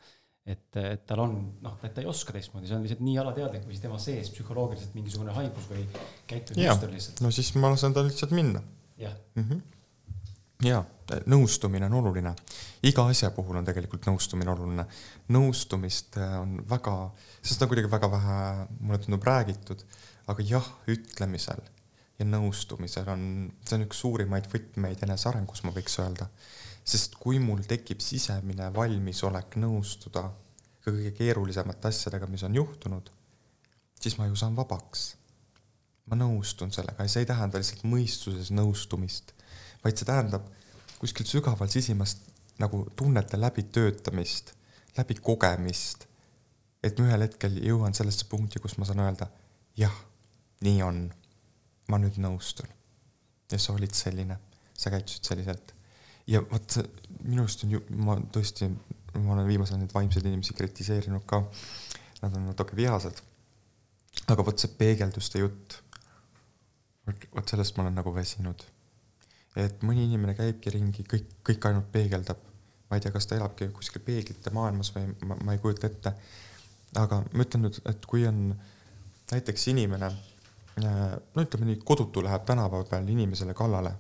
et, 0.47 0.79
et 0.79 1.05
tal 1.07 1.23
on 1.23 1.37
noh, 1.63 1.77
et 1.87 1.93
ta 1.95 2.03
ei 2.03 2.09
oska 2.11 2.35
teistmoodi, 2.35 2.67
see 2.67 2.77
on 2.77 2.87
lihtsalt 2.87 3.05
nii 3.07 3.19
alateadlik 3.23 3.67
või 3.67 3.77
siis 3.77 3.85
tema 3.85 3.99
sees 4.03 4.31
psühholoogiliselt 4.35 4.97
mingisugune 4.99 5.35
haigus 5.37 5.69
või 5.71 5.85
käitumismuster 6.31 6.91
lihtsalt. 6.91 7.23
no 7.23 7.31
siis 7.35 7.53
ma 7.59 7.71
lasen 7.71 7.95
tal 7.95 8.09
lihtsalt 8.09 8.35
minna. 8.35 8.63
jah 8.99 9.15
mm 9.37 9.45
-hmm. 9.45 9.63
ja 10.67 10.83
nõustumine 11.31 11.87
on 11.87 11.95
oluline, 12.01 12.35
iga 12.83 13.05
asja 13.11 13.31
puhul 13.31 13.61
on 13.61 13.65
tegelikult 13.65 14.07
nõustumine 14.07 14.51
oluline. 14.51 14.87
nõustumist 15.29 16.19
äh, 16.19 16.41
on 16.41 16.63
väga, 16.69 16.97
sellest 17.43 17.63
on 17.63 17.69
kuidagi 17.69 17.91
väga 17.91 18.11
vähe, 18.11 18.67
mulle 18.81 18.99
tundub, 18.99 19.23
räägitud, 19.23 19.85
aga 20.31 20.45
jah, 20.47 20.69
ütlemisel 20.91 21.63
ja 22.19 22.27
nõustumisel 22.29 23.09
on, 23.11 23.25
see 23.67 23.79
on 23.79 23.87
üks 23.87 24.03
suurimaid 24.05 24.47
võtmeid 24.53 25.03
enesearengus, 25.03 25.65
ma 25.67 25.75
võiks 25.75 25.99
öelda 26.03 26.29
sest 26.85 27.17
kui 27.23 27.39
mul 27.43 27.63
tekib 27.69 28.03
sisemine 28.03 28.69
valmisolek 28.75 29.57
nõustuda 29.63 30.27
ka 30.83 30.91
kõige 30.91 31.13
keerulisemate 31.15 31.91
asjadega, 31.93 32.27
mis 32.27 32.43
on 32.47 32.57
juhtunud, 32.59 33.11
siis 34.03 34.17
ma 34.19 34.27
ju 34.27 34.39
saan 34.39 34.57
vabaks. 34.59 35.17
ma 36.11 36.17
nõustun 36.19 36.73
sellega 36.75 37.05
ja 37.07 37.11
see 37.13 37.23
ei 37.23 37.29
tähenda 37.29 37.61
lihtsalt 37.61 37.85
mõistuses 37.87 38.51
nõustumist, 38.51 39.31
vaid 39.85 39.97
see 39.97 40.09
tähendab 40.09 40.49
kuskilt 40.99 41.31
sügaval 41.31 41.71
sisimast 41.71 42.27
nagu 42.59 42.83
tunnete 42.99 43.39
läbitöötamist, 43.39 44.53
läbi 44.99 45.15
kogemist. 45.15 46.09
et 46.83 46.99
ma 46.99 47.07
ühel 47.07 47.29
hetkel 47.29 47.61
jõuan 47.63 47.95
sellesse 47.95 48.27
punkti, 48.27 48.59
kus 48.59 48.75
ma 48.79 48.85
saan 48.85 49.05
öelda 49.07 49.31
jah, 49.79 49.95
nii 50.63 50.83
on. 50.83 51.05
ma 51.91 51.99
nüüd 51.99 52.17
nõustun. 52.23 52.69
ja 53.53 53.59
sa 53.59 53.75
olid 53.75 53.95
selline, 53.95 54.39
sa 54.73 54.91
käitusid 54.91 55.29
selliselt 55.29 55.75
ja 56.27 56.43
vot 56.51 56.77
minu 57.23 57.45
arust 57.45 57.65
on 57.67 57.75
ju, 57.77 57.81
ma 58.03 58.17
tõesti, 58.35 58.69
ma 59.19 59.35
olen 59.35 59.49
viimasel 59.49 59.77
ajal 59.77 59.85
neid 59.85 59.95
vaimseid 59.95 60.27
inimesi 60.29 60.57
kritiseerinud 60.59 61.25
ka. 61.29 61.43
Nad 62.23 62.37
on 62.39 62.47
natuke 62.51 62.77
vihased. 62.79 63.23
aga 64.31 64.45
vot 64.45 64.59
see 64.59 64.71
peegelduste 64.79 65.41
jutt. 65.43 65.81
vot 67.35 67.49
sellest 67.49 67.77
ma 67.77 67.87
olen 67.87 67.99
nagu 67.99 68.15
väsinud. 68.15 68.65
et 69.57 69.83
mõni 69.83 70.07
inimene 70.07 70.35
käibki 70.35 70.71
ringi, 70.71 71.05
kõik, 71.05 71.27
kõik 71.45 71.69
ainult 71.69 71.91
peegeldab. 71.93 72.39
ma 72.91 72.97
ei 72.97 73.01
tea, 73.01 73.13
kas 73.13 73.27
ta 73.27 73.37
elabki 73.37 73.69
kuskil 73.69 74.03
peeglite 74.05 74.51
maailmas 74.51 74.95
või 74.95 75.15
ma, 75.27 75.37
ma 75.45 75.53
ei 75.53 75.59
kujuta 75.59 75.87
ette. 75.87 76.15
aga 76.97 77.25
ma 77.33 77.47
ütlen 77.47 77.67
nüüd, 77.67 77.81
et 77.89 78.07
kui 78.07 78.27
on 78.27 78.55
näiteks 79.33 79.69
inimene, 79.73 80.13
no 80.81 81.43
ütleme 81.43 81.69
nii, 81.69 81.83
kodutu 81.85 82.23
läheb 82.25 82.47
tänava 82.49 82.81
peal 82.89 83.09
inimesele 83.09 83.55
kallale 83.55 83.93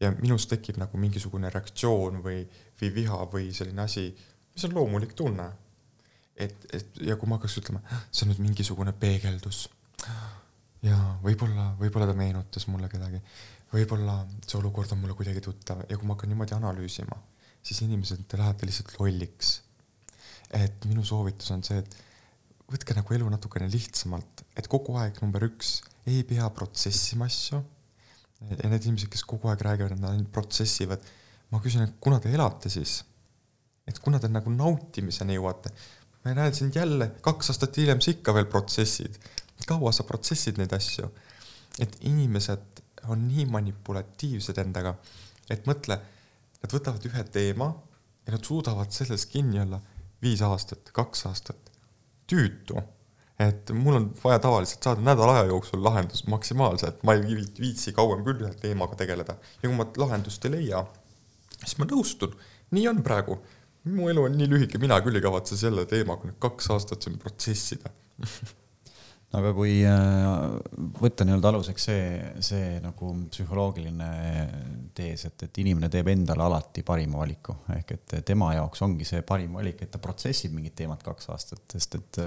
ja 0.00 0.10
minus 0.18 0.46
tekib 0.50 0.80
nagu 0.80 0.98
mingisugune 1.00 1.50
reaktsioon 1.52 2.20
või, 2.24 2.42
või 2.80 2.90
viha 2.94 3.20
või 3.32 3.52
selline 3.56 3.84
asi, 3.86 4.08
mis 4.54 4.66
on 4.68 4.76
loomulik 4.76 5.14
tunne. 5.16 5.50
et, 6.36 6.66
et 6.76 6.98
ja 7.00 7.16
kui 7.16 7.28
ma 7.28 7.38
hakkaks 7.38 7.58
ütlema, 7.62 7.80
see 8.10 8.26
on 8.26 8.32
nüüd 8.32 8.42
mingisugune 8.44 8.92
peegeldus. 8.92 9.68
ja 10.82 10.96
võib-olla, 11.22 11.70
võib-olla 11.80 12.10
ta 12.10 12.16
meenutas 12.18 12.66
mulle 12.68 12.88
kedagi, 12.92 13.22
võib-olla 13.72 14.18
see 14.46 14.58
olukord 14.58 14.92
on 14.92 15.00
mulle 15.00 15.16
kuidagi 15.16 15.40
tuttav 15.40 15.84
ja 15.88 15.96
kui 15.96 16.06
ma 16.06 16.16
hakkan 16.16 16.30
niimoodi 16.32 16.54
analüüsima, 16.58 17.16
siis 17.62 17.80
inimesed, 17.86 18.26
te 18.28 18.38
lähete 18.38 18.66
lihtsalt 18.68 18.98
lolliks. 18.98 19.62
et 20.50 20.84
minu 20.84 21.04
soovitus 21.04 21.50
on 21.50 21.64
see, 21.64 21.78
et 21.78 21.96
võtke 22.72 22.96
nagu 22.96 23.14
elu 23.14 23.28
natukene 23.30 23.68
lihtsamalt, 23.70 24.42
et 24.58 24.68
kogu 24.70 24.96
aeg 25.00 25.20
number 25.22 25.44
üks 25.46 25.80
ei 26.06 26.22
pea 26.26 26.48
protsessima 26.54 27.28
asju 27.30 27.60
ja 28.50 28.70
need 28.70 28.86
inimesed, 28.86 29.10
kes 29.12 29.24
kogu 29.28 29.50
aeg 29.50 29.62
räägivad, 29.64 29.94
et 29.94 30.02
nad 30.02 30.12
ainult 30.12 30.32
protsessivad, 30.34 31.02
ma 31.52 31.60
küsin, 31.62 31.86
et 31.86 31.94
kuna 32.02 32.18
te 32.22 32.32
elate 32.34 32.72
siis? 32.72 33.02
et 33.86 33.98
kuna 34.02 34.18
te 34.18 34.28
nagu 34.28 34.50
nautimiseni 34.50 35.36
jõuate? 35.38 35.70
ma 36.24 36.34
näen 36.34 36.54
sind 36.54 36.74
jälle, 36.74 37.12
kaks 37.22 37.52
aastat 37.52 37.76
hiljem 37.78 38.02
sa 38.02 38.10
ikka 38.10 38.34
veel 38.34 38.48
protsessid. 38.50 39.18
kaua 39.66 39.92
sa 39.94 40.06
protsessid 40.08 40.58
neid 40.58 40.74
asju? 40.74 41.10
et 41.82 41.96
inimesed 42.08 42.82
on 43.12 43.26
nii 43.28 43.46
manipulatiivsed 43.52 44.58
endaga, 44.58 44.96
et 45.50 45.66
mõtle, 45.68 45.98
nad 46.62 46.72
võtavad 46.72 47.04
ühe 47.06 47.22
teema 47.30 47.70
ja 48.26 48.34
nad 48.34 48.42
suudavad 48.44 48.90
selles 48.94 49.26
kinni 49.30 49.60
olla 49.62 49.78
viis 50.22 50.42
aastat, 50.42 50.90
kaks 50.96 51.26
aastat. 51.30 51.65
Tüütu. 52.30 52.82
Et 53.40 53.70
mul 53.76 53.98
on 53.98 54.06
vaja 54.22 54.40
tavaliselt 54.40 54.86
saada 54.86 55.04
nädala 55.04 55.34
aja 55.36 55.50
jooksul 55.50 55.82
lahendus 55.84 56.24
maksimaalselt, 56.32 57.02
ma 57.04 57.14
ei 57.16 57.36
viitsi 57.58 57.92
kauem 57.96 58.22
küll 58.24 58.40
ühe 58.46 58.52
teemaga 58.62 58.96
tegeleda. 58.96 59.36
Ja 59.60 59.68
kui 59.68 59.76
ma 59.76 59.84
lahendust 60.00 60.44
ei 60.48 60.54
leia, 60.54 60.80
siis 61.58 61.76
ma 61.80 61.88
nõustun, 61.90 62.32
nii 62.72 62.88
on 62.94 63.02
praegu. 63.04 63.38
mu 63.86 64.08
elu 64.10 64.22
on 64.26 64.32
nii 64.34 64.48
lühike, 64.50 64.80
mina 64.82 64.96
küll 64.98 65.14
ei 65.14 65.22
kavatse 65.22 65.54
selle 65.56 65.84
teemaga 65.86 66.26
nüüd 66.26 66.40
kaks 66.42 66.72
aastat 66.74 67.04
siin 67.06 67.20
protsessida 67.22 67.92
aga 69.36 69.52
kui 69.56 69.78
äh, 69.84 70.36
võtta 71.00 71.26
nii-öelda 71.26 71.50
aluseks 71.52 71.88
see, 71.88 72.06
see 72.44 72.76
nagu 72.84 73.10
psühholoogiline 73.32 74.10
tees, 74.96 75.26
et, 75.28 75.46
et 75.48 75.60
inimene 75.62 75.90
teeb 75.92 76.08
endale 76.12 76.46
alati 76.46 76.84
parima 76.86 77.20
valiku, 77.20 77.58
ehk 77.76 77.92
et 77.98 78.16
tema 78.28 78.52
jaoks 78.56 78.82
ongi 78.86 79.08
see 79.08 79.20
parim 79.26 79.58
valik, 79.58 79.82
et 79.84 79.92
ta 79.92 80.00
protsessib 80.02 80.56
mingit 80.56 80.76
teemat 80.78 81.04
kaks 81.04 81.30
aastat, 81.34 81.66
sest 81.76 81.98
et 82.00 82.22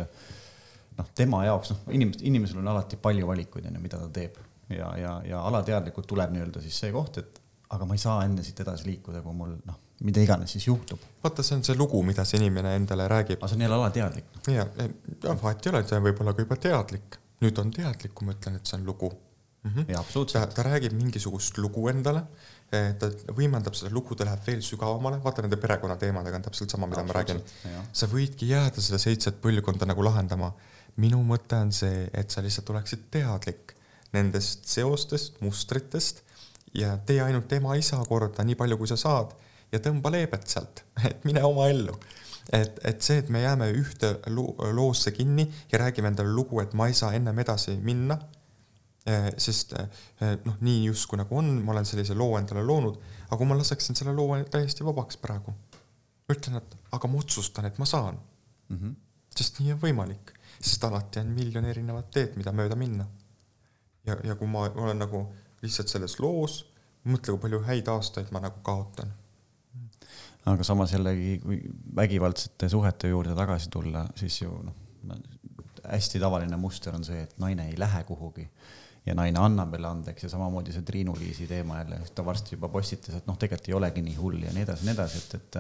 noh, 1.00 1.10
tema 1.16 1.44
jaoks 1.48 1.74
noh, 1.74 1.84
inimesed, 1.96 2.24
inimesel 2.30 2.62
on 2.62 2.72
alati 2.74 3.00
palju 3.02 3.28
valikuid, 3.30 3.68
on 3.70 3.80
ju, 3.80 3.84
mida 3.84 4.02
ta 4.02 4.10
teeb. 4.20 4.40
Ja, 4.70 4.92
ja, 5.02 5.16
ja 5.26 5.42
alateadlikult 5.50 6.06
tuleb 6.10 6.34
nii-öelda 6.36 6.62
siis 6.62 6.78
see 6.84 6.92
koht, 6.94 7.18
et 7.18 7.40
aga 7.74 7.86
ma 7.90 7.96
ei 7.98 8.02
saa 8.02 8.22
enne 8.26 8.44
siit 8.46 8.60
edasi 8.62 8.86
liikuda, 8.90 9.24
kui 9.26 9.34
mul 9.34 9.56
noh, 9.66 9.80
mida 10.08 10.22
iganes 10.24 10.54
siis 10.56 10.68
juhtub. 10.68 11.02
vaata, 11.24 11.44
see 11.44 11.58
on 11.58 11.64
see 11.68 11.78
lugu, 11.78 12.02
mida 12.08 12.26
see 12.28 12.40
inimene 12.42 12.76
endale 12.80 13.08
räägib. 13.12 13.40
aga 13.40 13.48
see 13.52 13.60
on 13.60 13.66
jälle 13.66 13.80
alateadlik. 13.80 14.38
ja, 14.48 14.68
ja 15.24 15.36
vahet 15.42 15.66
ei 15.66 15.74
ole, 15.74 15.84
see 15.88 16.04
võib 16.10 16.22
olla 16.24 16.36
ka 16.36 16.46
juba 16.46 16.60
teadlik. 16.68 17.20
nüüd 17.44 17.60
on 17.64 17.74
teadlik, 17.76 18.14
kui 18.16 18.28
ma 18.28 18.38
ütlen, 18.38 18.60
et 18.60 18.70
see 18.70 18.80
on 18.80 18.86
lugu 18.88 19.12
mm. 19.12 19.72
-hmm. 19.72 19.92
jaa, 19.92 20.00
absoluutselt. 20.00 20.56
ta 20.56 20.64
räägib 20.64 20.96
mingisugust 20.96 21.58
lugu 21.58 21.88
endale, 21.90 22.24
ta 22.72 23.12
võimendab 23.36 23.76
seda 23.76 23.92
lugu, 23.94 24.16
ta 24.16 24.28
läheb 24.28 24.48
veel 24.48 24.62
sügavamale, 24.62 25.24
vaata 25.24 25.42
nende 25.42 25.58
perekonnateemadega 25.58 26.42
on 26.42 26.50
täpselt 26.50 26.70
sama, 26.70 26.88
mida 26.88 27.04
ma 27.04 27.14
räägin. 27.14 27.42
sa 27.94 28.08
võidki 28.08 28.50
jääda 28.54 28.82
seda 28.82 28.98
seitset 28.98 29.42
põlvkonda 29.42 29.90
nagu 29.90 30.04
lahendama 30.04 30.54
minu 31.00 31.22
mõte 31.26 31.60
on 31.60 31.72
see, 31.76 32.08
et 32.14 32.32
sa 32.32 32.44
lihtsalt 32.44 32.70
oleksid 32.74 33.08
teadlik 33.14 33.76
nendest 34.16 34.66
seostest, 34.70 35.38
mustritest 35.44 36.24
ja 36.74 36.96
tee 37.06 37.22
ainult 37.22 37.52
ema 37.54 37.76
isa 37.78 38.00
korda 38.10 38.46
nii 38.46 38.58
palju, 38.58 38.78
kui 38.80 38.90
sa 38.90 38.98
saad 39.00 39.36
ja 39.72 39.82
tõmba 39.84 40.12
leebet 40.14 40.48
sealt, 40.50 40.84
et 41.10 41.26
mine 41.28 41.44
oma 41.46 41.70
ellu. 41.72 41.96
et, 42.54 42.80
et 42.86 43.02
see, 43.06 43.20
et 43.22 43.30
me 43.30 43.44
jääme 43.44 43.70
ühte 43.78 44.16
loosse 44.74 45.12
kinni 45.14 45.46
ja 45.72 45.80
räägime 45.84 46.10
endale 46.10 46.34
lugu, 46.34 46.62
et 46.62 46.74
ma 46.74 46.88
ei 46.90 46.98
saa 46.98 47.14
ennem 47.14 47.40
edasi 47.44 47.76
minna, 47.78 48.18
eh, 49.06 49.30
sest 49.38 49.76
eh, 49.78 50.40
noh, 50.46 50.58
nii 50.66 50.88
justkui 50.88 51.20
nagu 51.22 51.38
on, 51.38 51.52
ma 51.66 51.76
olen 51.76 51.86
sellise 51.86 52.18
loo 52.18 52.40
endale 52.40 52.66
loonud, 52.66 52.98
aga 53.28 53.38
kui 53.38 53.50
ma 53.50 53.60
laseksin 53.60 53.98
selle 54.00 54.16
loo 54.18 54.40
täiesti 54.50 54.88
vabaks 54.88 55.22
praegu, 55.22 55.54
ütlen, 56.30 56.58
et 56.58 56.76
aga 56.98 57.12
ma 57.12 57.22
otsustan, 57.22 57.70
et 57.70 57.78
ma 57.78 57.86
saan 57.90 58.18
mm. 58.18 58.76
-hmm. 58.78 59.00
sest 59.38 59.62
nii 59.62 59.78
on 59.78 59.82
võimalik 59.86 60.34
sest 60.60 60.84
alati 60.84 61.20
on 61.20 61.32
miljon 61.36 61.66
erinevat 61.66 62.12
teed, 62.12 62.36
mida 62.40 62.52
mööda 62.56 62.76
minna. 62.76 63.08
ja, 64.06 64.18
ja 64.24 64.36
kui 64.36 64.48
ma 64.48 64.68
olen 64.70 65.00
nagu 65.00 65.24
lihtsalt 65.62 65.92
selles 65.92 66.18
loos, 66.20 66.62
mõtle, 67.06 67.36
kui 67.36 67.44
palju 67.46 67.62
häid 67.68 67.92
aastaid 67.92 68.32
ma 68.36 68.42
nagu 68.44 68.62
kaotan. 68.64 69.12
Aga 70.46 70.64
samas 70.64 70.94
jällegi, 70.94 71.40
kui 71.44 71.60
vägivaldsete 71.96 72.70
suhete 72.70 73.12
juurde 73.12 73.36
tagasi 73.36 73.70
tulla, 73.74 74.06
siis 74.16 74.42
ju 74.42 74.54
noh, 74.64 75.18
hästi 75.90 76.20
tavaline 76.20 76.58
muster 76.58 76.96
on 76.96 77.04
see, 77.04 77.24
et 77.26 77.38
naine 77.42 77.70
ei 77.70 77.80
lähe 77.80 78.04
kuhugi 78.08 78.46
ja 79.06 79.16
naine 79.16 79.40
annab 79.42 79.74
jälle 79.74 79.88
andeks 79.88 80.24
ja 80.24 80.30
samamoodi 80.30 80.74
see 80.76 80.86
Triinu-Liisi 80.86 81.48
teema 81.48 81.80
jälle, 81.82 82.02
ta 82.16 82.26
varsti 82.26 82.56
juba 82.56 82.70
postitas, 82.70 83.16
et 83.16 83.28
noh, 83.28 83.38
tegelikult 83.40 83.70
ei 83.72 83.78
olegi 83.78 84.04
nii 84.06 84.18
hull 84.20 84.44
ja 84.44 84.54
nii 84.56 84.66
edasi, 84.68 84.86
nii 84.86 84.96
edasi, 84.96 85.24
et, 85.24 85.36
et 85.40 85.60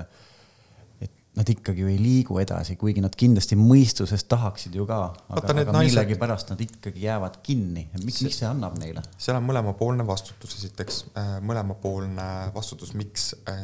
nad 1.39 1.49
ikkagi 1.49 1.85
ju 1.85 1.87
ei 1.87 1.97
liigu 2.01 2.37
edasi, 2.41 2.75
kuigi 2.79 2.99
nad 3.03 3.13
kindlasti 3.15 3.55
mõistuses 3.55 4.25
tahaksid 4.27 4.73
ju 4.75 4.83
ka, 4.89 4.97
aga, 5.31 5.53
aga 5.53 5.75
millegipärast 5.77 6.51
nad 6.51 6.63
ikkagi 6.63 7.05
jäävad 7.05 7.37
kinni. 7.45 7.85
miks, 8.03 8.23
miks 8.25 8.41
see 8.41 8.47
annab 8.49 8.75
neile? 8.81 9.03
seal 9.15 9.37
on 9.39 9.45
mõlemapoolne 9.47 10.03
vastutus, 10.07 10.57
esiteks 10.59 10.97
äh, 11.13 11.29
mõlemapoolne 11.47 12.25
vastutus, 12.55 12.91
miks 12.99 13.31
äh, 13.47 13.61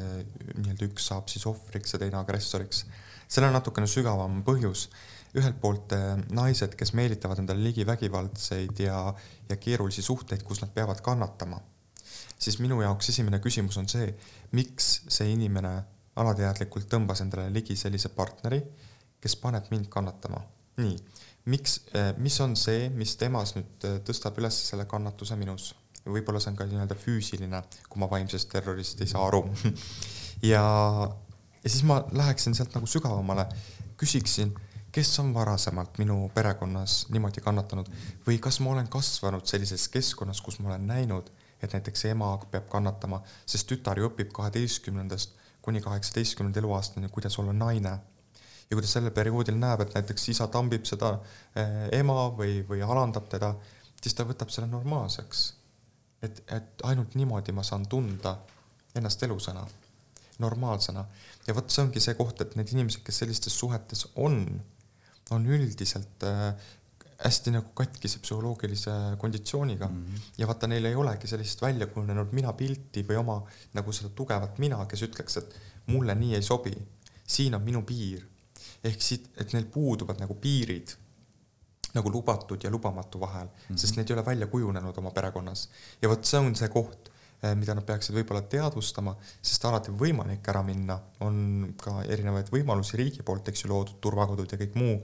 nii-öelda 0.54 0.88
üks 0.88 1.10
saab 1.12 1.28
siis 1.32 1.44
ohvriks 1.52 1.96
ja 1.96 2.00
teine 2.00 2.22
agressoriks. 2.22 2.86
seal 3.28 3.50
on 3.50 3.58
natukene 3.58 3.90
sügavam 3.92 4.40
põhjus. 4.48 4.88
ühelt 5.36 5.60
poolt 5.60 5.92
äh, 5.98 6.14
naised, 6.32 6.78
kes 6.80 6.94
meelitavad 6.96 7.42
endale 7.44 7.64
ligi 7.64 7.84
vägivaldseid 7.88 8.80
ja, 8.86 9.02
ja 9.50 9.58
keerulisi 9.58 10.06
suhteid, 10.06 10.48
kus 10.48 10.64
nad 10.64 10.72
peavad 10.72 11.04
kannatama, 11.04 11.60
siis 12.40 12.62
minu 12.63 12.80
jaoks 12.86 13.12
esimene 13.12 13.42
küsimus 13.44 13.76
on 13.84 13.92
see, 13.92 14.13
miks 14.56 15.02
see 15.12 15.34
inimene 15.34 15.76
alateadlikult 16.22 16.88
tõmbas 16.92 17.22
endale 17.24 17.50
ligi 17.54 17.76
sellise 17.80 18.12
partneri, 18.16 18.62
kes 19.22 19.36
paneb 19.42 19.68
mind 19.72 19.90
kannatama. 19.92 20.42
nii, 20.78 20.96
miks, 21.52 21.80
eh, 21.94 22.13
mis 22.18 22.40
on 22.44 22.56
see, 22.60 22.90
mis 22.90 23.16
temas 23.16 23.56
nüüd 23.56 23.88
eh, 23.88 24.00
tõstab 24.06 24.38
üles 24.42 24.58
selle 24.70 24.86
kannatuse 24.86 25.38
minus? 25.40 25.74
võib-olla 26.06 26.38
see 26.38 26.52
on 26.52 26.58
ka 26.60 26.68
nii-öelda 26.70 26.96
füüsiline, 27.02 27.62
kui 27.90 27.98
ma 28.02 28.06
vaimsest 28.12 28.52
terrorist 28.52 29.00
ei 29.02 29.10
saa 29.10 29.24
aru 29.26 29.40
ja, 30.52 30.62
ja 31.63 31.70
siis 31.70 31.82
ma 31.88 32.04
läheksin 32.12 32.54
sealt 32.54 32.76
nagu 32.78 32.86
sügavamale, 32.86 33.48
küsiksin, 33.98 34.52
kes 34.94 35.16
on 35.24 35.34
varasemalt 35.34 35.98
minu 35.98 36.20
perekonnas 36.36 37.08
niimoodi 37.10 37.42
kannatanud 37.42 37.90
või 38.28 38.38
kas 38.44 38.62
ma 38.62 38.76
olen 38.76 38.92
kasvanud 38.92 39.50
sellises 39.50 39.88
keskkonnas, 39.92 40.44
kus 40.46 40.60
ma 40.60 40.70
olen 40.70 40.86
näinud, 40.92 41.32
et 41.63 41.74
näiteks 41.74 42.06
ema 42.12 42.36
peab 42.52 42.70
kannatama, 42.70 43.24
sest 43.50 43.68
tütar 43.72 44.00
ju 44.00 44.12
õpib 44.12 44.30
kaheteistkümnendast 44.36 45.34
kuni 45.66 45.82
kaheksateistkümnenda 45.82 46.62
eluaastani, 46.62 47.10
kuidas 47.10 47.40
olla 47.42 47.54
naine. 47.54 47.98
ja 48.70 48.74
kui 48.74 48.82
ta 48.82 48.90
sellel 48.90 49.13
perioodil 49.13 49.58
näeb, 49.62 49.84
et 49.84 49.94
näiteks 49.94 50.30
isa 50.34 50.48
tambib 50.50 50.88
seda 50.90 51.12
eh, 51.54 52.00
ema 52.00 52.32
või, 52.38 52.63
või 52.66 52.82
alandab 52.82 53.28
teda, 53.30 53.52
siis 54.02 54.18
ta 54.18 54.26
võtab 54.26 54.50
selle 54.54 54.70
normaalseks. 54.72 55.46
et, 56.26 56.42
et 56.50 56.86
ainult 56.90 57.13
niimoodi 57.16 57.54
ma 57.54 57.63
saan 57.63 57.86
tunda 57.90 58.38
ennast 58.96 59.24
elusana. 59.24 59.68
normaalsena. 60.40 61.06
ja 61.48 61.56
vot 61.56 61.70
see 61.70 61.84
ongi 61.84 62.02
see 62.04 62.16
koht, 62.18 62.42
et 62.42 62.56
need 62.56 62.74
inimesed, 62.74 63.04
kes 63.06 63.22
sellistes 63.24 63.60
suhetes 63.60 64.08
on, 64.16 64.42
on 65.32 65.46
üldiselt 65.46 66.24
äh, 66.24 66.54
hästi 67.24 67.52
nagu 67.56 67.72
katkise 67.74 68.20
psühholoogilise 68.20 68.92
konditsiooniga 69.18 69.88
mm 69.88 70.04
-hmm. 70.04 70.20
ja 70.38 70.48
vaata, 70.48 70.68
neil 70.68 70.86
ei 70.86 70.96
olegi 70.96 71.28
sellist 71.28 71.62
välja 71.62 71.88
kujunenud 71.88 72.32
minapilti 72.32 73.06
või 73.08 73.18
oma 73.20 73.42
nagu 73.74 73.92
seda 73.92 74.10
tugevat 74.10 74.58
mina, 74.60 74.86
kes 74.86 75.02
ütleks, 75.08 75.38
et 75.38 75.56
mulle 75.86 76.16
nii 76.16 76.36
ei 76.36 76.42
sobi, 76.42 76.76
siin 77.28 77.56
on 77.56 77.63
minu 77.63 77.82
piir. 77.82 78.28
ehk 78.84 79.02
siit, 79.02 79.30
et 79.38 79.54
neil 79.54 79.66
puuduvad 79.66 80.20
nagu 80.20 80.36
piirid 80.36 80.92
nagu 81.94 82.12
lubatud 82.12 82.63
ja 82.63 82.70
lubamatu 82.72 83.20
vahel 83.20 83.48
mm, 83.48 83.52
-hmm. 83.70 83.78
sest 83.78 83.96
need 83.96 84.10
ei 84.10 84.13
ole 84.13 84.26
välja 84.26 84.48
kujunenud 84.48 84.98
oma 84.98 85.12
perekonnas. 85.12 85.70
ja 86.02 86.10
vot 86.10 86.26
see 86.26 86.40
on 86.40 86.56
see 86.56 86.70
koht, 86.70 87.10
eh, 87.44 87.56
mida 87.56 87.74
nad 87.74 87.84
peaksid 87.84 88.16
võib-olla 88.16 88.42
teadvustama, 88.42 89.16
sest 89.42 89.66
alati 89.66 89.92
võimalik 89.92 90.50
ära 90.50 90.63
minna, 90.63 91.00
on 91.20 91.74
ka 91.84 92.04
erinevaid 92.04 92.52
võimalusi 92.52 92.98
riigi 92.98 93.24
poolt, 93.24 93.48
eks 93.48 93.63
ju, 93.63 93.70
loodud 93.70 94.02
turvakodud 94.02 94.52
ja 94.52 94.58
kõik 94.58 94.76
muu 94.76 95.02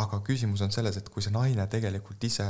aga 0.00 0.20
küsimus 0.24 0.62
on 0.64 0.72
selles, 0.72 0.96
et 0.96 1.08
kui 1.12 1.24
see 1.24 1.34
naine 1.34 1.66
tegelikult 1.70 2.24
ise 2.24 2.46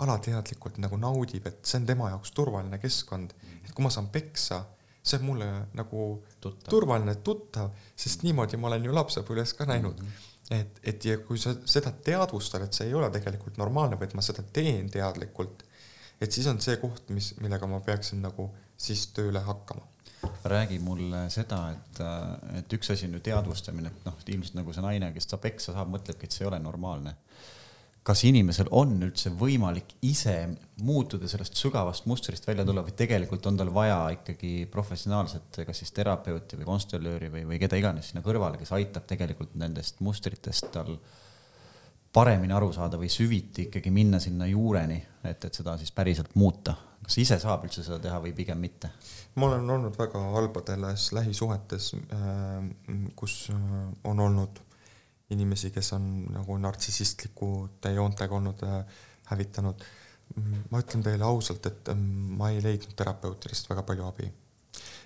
alateadlikult 0.00 0.80
nagu 0.82 0.98
naudib, 1.00 1.46
et 1.46 1.60
see 1.66 1.78
on 1.80 1.86
tema 1.88 2.10
jaoks 2.10 2.32
turvaline 2.36 2.80
keskkond, 2.82 3.34
et 3.64 3.72
kui 3.74 3.84
ma 3.84 3.92
saan 3.92 4.08
peksa, 4.12 4.62
see 5.02 5.20
on 5.20 5.26
mulle 5.28 5.48
nagu 5.76 6.06
tuttav. 6.40 6.68
turvaline, 6.72 7.14
tuttav, 7.24 7.70
sest 7.96 8.24
niimoodi 8.26 8.60
ma 8.60 8.68
olen 8.70 8.88
ju 8.88 8.96
lapsepõlves 8.96 9.54
ka 9.58 9.68
näinud 9.68 10.00
mm. 10.00 10.06
-hmm. 10.06 10.56
et, 10.58 10.80
et 10.92 11.04
ja 11.04 11.18
kui 11.18 11.38
sa 11.38 11.54
seda 11.64 11.92
teadvustad, 11.92 12.64
et 12.64 12.72
see 12.72 12.88
ei 12.88 12.94
ole 12.94 13.10
tegelikult 13.10 13.60
normaalne, 13.60 14.00
vaid 14.00 14.14
ma 14.14 14.24
seda 14.24 14.42
teen 14.42 14.90
teadlikult, 14.90 15.64
et 16.20 16.32
siis 16.32 16.46
on 16.46 16.60
see 16.60 16.76
koht, 16.76 17.08
mis, 17.08 17.34
millega 17.40 17.66
ma 17.66 17.80
peaksin 17.80 18.22
nagu 18.22 18.50
siis 18.76 19.06
tööle 19.16 19.40
hakkama 19.40 19.89
räägi 20.44 20.78
mulle 20.78 21.24
seda, 21.32 21.60
et, 21.74 22.00
et 22.58 22.72
üks 22.76 22.92
asi 22.92 23.06
on 23.08 23.16
ju 23.18 23.22
teadvustamine, 23.24 23.92
et 23.92 24.06
noh, 24.08 24.18
ilmselt 24.26 24.58
nagu 24.58 24.74
see 24.74 24.84
naine, 24.84 25.12
kes 25.14 25.30
ta 25.30 25.38
peksa 25.40 25.74
saab, 25.76 25.92
mõtlebki, 25.94 26.28
et 26.28 26.36
see 26.36 26.44
ei 26.44 26.50
ole 26.52 26.60
normaalne. 26.62 27.16
kas 28.02 28.22
inimesel 28.24 28.70
on 28.72 28.94
üldse 29.04 29.28
võimalik 29.36 29.90
ise 30.08 30.34
muutuda 30.80 31.28
sellest 31.28 31.58
sügavast 31.60 32.06
mustrist 32.08 32.46
välja 32.48 32.64
tulla 32.64 32.80
või 32.82 32.94
tegelikult 32.96 33.46
on 33.46 33.58
tal 33.60 33.68
vaja 33.74 33.98
ikkagi 34.14 34.66
professionaalset, 34.72 35.60
kas 35.66 35.82
siis 35.82 35.92
terapeuti 35.92 36.56
või 36.56 36.64
konstellööri 36.64 37.28
või, 37.28 37.44
või 37.44 37.58
keda 37.60 37.76
iganes 37.76 38.08
sinna 38.08 38.24
kõrvale, 38.24 38.56
kes 38.58 38.72
aitab 38.72 39.04
tegelikult 39.06 39.52
nendest 39.54 40.00
mustritest 40.00 40.72
tal 40.72 40.96
paremini 42.12 42.56
aru 42.56 42.72
saada 42.72 42.98
või 42.98 43.12
süviti 43.12 43.68
ikkagi 43.68 43.92
minna 43.94 44.18
sinna 44.18 44.48
juureni, 44.48 44.96
et, 45.24 45.44
et 45.44 45.54
seda 45.54 45.76
siis 45.78 45.92
päriselt 45.92 46.34
muuta. 46.34 46.74
Kas 47.04 47.18
ise 47.22 47.38
saab 47.42 47.64
üldse 47.66 47.84
seda 47.86 47.98
teha 48.02 48.18
või 48.22 48.32
pigem 48.36 48.60
mitte? 48.60 48.90
ma 49.38 49.46
olen 49.46 49.70
olnud 49.76 49.96
väga 49.98 50.20
halbades 50.34 51.10
lähisuhetes, 51.14 51.92
äh, 52.16 53.06
kus 53.16 53.46
äh, 53.54 53.62
on 54.04 54.20
olnud 54.20 54.60
inimesi, 55.30 55.70
kes 55.70 55.92
on 55.94 56.06
nagu 56.34 56.56
nartsissistlikute 56.58 57.94
joontega 57.94 58.36
olnud 58.36 58.66
äh, 58.66 59.00
hävitanud. 59.30 59.88
ma 60.70 60.78
ütlen 60.78 61.02
teile 61.02 61.24
ausalt, 61.26 61.64
et 61.66 61.88
ma 62.38 62.52
ei 62.52 62.60
leidnud 62.62 62.92
terapeutidest 62.94 63.66
väga 63.66 63.82
palju 63.82 64.04
abi. 64.06 64.28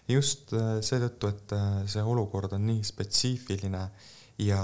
just 0.09 0.53
seetõttu, 0.85 1.31
et 1.33 1.55
see 1.89 2.03
olukord 2.05 2.53
on 2.53 2.67
nii 2.67 2.83
spetsiifiline 2.85 3.81
ja, 4.45 4.61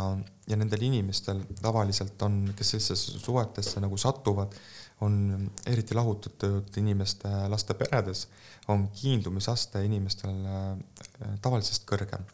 ja 0.49 0.59
nendel 0.61 0.83
inimestel 0.85 1.41
tavaliselt 1.63 2.21
on, 2.27 2.43
kes 2.57 2.75
sellisesse 2.75 3.23
suhetesse 3.23 3.81
nagu 3.81 3.97
satuvad, 3.97 4.53
on 5.01 5.51
eriti 5.67 5.95
lahutatud 5.95 6.77
inimeste 6.77 7.29
laste 7.49 7.75
peredes 7.75 8.27
on 8.69 8.89
kiindumisaste 8.89 9.85
inimestel 9.85 10.45
äh, 10.47 11.33
tavalisest 11.43 11.87
kõrgem. 11.89 12.25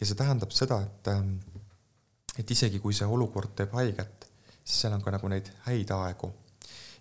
ja 0.00 0.06
see 0.06 0.18
tähendab 0.18 0.52
seda, 0.52 0.80
et, 0.82 1.08
ähm, 1.08 1.36
et 2.38 2.50
isegi 2.50 2.80
kui 2.82 2.94
see 2.94 3.06
olukord 3.06 3.54
teeb 3.56 3.74
haiget, 3.78 4.28
siis 4.64 4.84
seal 4.84 4.96
on 4.96 5.02
ka 5.02 5.14
nagu 5.14 5.28
neid 5.28 5.50
häid 5.66 5.90
aegu. 5.96 6.32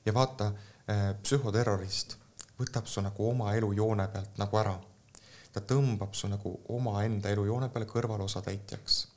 ja 0.05 0.13
vaata, 0.13 0.51
äh, 0.89 1.11
psühhoterrorist 1.23 2.17
võtab 2.59 2.87
su 2.87 3.01
nagu 3.01 3.29
oma 3.29 3.53
elujoone 3.57 4.07
pealt 4.13 4.37
nagu 4.41 4.57
ära. 4.57 4.79
ta 5.51 5.59
tõmbab 5.59 6.13
su 6.15 6.27
nagu 6.31 6.59
omaenda 6.69 7.29
elujoone 7.29 7.69
peale 7.69 7.85
kõrvalosatäitjaks. 7.85 9.07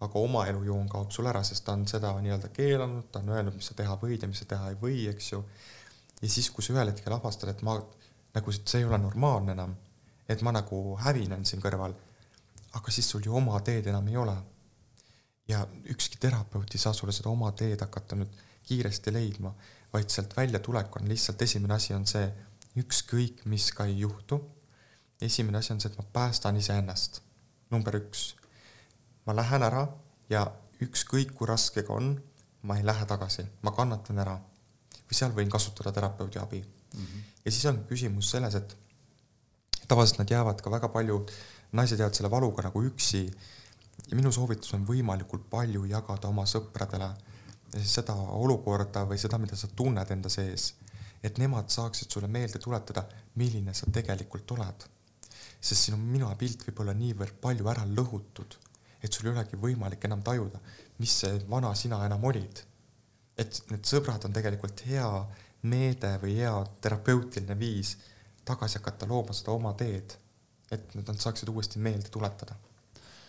Aga 0.00 0.20
oma 0.20 0.44
elujoon 0.50 0.88
kaob 0.92 1.12
sul 1.14 1.28
ära, 1.30 1.40
sest 1.46 1.64
ta 1.64 1.72
on 1.76 1.86
seda 1.88 2.12
nii-öelda 2.20 2.50
keelanud, 2.56 3.08
ta 3.12 3.22
on 3.22 3.32
öelnud, 3.32 3.56
mis 3.56 3.70
sa 3.70 3.76
teha 3.78 3.96
võid 4.00 4.24
ja 4.24 4.28
mis 4.28 4.42
sa 4.42 4.48
teha 4.50 4.72
ei 4.72 4.80
või, 4.80 5.06
eks 5.12 5.30
ju. 5.32 5.40
ja 6.20 6.28
siis, 6.28 6.50
kui 6.52 6.64
sa 6.64 6.74
ühel 6.74 6.92
hetkel 6.92 7.16
avastad, 7.16 7.52
et 7.52 7.62
ma 7.64 7.78
nagu 8.36 8.52
see 8.52 8.82
ei 8.82 8.88
ole 8.88 8.98
normaalne 9.00 9.56
enam, 9.56 9.72
et 10.28 10.42
ma 10.44 10.52
nagu 10.52 10.82
hävinen 11.00 11.46
siin 11.48 11.64
kõrval. 11.64 11.96
aga 12.76 12.92
siis 12.92 13.08
sul 13.08 13.24
ju 13.24 13.36
oma 13.36 13.60
teed 13.64 13.86
enam 13.86 14.08
ei 14.08 14.16
ole. 14.16 14.36
ja 15.48 15.66
ükski 15.90 16.18
terapeut 16.20 16.74
ei 16.74 16.78
saa 16.82 16.92
sulle 16.92 17.12
seda 17.12 17.30
oma 17.30 17.52
teed 17.52 17.80
hakata 17.80 18.16
nüüd 18.16 18.32
kiiresti 18.66 19.12
leidma, 19.12 19.54
vaid 19.92 20.10
sealt 20.10 20.36
väljatulek 20.36 20.96
on 20.96 21.08
lihtsalt 21.08 21.42
esimene 21.42 21.74
asi 21.74 21.94
on 21.94 22.06
see, 22.06 22.26
ükskõik 22.76 23.44
mis 23.44 23.70
ka 23.72 23.86
ei 23.86 24.00
juhtu. 24.00 24.42
esimene 25.20 25.58
asi 25.58 25.72
on 25.72 25.80
see, 25.80 25.90
et 25.90 25.98
ma 25.98 26.04
päästan 26.12 26.56
iseennast. 26.56 27.22
number 27.70 27.96
üks, 27.96 28.34
ma 29.26 29.34
lähen 29.36 29.62
ära 29.62 29.86
ja 30.30 30.46
ükskõik 30.82 31.34
kui 31.34 31.48
raske 31.48 31.82
ka 31.86 31.94
on, 31.94 32.14
ma 32.62 32.76
ei 32.78 32.84
lähe 32.86 33.06
tagasi, 33.06 33.46
ma 33.62 33.72
kannatan 33.72 34.18
ära. 34.18 34.38
või 35.06 35.14
seal 35.14 35.30
võin 35.30 35.50
kasutada 35.50 35.92
terapeudi 35.92 36.38
abi 36.38 36.58
mm. 36.60 37.02
-hmm. 37.02 37.22
ja 37.44 37.52
siis 37.52 37.66
on 37.66 37.84
küsimus 37.88 38.30
selles, 38.30 38.54
et 38.54 38.76
tavaliselt 39.88 40.18
nad 40.18 40.30
jäävad 40.30 40.60
ka 40.62 40.70
väga 40.70 40.88
palju, 40.88 41.26
naised 41.72 41.98
jäävad 41.98 42.14
selle 42.14 42.30
valuga 42.30 42.62
nagu 42.62 42.82
üksi. 42.82 43.30
ja 44.10 44.16
minu 44.16 44.32
soovitus 44.32 44.74
on 44.74 44.86
võimalikult 44.86 45.48
palju 45.50 45.84
jagada 45.84 46.28
oma 46.28 46.44
sõpradele 46.44 47.10
seda 47.84 48.14
olukorda 48.14 49.04
või 49.08 49.18
seda, 49.18 49.38
mida 49.38 49.56
sa 49.56 49.68
tunned 49.68 50.10
enda 50.10 50.28
sees. 50.28 50.74
et 51.22 51.38
nemad 51.38 51.70
saaksid 51.70 52.10
sulle 52.10 52.28
meelde 52.28 52.58
tuletada, 52.58 53.02
milline 53.34 53.74
sa 53.74 53.86
tegelikult 53.92 54.50
oled. 54.50 54.86
sest 55.60 55.88
sinu 55.88 55.96
minapilt 55.96 56.66
võib 56.66 56.80
olla 56.80 56.94
niivõrd 56.94 57.40
palju 57.40 57.68
ära 57.68 57.84
lõhutud, 57.84 58.56
et 59.02 59.12
sul 59.12 59.28
ei 59.28 59.34
olegi 59.34 59.58
võimalik 59.60 60.04
enam 60.08 60.22
tajuda, 60.26 60.60
mis 60.98 61.12
see 61.22 61.40
vana 61.50 61.74
sina 61.74 62.04
enam 62.06 62.24
olid. 62.24 62.62
et 63.36 63.58
need 63.68 63.84
sõbrad 63.84 64.22
on 64.24 64.32
tegelikult 64.32 64.80
hea 64.88 65.08
meede 65.68 66.14
või 66.22 66.38
hea 66.38 66.52
terapeutiline 66.80 67.58
viis 67.58 67.96
tagasi 68.48 68.78
hakata 68.78 69.08
looma 69.10 69.34
seda 69.36 69.52
oma 69.52 69.74
teed, 69.76 70.14
et 70.72 70.94
nad 70.96 71.18
saaksid 71.20 71.50
uuesti 71.52 71.82
meelde 71.82 72.08
tuletada. 72.12 72.56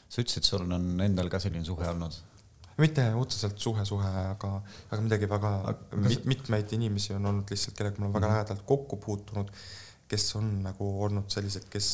sa 0.08 0.22
ütlesid, 0.24 0.46
sul 0.48 0.64
on 0.64 1.02
endal 1.04 1.30
ka 1.30 1.40
selline 1.44 1.66
suhe 1.66 1.88
olnud? 1.90 2.16
mitte 2.78 3.04
otseselt 3.18 3.58
suhe-suhe, 3.60 4.12
aga, 4.36 4.52
aga 4.92 5.02
midagi 5.02 5.30
väga 5.30 5.52
aga 5.72 6.00
mit, 6.04 6.26
mitmeid 6.30 6.74
inimesi 6.78 7.16
on 7.18 7.26
olnud 7.26 7.50
lihtsalt, 7.52 7.76
kellega 7.78 8.00
ma 8.00 8.06
olen 8.06 8.16
väga 8.20 8.28
mhm. 8.28 8.36
lähedalt 8.36 8.64
kokku 8.70 9.00
puutunud, 9.02 9.50
kes 10.08 10.28
on 10.40 10.52
nagu 10.64 10.90
olnud 11.08 11.30
sellised, 11.34 11.66
kes 11.74 11.90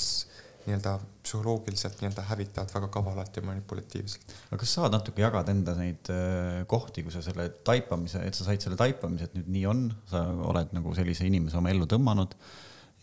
nii-öelda 0.68 0.97
psühholoogiliselt 1.24 2.01
nii-öelda 2.01 2.26
hävitavad 2.28 2.74
väga 2.76 2.89
kavalalt 2.93 3.38
ja 3.38 3.45
manipulatiivselt. 3.47 4.36
aga 4.49 4.59
kas 4.64 4.76
saad 4.78 4.93
natuke 4.95 5.24
jagada 5.24 5.53
enda 5.55 5.76
neid 5.78 6.11
äh, 6.14 6.64
kohti, 6.70 7.05
kui 7.05 7.14
sa 7.14 7.24
selle 7.26 7.49
taipamise, 7.66 8.24
et 8.28 8.38
sa 8.38 8.47
said 8.47 8.64
selle 8.64 8.80
taipamise, 8.80 9.30
et 9.30 9.39
nüüd 9.39 9.49
nii 9.55 9.66
on, 9.72 9.88
sa 10.11 10.26
oled 10.51 10.76
nagu 10.76 10.95
sellise 10.97 11.28
inimese 11.30 11.59
oma 11.59 11.74
ellu 11.74 11.89
tõmmanud 11.89 12.38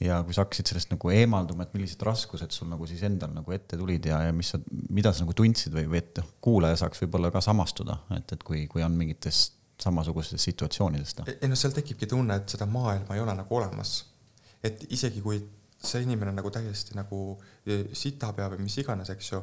ja 0.00 0.20
kui 0.24 0.34
sa 0.36 0.44
hakkasid 0.46 0.72
sellest 0.72 0.92
nagu 0.94 1.12
eemalduma, 1.12 1.66
et 1.66 1.76
millised 1.76 2.02
raskused 2.06 2.54
sul 2.56 2.70
nagu 2.70 2.88
siis 2.88 3.02
endal 3.06 3.32
nagu 3.36 3.52
ette 3.52 3.78
tulid 3.80 4.08
ja, 4.08 4.22
ja 4.28 4.34
mis 4.36 4.54
sa, 4.54 4.60
mida 4.88 5.12
sa 5.12 5.26
nagu 5.26 5.36
tundsid 5.36 5.74
või, 5.76 5.86
või 5.92 6.00
et 6.00 6.20
noh, 6.22 6.28
kuulaja 6.44 6.80
saaks 6.82 7.02
võib-olla 7.04 7.32
ka 7.34 7.42
samastuda, 7.44 7.98
et, 8.16 8.36
et 8.36 8.44
kui, 8.46 8.64
kui 8.70 8.84
on 8.86 8.96
mingitest 8.96 9.58
samasugustest 9.80 10.44
situatsioonidest 10.44 11.22
no.. 11.22 11.28
ei 11.32 11.48
no 11.48 11.56
seal 11.56 11.72
tekibki 11.76 12.08
tunne, 12.08 12.36
et 12.40 12.52
seda 12.52 12.68
maailma 12.68 13.16
ei 13.16 13.22
ole 13.22 13.34
nagu 13.36 13.56
olemas. 13.56 13.94
et 14.64 14.84
isegi 14.92 15.22
kui 15.24 15.40
see 15.80 16.04
inimene 16.04 16.32
nagu 16.36 16.50
täiesti 16.52 16.96
nagu 16.98 17.20
e, 17.64 17.82
sitapea 17.96 18.50
või 18.52 18.66
mis 18.66 18.76
iganes, 18.82 19.10
eks 19.14 19.30
ju, 19.32 19.40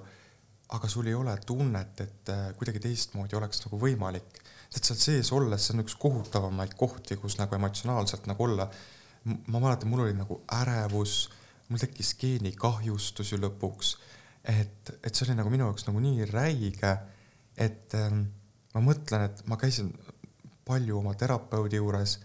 aga 0.75 0.89
sul 0.91 1.07
ei 1.09 1.15
ole 1.17 1.33
tunnet, 1.47 2.03
et 2.03 2.31
e, 2.31 2.37
kuidagi 2.59 2.81
teistmoodi 2.83 3.37
oleks 3.39 3.63
nagu 3.65 3.79
võimalik. 3.81 4.43
et 4.75 4.83
seal 4.83 4.99
sees 4.99 5.31
olles, 5.31 5.63
see 5.63 5.73
on 5.73 5.85
üks 5.85 5.95
kohutavamaid 5.97 6.75
kohti, 6.77 7.17
kus 7.17 7.37
nagu 7.39 7.55
emotsionaalselt 7.55 8.27
nagu 8.29 8.43
olla. 8.43 8.69
ma 9.25 9.59
mäletan, 9.59 9.89
mul 9.89 10.05
oli 10.05 10.13
nagu 10.13 10.41
ärevus, 10.53 11.29
mul 11.69 11.81
tekkis 11.81 12.13
geenikahjustus 12.21 13.31
ju 13.31 13.39
lõpuks, 13.41 13.95
et, 14.43 14.93
et 15.03 15.15
see 15.15 15.25
oli 15.27 15.39
nagu 15.39 15.49
minu 15.51 15.65
jaoks 15.65 15.87
nagu 15.89 15.99
nii 15.99 16.29
räige, 16.29 16.93
et 17.57 17.97
ähm, 17.97 18.21
ma 18.75 18.85
mõtlen, 18.85 19.25
et 19.25 19.41
ma 19.49 19.57
käisin 19.57 19.89
palju 20.67 21.01
oma 21.01 21.15
terapeudi 21.17 21.81
juures, 21.81 22.19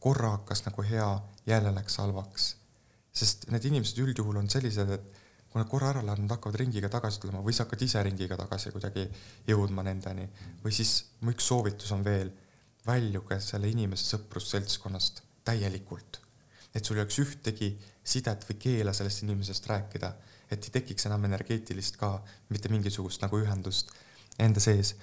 korra 0.00 0.34
hakkas 0.34 0.66
nagu 0.66 0.84
hea, 0.84 1.08
jälle 1.46 1.72
läks 1.72 1.96
halvaks 2.02 2.50
sest 3.14 3.46
need 3.52 3.68
inimesed 3.70 4.00
üldjuhul 4.02 4.40
on 4.40 4.50
sellised, 4.50 4.90
et 4.90 5.20
kui 5.50 5.62
nad 5.62 5.70
korra 5.70 5.92
ära 5.92 6.02
lähevad, 6.02 6.24
nad 6.24 6.34
hakkavad 6.34 6.58
ringiga 6.58 6.88
tagasi 6.90 7.20
tulema 7.22 7.42
või 7.44 7.54
sa 7.54 7.62
hakkad 7.62 7.82
ise 7.86 8.02
ringiga 8.02 8.38
tagasi 8.40 8.72
kuidagi 8.74 9.04
jõudma 9.46 9.84
nendeni. 9.86 10.26
või 10.64 10.72
siis 10.74 11.04
mu 11.20 11.30
üks 11.30 11.46
soovitus 11.46 11.92
on 11.94 12.02
veel, 12.02 12.32
väljuge 12.86 13.38
selle 13.40 13.70
inimese 13.70 14.08
sõprusseltskonnast 14.16 15.22
täielikult. 15.46 16.20
et 16.74 16.84
sul 16.84 16.96
ei 16.96 17.04
oleks 17.04 17.18
ühtegi 17.22 17.68
sidet 18.02 18.44
või 18.48 18.58
keela 18.58 18.92
sellest 18.92 19.22
inimesest 19.22 19.66
rääkida. 19.70 20.14
et 20.50 20.64
ei 20.64 20.70
tekiks 20.70 21.06
enam 21.06 21.24
energeetilist 21.24 21.96
ka 21.96 22.22
mitte 22.50 22.68
mingisugust 22.68 23.22
nagu 23.22 23.38
ühendust 23.38 23.94
enda 24.38 24.60
sees. 24.60 24.96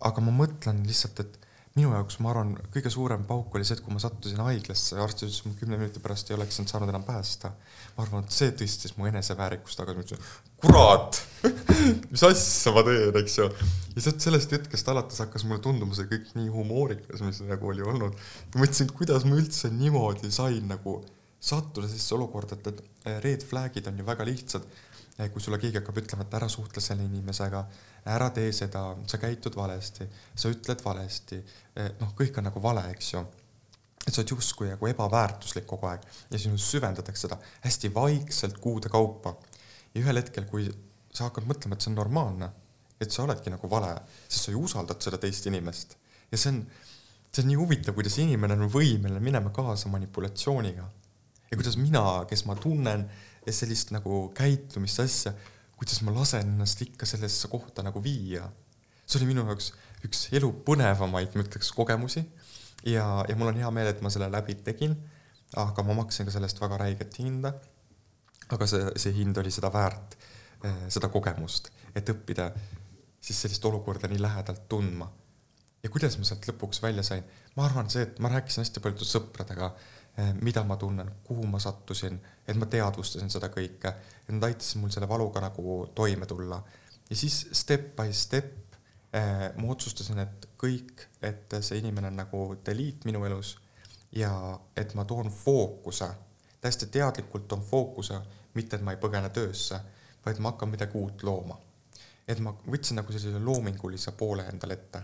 aga 0.00 0.20
ma 0.20 0.34
mõtlen 0.34 0.82
lihtsalt, 0.86 1.20
et 1.20 1.38
minu 1.72 1.92
jaoks, 1.94 2.18
ma 2.20 2.32
arvan, 2.32 2.50
kõige 2.74 2.90
suurem 2.92 3.22
pauk 3.28 3.54
oli 3.56 3.64
see, 3.64 3.78
et 3.78 3.84
kui 3.84 3.94
ma 3.94 4.00
sattusin 4.02 4.42
haiglasse 4.44 4.98
arst 5.00 5.22
ütles, 5.24 5.38
et 5.40 5.48
ma 5.48 5.60
kümne 5.60 5.78
minuti 5.80 6.02
pärast 6.04 6.28
ei 6.28 6.36
oleks 6.36 6.60
saanud 6.60 6.92
enam 6.92 7.04
päästa. 7.06 7.52
ma 7.96 8.04
arvan, 8.04 8.26
et 8.26 8.36
see 8.36 8.52
tõstis 8.60 8.92
mu 8.98 9.08
eneseväärikust 9.08 9.80
tagasi, 9.80 9.96
ma 9.96 10.04
ütlesin, 10.04 10.28
kurat 10.60 11.22
mis 12.12 12.26
asja 12.28 12.74
ma 12.76 12.84
teen, 12.86 13.16
eks 13.22 13.38
ju. 13.38 13.48
ja 13.96 14.04
sealt 14.04 14.26
sellest 14.26 14.52
hetkest 14.52 14.92
alates 14.92 15.24
hakkas 15.24 15.46
mulle 15.48 15.64
tunduma 15.64 15.96
see 15.96 16.10
kõik 16.12 16.30
nii 16.36 16.52
humoorikas, 16.52 17.24
mis 17.24 17.40
nagu 17.48 17.72
oli 17.72 17.88
olnud. 17.94 18.20
ma 18.54 18.64
mõtlesin, 18.66 18.92
kuidas 18.92 19.24
ma 19.28 19.40
üldse 19.40 19.72
niimoodi 19.72 20.32
sain 20.34 20.68
nagu 20.68 21.00
sattuda 21.42 21.88
sellisesse 21.88 22.18
olukorda, 22.18 22.60
et, 22.60 22.68
et 22.68 23.22
red 23.24 23.48
flag'id 23.48 23.88
on 23.88 23.96
ju 23.98 24.06
väga 24.06 24.28
lihtsad 24.28 24.68
kui 25.32 25.42
sulle 25.44 25.58
keegi 25.60 25.78
hakkab 25.78 25.98
ütlema, 26.00 26.24
et 26.24 26.34
ära 26.38 26.48
suhtle 26.50 26.82
selle 26.82 27.04
inimesega, 27.04 27.62
ära 28.10 28.30
tee 28.34 28.50
seda, 28.54 28.82
sa 29.06 29.18
käitud 29.20 29.54
valesti, 29.56 30.06
sa 30.34 30.50
ütled 30.50 30.82
valesti, 30.84 31.38
eh, 31.76 31.92
noh, 32.00 32.14
kõik 32.18 32.38
on 32.38 32.48
nagu 32.50 32.62
vale, 32.62 32.84
eks 32.90 33.12
ju. 33.14 33.24
et 34.02 34.10
sa 34.10 34.18
oled 34.18 34.32
justkui 34.34 34.66
nagu 34.66 34.86
ebaväärtuslik 34.90 35.66
kogu 35.70 35.86
aeg 35.86 36.02
ja 36.30 36.38
sinus 36.38 36.64
süvendatakse 36.72 37.28
seda 37.28 37.36
hästi 37.62 37.92
vaikselt 37.94 38.58
kuude 38.58 38.88
kaupa. 38.88 39.36
ja 39.94 40.00
ühel 40.00 40.16
hetkel, 40.16 40.44
kui 40.44 40.66
sa 41.12 41.28
hakkad 41.28 41.46
mõtlema, 41.46 41.76
et 41.76 41.84
see 41.84 41.90
on 41.92 41.96
normaalne, 42.00 42.48
et 43.00 43.10
sa 43.10 43.22
oledki 43.22 43.50
nagu 43.50 43.70
vale, 43.70 43.94
sest 44.28 44.46
sa 44.46 44.50
ju 44.50 44.62
usaldad 44.64 45.02
seda 45.02 45.18
teist 45.18 45.46
inimest 45.46 45.96
ja 46.32 46.38
see 46.38 46.50
on, 46.50 46.62
see 47.30 47.44
on 47.44 47.50
nii 47.52 47.60
huvitav, 47.60 47.94
kuidas 47.94 48.18
inimene 48.18 48.56
on 48.56 48.72
võimeline 48.72 49.20
minema 49.20 49.52
kaasa 49.54 49.92
manipulatsiooniga 49.92 50.88
ja 51.50 51.58
kuidas 51.58 51.76
mina, 51.76 52.24
kes 52.28 52.46
ma 52.48 52.56
tunnen 52.56 53.04
sellist 53.50 53.90
nagu 53.92 54.24
käitumist, 54.36 55.02
asja, 55.02 55.34
kuidas 55.82 55.98
ma 56.06 56.14
lasen 56.14 56.46
ennast 56.46 56.78
ikka 56.84 57.06
sellesse 57.10 57.48
kohta 57.50 57.82
nagu 57.82 57.98
viia. 58.02 58.46
see 59.06 59.18
oli 59.18 59.32
minu 59.32 59.42
jaoks 59.48 59.72
üks 60.06 60.28
elu 60.38 60.48
põnevamaid, 60.66 61.34
ma 61.34 61.42
ütleks, 61.42 61.72
kogemusi 61.74 62.22
ja, 62.86 63.06
ja 63.28 63.36
mul 63.36 63.50
on 63.50 63.58
hea 63.58 63.70
meel, 63.74 63.90
et 63.90 64.02
ma 64.02 64.10
selle 64.10 64.28
läbi 64.30 64.54
tegin, 64.62 64.94
aga 65.58 65.82
ma 65.86 65.96
maksin 65.98 66.28
ka 66.28 66.34
sellest 66.34 66.60
väga 66.62 66.78
räiget 66.84 67.18
hinda. 67.18 67.52
aga 68.52 68.66
see, 68.68 68.84
see 69.00 69.14
hind 69.16 69.38
oli 69.40 69.50
seda 69.54 69.70
väärt, 69.72 70.14
eh, 70.62 70.86
seda 70.92 71.08
kogemust, 71.08 71.70
et 71.96 72.08
õppida 72.12 72.50
siis 73.22 73.38
sellist 73.42 73.64
olukorda 73.64 74.10
nii 74.10 74.22
lähedalt 74.22 74.68
tundma. 74.68 75.10
ja 75.82 75.90
kuidas 75.90 76.14
ma 76.18 76.24
sealt 76.24 76.46
lõpuks 76.46 76.82
välja 76.82 77.02
sain, 77.02 77.26
ma 77.56 77.66
arvan, 77.66 77.90
see, 77.90 78.06
et 78.06 78.22
ma 78.22 78.30
rääkisin 78.30 78.62
hästi 78.62 78.84
paljude 78.84 79.08
sõpradega 79.08 79.72
mida 80.40 80.60
ma 80.64 80.76
tunnen, 80.76 81.08
kuhu 81.24 81.46
ma 81.46 81.58
sattusin, 81.58 82.18
et 82.48 82.56
ma 82.56 82.66
teadvustasin 82.66 83.30
seda 83.32 83.48
kõike, 83.52 83.94
et 84.26 84.34
nad 84.34 84.44
aitasid 84.44 84.80
mul 84.80 84.92
selle 84.92 85.08
valuga 85.08 85.40
nagu 85.40 85.86
toime 85.94 86.26
tulla. 86.26 86.62
ja 87.10 87.16
siis 87.16 87.46
step 87.52 87.96
by 87.96 88.12
step 88.12 88.76
eh, 89.12 89.48
ma 89.56 89.72
otsustasin, 89.72 90.18
et 90.18 90.48
kõik, 90.60 91.08
et 91.22 91.56
see 91.60 91.78
inimene 91.78 92.12
on 92.12 92.20
nagu 92.20 92.44
delete 92.66 93.08
minu 93.08 93.24
elus 93.24 93.56
ja 94.12 94.58
et 94.76 94.94
ma 94.94 95.04
toon 95.04 95.30
fookuse, 95.32 96.08
täiesti 96.60 96.86
teadlikult 96.86 97.48
toon 97.48 97.62
fookuse, 97.64 98.20
mitte 98.54 98.76
et 98.76 98.84
ma 98.84 98.92
ei 98.92 99.00
põgene 99.00 99.30
töösse, 99.32 99.80
vaid 100.26 100.38
ma 100.38 100.52
hakkan 100.52 100.70
midagi 100.70 100.98
uut 100.98 101.22
looma. 101.22 101.58
et 102.28 102.38
ma 102.38 102.52
võtsin 102.54 103.00
nagu 103.00 103.12
sellise 103.12 103.40
loomingulise 103.42 104.12
poole 104.12 104.44
endale 104.46 104.74
ette. 104.74 105.02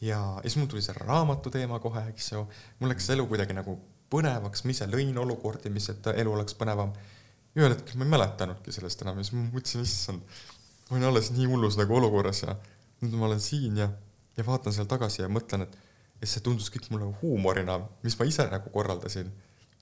ja, 0.00 0.18
ja 0.18 0.40
siis 0.42 0.56
mul 0.56 0.66
tuli 0.68 0.82
see 0.82 0.94
raamatu 0.94 1.50
teema 1.50 1.80
kohe, 1.80 2.04
eks 2.12 2.32
ju, 2.32 2.44
mul 2.78 2.92
läks 2.92 3.10
elu 3.10 3.26
kuidagi 3.26 3.56
nagu 3.56 3.78
põnevaks, 4.12 4.64
ma 4.64 4.74
ise 4.74 4.88
lõin 4.90 5.16
olukordi, 5.20 5.70
mis, 5.72 5.88
et 5.92 6.10
elu 6.14 6.32
oleks 6.32 6.56
põnevam. 6.58 6.94
ühel 7.58 7.72
hetkel 7.72 7.98
ma 7.98 8.06
ei 8.06 8.12
mäletanudki 8.12 8.72
sellest 8.72 9.02
enam 9.02 9.18
ja 9.18 9.26
siis 9.26 9.34
ma 9.34 9.44
mõtlesin, 9.50 9.82
issand, 9.82 10.38
ma 10.88 10.96
olin 10.96 11.08
alles 11.08 11.32
nii 11.34 11.48
hullus 11.50 11.78
nagu 11.80 11.96
olukorras 11.96 12.44
ja 12.44 12.54
nüüd 13.02 13.16
ma 13.18 13.26
olen 13.26 13.42
siin 13.42 13.80
ja, 13.80 13.88
ja 14.36 14.46
vaatan 14.46 14.74
seal 14.74 14.88
tagasi 14.90 15.22
ja 15.24 15.30
mõtlen, 15.32 15.66
et, 15.66 15.74
et 16.20 16.30
see 16.30 16.44
tundus 16.44 16.70
kõik 16.74 16.88
mulle 16.92 17.10
huumorina, 17.22 17.80
mis 18.04 18.16
ma 18.18 18.28
ise 18.28 18.46
nagu 18.52 18.70
korraldasin. 18.74 19.30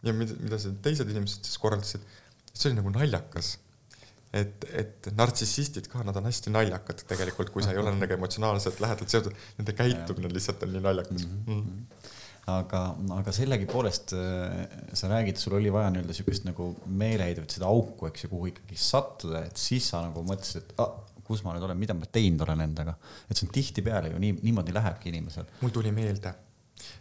Ja 0.04 0.12
mida, 0.14 0.36
mida 0.40 0.58
see 0.60 0.74
teised 0.84 1.08
inimesed 1.10 1.46
siis 1.46 1.60
korraldasid, 1.60 2.02
see 2.52 2.70
oli 2.70 2.80
nagu 2.80 2.92
naljakas. 2.94 3.56
Et, 4.36 4.66
et 4.76 5.06
nartsissistid 5.16 5.86
ka, 5.88 6.02
nad 6.04 6.16
on 6.18 6.26
hästi 6.28 6.52
naljakad 6.52 7.04
tegelikult, 7.08 7.52
kui 7.54 7.64
sa 7.64 7.72
ei 7.72 7.78
ole 7.80 7.92
nendega 7.94 8.18
emotsionaalselt 8.18 8.82
lähedalt 8.84 9.12
seotud, 9.12 9.36
nende 9.56 9.72
käitumine 9.76 10.28
lihtsalt 10.32 10.66
on 10.66 10.74
nii 10.74 10.82
naljakas. 10.84 11.24
Mm. 11.24 11.46
-hmm 11.46 11.95
aga, 12.50 12.80
aga 13.16 13.32
sellegipoolest 13.34 14.14
äh, 14.14 14.92
sa 14.94 15.10
räägid, 15.10 15.38
sul 15.40 15.56
oli 15.58 15.72
vaja 15.72 15.90
nii-öelda 15.90 16.14
sihukest 16.14 16.46
nagu 16.46 16.68
meeleheidet, 16.86 17.50
seda 17.50 17.66
auku, 17.70 18.06
eks 18.10 18.24
ju, 18.24 18.30
kuhu 18.30 18.50
ikkagi 18.52 18.78
sattuda, 18.78 19.42
et 19.48 19.58
siis 19.58 19.88
sa 19.90 20.04
nagu 20.04 20.22
mõtlesid, 20.26 20.62
et 20.62 20.82
ah, 20.82 20.94
kus 21.26 21.42
ma 21.42 21.56
nüüd 21.56 21.66
olen, 21.66 21.78
mida 21.80 21.96
ma 21.98 22.06
teinud 22.06 22.44
olen 22.46 22.62
endaga. 22.68 22.94
et 23.26 23.34
see 23.34 23.48
on 23.48 23.54
tihtipeale 23.54 24.12
ju 24.12 24.22
nii, 24.22 24.36
niimoodi 24.46 24.74
lähebki 24.76 25.10
inimesel. 25.10 25.48
mul 25.60 25.74
tuli 25.74 25.90
meelde, 25.94 26.34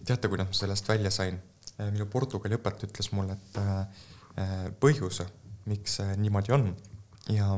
teate, 0.05 0.31
kuidas 0.31 0.49
ma 0.49 0.59
sellest 0.63 0.89
välja 0.89 1.13
sain? 1.13 1.37
Äh, 1.75 1.91
minu 1.91 2.09
Portugali 2.09 2.57
õpetaja 2.57 2.89
ütles 2.89 3.11
mulle, 3.13 3.37
et 3.37 3.61
äh, 3.61 4.65
põhjus, 4.81 5.21
miks 5.69 5.99
see 5.99 6.17
niimoodi 6.21 6.57
on 6.57 6.71
ja 7.33 7.53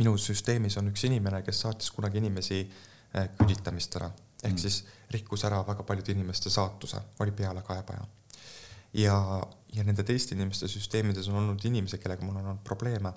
minu 0.00 0.16
süsteemis 0.18 0.80
on 0.80 0.90
üks 0.90 1.06
inimene, 1.06 1.44
kes 1.46 1.62
saatis 1.64 1.94
kunagi 1.94 2.18
inimesi 2.22 2.64
küüditamist 3.12 3.96
ära 3.98 4.06
ehk 4.42 4.54
mm. 4.54 4.58
siis 4.58 4.82
rikkus 5.14 5.44
ära 5.48 5.60
väga 5.66 5.84
paljude 5.86 6.12
inimeste 6.12 6.50
saatuse, 6.50 7.00
oli 7.20 7.32
pealekaebaja. 7.32 8.06
ja, 8.92 9.16
ja 9.72 9.84
nende 9.84 10.04
teiste 10.04 10.34
inimeste 10.34 10.68
süsteemides 10.68 11.28
on 11.28 11.40
olnud 11.42 11.64
inimesi, 11.64 11.98
kellega 11.98 12.24
mul 12.24 12.40
on 12.40 12.46
olnud 12.46 12.64
probleeme, 12.64 13.12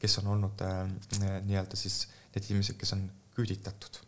kes 0.00 0.18
on 0.22 0.30
olnud 0.34 0.62
äh, 0.64 0.84
nii-öelda 1.20 1.76
siis 1.76 2.06
need 2.34 2.46
inimesed, 2.50 2.78
kes 2.80 2.94
on 2.96 3.04
küüditatud 3.36 4.00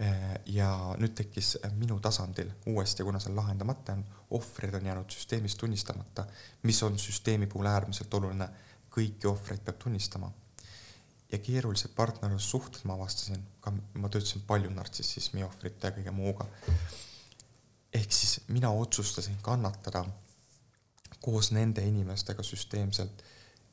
äh,. 0.00 0.38
ja 0.46 0.70
nüüd 0.98 1.14
tekkis 1.18 1.56
minu 1.76 2.00
tasandil 2.00 2.52
uuesti, 2.72 3.04
kuna 3.04 3.20
see 3.20 3.32
on 3.32 3.40
lahendamata, 3.42 3.98
on 3.98 4.04
ohvrid 4.38 4.74
on 4.74 4.86
jäänud 4.86 5.10
süsteemis 5.10 5.56
tunnistamata, 5.56 6.26
mis 6.62 6.82
on 6.82 6.98
süsteemi 6.98 7.46
puhul 7.50 7.66
äärmiselt 7.66 8.14
oluline, 8.14 8.48
kõiki 8.90 9.28
ohvreid 9.30 9.60
peab 9.66 9.78
tunnistama 9.82 10.30
ja 11.32 11.38
keerulised 11.38 11.92
partnerlussuhted 11.96 12.86
ma 12.88 12.96
avastasin, 12.98 13.42
ka 13.60 13.72
ma 13.72 14.08
töötasin 14.08 14.44
palju 14.48 14.70
nartsissismi 14.74 15.44
ohvrite 15.44 15.90
ja 15.90 15.96
kõige 15.96 16.14
muuga. 16.14 16.46
ehk 17.92 18.12
siis 18.12 18.40
mina 18.48 18.70
otsustasin 18.70 19.38
kannatada 19.42 20.04
koos 21.20 21.50
nende 21.52 21.82
inimestega 21.84 22.42
süsteemselt, 22.46 23.24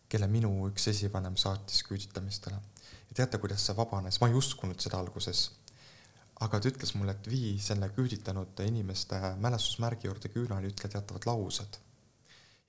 kelle 0.10 0.28
minu 0.32 0.52
üks 0.70 0.88
esivanem 0.92 1.38
saatis 1.38 1.84
küüditamistele. 1.88 2.60
ja 3.10 3.16
teate, 3.16 3.38
kuidas 3.38 3.66
see 3.66 3.76
vabanes, 3.78 4.20
ma 4.22 4.28
ei 4.28 4.36
uskunud 4.36 4.80
seda 4.80 5.00
alguses. 5.00 5.52
aga 6.40 6.60
ta 6.60 6.70
ütles 6.70 6.94
mulle, 6.96 7.12
et 7.12 7.30
vii 7.30 7.56
selle 7.60 7.90
küüditanud 7.90 8.60
inimeste 8.66 9.20
mälestusmärgi 9.42 10.08
juurde 10.08 10.30
küünali, 10.30 10.74
ütle 10.74 10.90
teatavad 10.90 11.26
laused. 11.26 11.80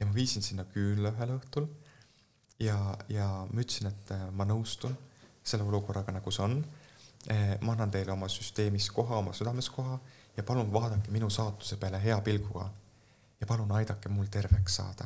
ja 0.01 0.07
ma 0.07 0.15
viisin 0.15 0.43
sinna 0.43 0.65
küünla 0.65 1.11
ühel 1.17 1.37
õhtul 1.41 1.69
ja, 2.61 2.79
ja 3.09 3.29
ma 3.51 3.63
ütlesin, 3.63 3.91
et 3.91 4.15
ma 4.33 4.47
nõustun 4.47 4.95
selle 5.49 5.65
olukorraga, 5.65 6.13
nagu 6.13 6.33
see 6.35 6.45
on. 6.45 6.59
Äh, 7.31 7.59
ma 7.61 7.73
annan 7.73 7.91
teile 7.91 8.13
oma 8.13 8.29
süsteemis 8.29 8.91
koha, 8.91 9.19
oma 9.21 9.33
südames 9.37 9.69
koha 9.71 9.99
ja 10.37 10.43
palun 10.43 10.73
vaadake 10.73 11.11
minu 11.11 11.31
saatuse 11.31 11.77
peale 11.77 12.03
hea 12.03 12.21
pilguga. 12.21 12.71
ja 13.41 13.47
palun 13.47 13.73
aidake 13.73 14.09
mul 14.09 14.27
terveks 14.31 14.77
saada. 14.77 15.05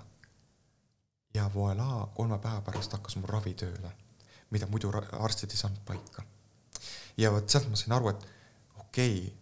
ja 1.34 1.50
voilà, 1.54 2.06
kolme 2.14 2.38
päeva 2.38 2.60
pärast 2.60 2.92
hakkas 2.92 3.16
mul 3.16 3.28
ravi 3.28 3.54
tööle, 3.54 3.92
mida 4.50 4.66
muidu 4.66 4.92
arstid 5.18 5.50
ei 5.50 5.56
saanud 5.56 5.80
paika. 5.84 6.22
ja 7.16 7.32
vot 7.32 7.48
sealt 7.48 7.68
ma 7.70 7.76
sain 7.76 7.92
aru, 7.92 8.08
et 8.08 8.26
okei 8.78 9.18
okay,, 9.18 9.32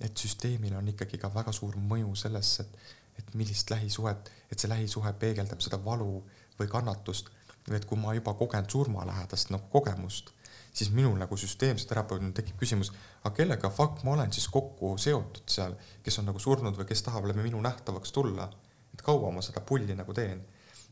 et 0.00 0.16
süsteemil 0.16 0.76
on 0.76 0.88
ikkagi 0.88 1.18
ka 1.18 1.34
väga 1.34 1.52
suur 1.52 1.76
mõju 1.76 2.14
sellesse, 2.14 2.62
et, 2.62 2.78
et 3.18 3.34
millist 3.34 3.70
lähisuhet, 3.70 4.30
et 4.50 4.58
see 4.58 4.70
lähisuhe 4.70 5.12
peegeldab 5.12 5.60
seda 5.60 5.84
valu 5.84 6.22
või 6.60 6.70
kannatust 6.70 7.34
et 7.76 7.84
kui 7.84 7.98
ma 8.00 8.14
juba 8.16 8.34
kogen 8.34 8.66
surmalähedast 8.70 9.50
nagu 9.52 9.68
kogemust, 9.72 10.32
siis 10.78 10.90
minul 10.94 11.16
nagu 11.18 11.36
süsteemse 11.36 11.88
terapeudina 11.90 12.30
tekib 12.36 12.58
küsimus, 12.60 12.92
aga 13.24 13.34
kellega 13.34 13.70
fuck 13.74 14.04
ma 14.06 14.14
olen 14.14 14.32
siis 14.34 14.46
kokku 14.52 14.94
seotud 15.00 15.50
seal, 15.50 15.74
kes 16.04 16.20
on 16.20 16.28
nagu 16.30 16.42
surnud 16.42 16.78
või 16.78 16.86
kes 16.88 17.02
tahab 17.06 17.26
läbi 17.30 17.44
minu 17.48 17.60
nähtavaks 17.64 18.14
tulla. 18.14 18.48
et 18.94 19.02
kaua 19.04 19.30
ma 19.34 19.42
seda 19.42 19.60
pulli 19.60 19.94
nagu 19.94 20.14
teen. 20.14 20.44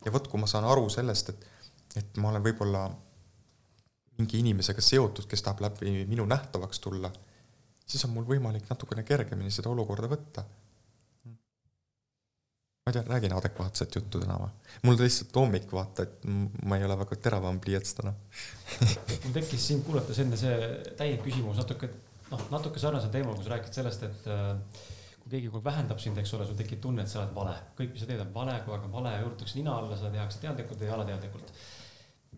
ja 0.05 0.13
vot, 0.13 0.29
kui 0.29 0.41
ma 0.41 0.47
saan 0.51 0.65
aru 0.65 0.89
sellest, 0.91 1.29
et, 1.29 1.47
et 2.03 2.21
ma 2.23 2.33
olen 2.33 2.43
võib-olla 2.43 2.85
mingi 4.19 4.39
inimesega 4.43 4.81
seotud, 4.81 5.27
kes 5.31 5.43
tahab 5.43 5.61
läbi 5.61 6.05
minu 6.09 6.27
nähtavaks 6.27 6.81
tulla, 6.81 7.13
siis 7.87 8.05
on 8.05 8.15
mul 8.17 8.27
võimalik 8.27 8.69
natukene 8.71 9.03
kergemini 9.03 9.51
seda 9.51 9.71
olukorda 9.71 10.11
võtta 10.11 10.45
ma 12.87 12.93
ei 12.93 12.95
tea, 12.95 13.05
räägin 13.11 13.33
adekvaatset 13.35 13.97
juttu 13.99 14.21
täna 14.23 14.37
või? 14.39 14.51
mul 14.87 14.99
lihtsalt 15.01 15.35
hommik, 15.35 15.73
vaata, 15.75 16.05
et 16.07 16.27
ma 16.63 16.79
ei 16.79 16.85
ole 16.87 16.95
väga 17.01 17.17
teravam 17.19 17.59
pliiats 17.61 17.97
täna 17.99 18.13
mul 19.25 19.33
tekkis 19.35 19.65
sind 19.73 19.83
kuulates 19.87 20.21
enne 20.23 20.39
see 20.39 20.55
täielik 20.99 21.25
küsimus 21.25 21.59
natuke, 21.59 21.91
noh, 22.31 22.45
natuke 22.55 22.79
sarnasel 22.83 23.11
teemal, 23.11 23.35
kui 23.35 23.49
sa 23.49 23.57
rääkisid 23.57 23.81
sellest, 23.81 24.07
et 24.07 24.31
äh, 24.31 24.85
kui 25.25 25.35
keegi 25.35 25.51
kogu 25.51 25.59
aeg 25.59 25.67
vähendab 25.67 25.99
sind, 26.03 26.23
eks 26.23 26.37
ole, 26.39 26.47
sul 26.47 26.59
tekib 26.61 26.79
tunne, 26.85 27.03
et 27.03 27.11
sa 27.11 27.25
oled 27.25 27.35
vale. 27.35 27.57
kõik, 27.81 27.91
mis 27.97 28.05
sa 28.05 28.11
teed, 28.13 28.23
on 28.23 28.33
vale, 28.39 28.55
kogu 28.63 28.77
aeg 28.77 28.87
on 28.87 28.95
vale, 29.01 29.17
juurdutakse 29.25 29.59
nina 29.59 29.75
alla, 29.81 29.99
seda 29.99 30.15
tehakse 30.15 30.43
teadlikult 30.47 30.87
või 30.87 30.95
alateadlikult. 31.01 31.53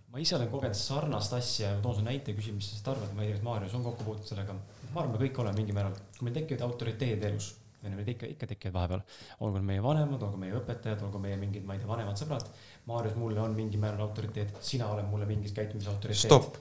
ma 0.09 0.25
ise 0.25 0.39
olen 0.39 0.49
kogenud 0.49 0.81
sarnast 0.81 1.37
asja, 1.37 1.75
toon 1.85 1.99
sulle 1.99 2.09
näite, 2.09 2.33
küsi, 2.33 2.57
mis 2.57 2.65
sa 2.65 2.73
sellest 2.73 2.93
arvad, 2.95 3.13
ma 3.13 3.27
ei 3.27 3.35
tea, 3.35 3.37
kas 3.37 3.45
Maarjus 3.45 3.77
on 3.77 3.85
kokku 3.85 4.09
puutunud 4.09 4.33
sellega. 4.33 4.57
ma 4.95 5.03
arvan, 5.03 5.13
me 5.13 5.21
kõik 5.27 5.45
oleme 5.45 5.61
mingil 5.61 5.77
määral, 5.77 6.01
kui 6.17 6.25
meil 6.25 6.41
tekivad 6.41 6.65
autoriteedid 6.71 7.29
elus, 7.29 7.51
meil 7.83 8.09
ikka, 8.15 8.31
ikka 8.35 8.47
tekivad 8.53 8.75
vahepeal, 8.75 9.03
olgu 9.47 9.63
meie 9.65 9.83
vanemad, 9.83 10.23
olgu 10.23 10.41
meie 10.41 10.57
õpetajad, 10.59 11.03
olgu 11.07 11.21
meie 11.23 11.37
mingid, 11.41 11.67
ma 11.67 11.77
ei 11.77 11.83
tea, 11.83 11.91
vanemad 11.91 12.19
sõbrad. 12.21 12.49
Maarjus 12.89 13.19
mulle 13.21 13.41
on 13.41 13.55
mingil 13.57 13.83
määral 13.83 14.07
autoriteet, 14.07 14.57
sina 14.65 14.89
oled 14.93 15.07
mulle 15.11 15.29
mingis 15.29 15.55
käitumises 15.57 15.93
autoriteet. 15.93 16.25
stopp, 16.25 16.57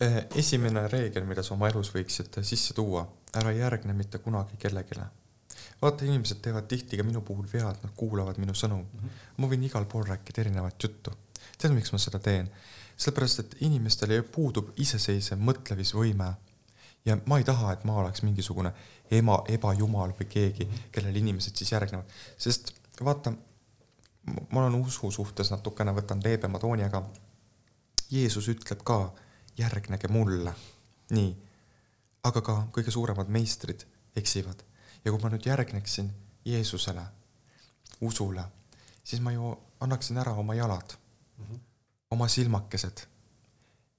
eh, 0.00 0.22
esimene 0.36 0.86
reegel, 0.88 1.26
mida 1.26 1.42
sa 1.42 1.54
oma 1.54 1.68
elus 1.72 1.92
võiksid 1.94 2.42
sisse 2.42 2.74
tuua, 2.74 3.06
ära 3.34 3.52
järgne 3.56 3.96
mitte 3.96 4.18
kunagi 4.18 4.56
kellelegi 4.58 5.00
vaata, 5.82 6.04
inimesed 6.04 6.38
teevad 6.42 6.68
tihti 6.70 6.98
ka 6.98 7.06
minu 7.06 7.20
puhul 7.26 7.46
vead, 7.52 7.80
nad 7.82 7.92
kuulavad 7.96 8.38
minu 8.38 8.54
sõnu 8.54 8.78
mm. 8.82 9.00
-hmm. 9.00 9.26
ma 9.36 9.50
võin 9.50 9.66
igal 9.66 9.84
pool 9.84 10.06
rääkida 10.06 10.40
erinevat 10.44 10.82
juttu. 10.82 11.10
tead, 11.58 11.74
miks 11.74 11.92
ma 11.92 11.98
seda 11.98 12.18
teen? 12.18 12.50
sellepärast, 12.96 13.38
et 13.40 13.56
inimestel 13.66 14.22
puudub 14.22 14.70
iseseisev 14.76 15.38
mõtlemisvõime. 15.38 16.32
ja 17.04 17.16
ma 17.26 17.38
ei 17.38 17.44
taha, 17.44 17.72
et 17.72 17.84
ma 17.84 17.96
oleks 18.04 18.22
mingisugune 18.22 18.72
ema, 19.12 19.38
ebajumal 19.52 20.14
või 20.18 20.28
keegi, 20.30 20.68
kellele 20.92 21.18
inimesed 21.18 21.56
siis 21.56 21.72
järgnevad, 21.74 22.12
sest 22.40 22.72
vaata, 23.04 23.32
ma 24.50 24.62
olen 24.62 24.78
usu 24.80 25.10
suhtes 25.10 25.50
natukene, 25.52 25.94
võtan 25.96 26.22
leebema 26.24 26.60
tooni, 26.62 26.86
aga 26.86 27.02
Jeesus 28.12 28.48
ütleb 28.52 28.82
ka, 28.84 28.98
järgnege 29.58 30.08
mulle. 30.08 30.54
nii, 31.12 31.32
aga 32.24 32.40
ka 32.40 32.54
kõige 32.72 32.92
suuremad 32.94 33.28
meistrid 33.28 33.82
eksivad 34.16 34.62
ja 35.04 35.10
kui 35.10 35.20
ma 35.20 35.28
nüüd 35.28 35.44
järgneksin 35.44 36.08
Jeesusele, 36.44 37.02
usule, 38.00 38.44
siis 39.04 39.20
ma 39.20 39.32
ju 39.34 39.52
annaksin 39.84 40.18
ära 40.18 40.32
oma 40.32 40.54
jalad 40.54 40.94
mm, 40.94 41.44
-hmm. 41.44 41.58
oma 42.10 42.28
silmakesed 42.28 43.04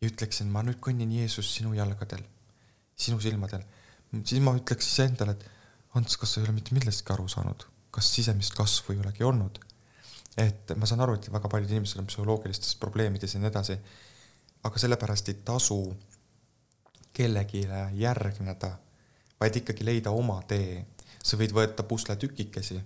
ja 0.01 0.07
ütleksin, 0.07 0.47
ma 0.51 0.63
nüüd 0.63 0.79
kõnnin 0.83 1.11
Jeesus 1.11 1.53
sinu 1.55 1.73
jalgadel, 1.73 2.23
sinu 2.95 3.19
silmadel. 3.19 3.63
Siis 4.21 4.41
ma 4.43 4.53
ütleks 4.57 4.87
iseendale, 4.91 5.37
et 5.37 5.49
Ants, 5.93 6.17
kas 6.17 6.31
sa 6.33 6.41
ei 6.41 6.47
ole 6.47 6.55
mitte 6.55 6.73
millestki 6.73 7.13
aru 7.13 7.27
saanud, 7.29 7.67
kas 7.93 8.07
sisemist 8.15 8.55
kasvu 8.57 8.95
ei 8.95 9.03
olegi 9.03 9.23
olnud? 9.23 9.59
et 10.37 10.71
ma 10.81 10.87
saan 10.89 11.03
aru, 11.05 11.13
et 11.13 11.27
väga 11.29 11.49
paljud 11.49 11.69
inimesed 11.69 11.99
on 12.01 12.07
psühholoogilistes 12.09 12.73
probleemides 12.81 13.35
ja 13.35 13.41
nii 13.41 13.51
edasi, 13.51 13.75
aga 14.65 14.79
sellepärast 14.81 15.29
ei 15.29 15.35
tasu 15.45 15.77
kellelegi 17.13 17.61
järgneda, 17.99 18.71
vaid 19.39 19.59
ikkagi 19.61 19.85
leida 19.85 20.09
oma 20.09 20.39
tee 20.49 20.79
sa 21.23 21.37
võid 21.39 21.53
võtta 21.55 21.85
pusletükikesi, 21.87 22.79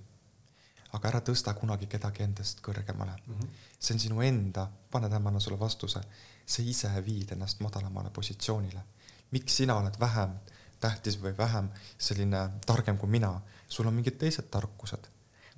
aga 0.97 1.09
ära 1.09 1.21
tõsta 1.23 1.53
kunagi 1.57 1.87
kedagi 1.87 2.23
endast 2.25 2.59
kõrgemale 2.65 3.15
mm. 3.15 3.33
-hmm. 3.33 3.63
see 3.79 3.95
on 3.95 4.03
sinu 4.03 4.21
enda, 4.21 4.67
pane 4.91 5.09
tähele, 5.09 5.39
sulle 5.39 5.59
vastuse, 5.59 6.01
sa 6.45 6.61
ise 6.63 6.91
viid 7.05 7.31
ennast 7.31 7.59
madalamale 7.59 8.09
positsioonile. 8.09 8.83
miks 9.31 9.57
sina 9.57 9.75
oled 9.75 9.99
vähem 9.99 10.35
tähtis 10.79 11.17
või 11.21 11.33
vähem 11.37 11.69
selline 11.97 12.49
targem 12.65 12.97
kui 12.97 13.09
mina, 13.09 13.33
sul 13.67 13.87
on 13.87 13.95
mingid 13.97 14.17
teised 14.21 14.49
tarkused, 14.51 15.07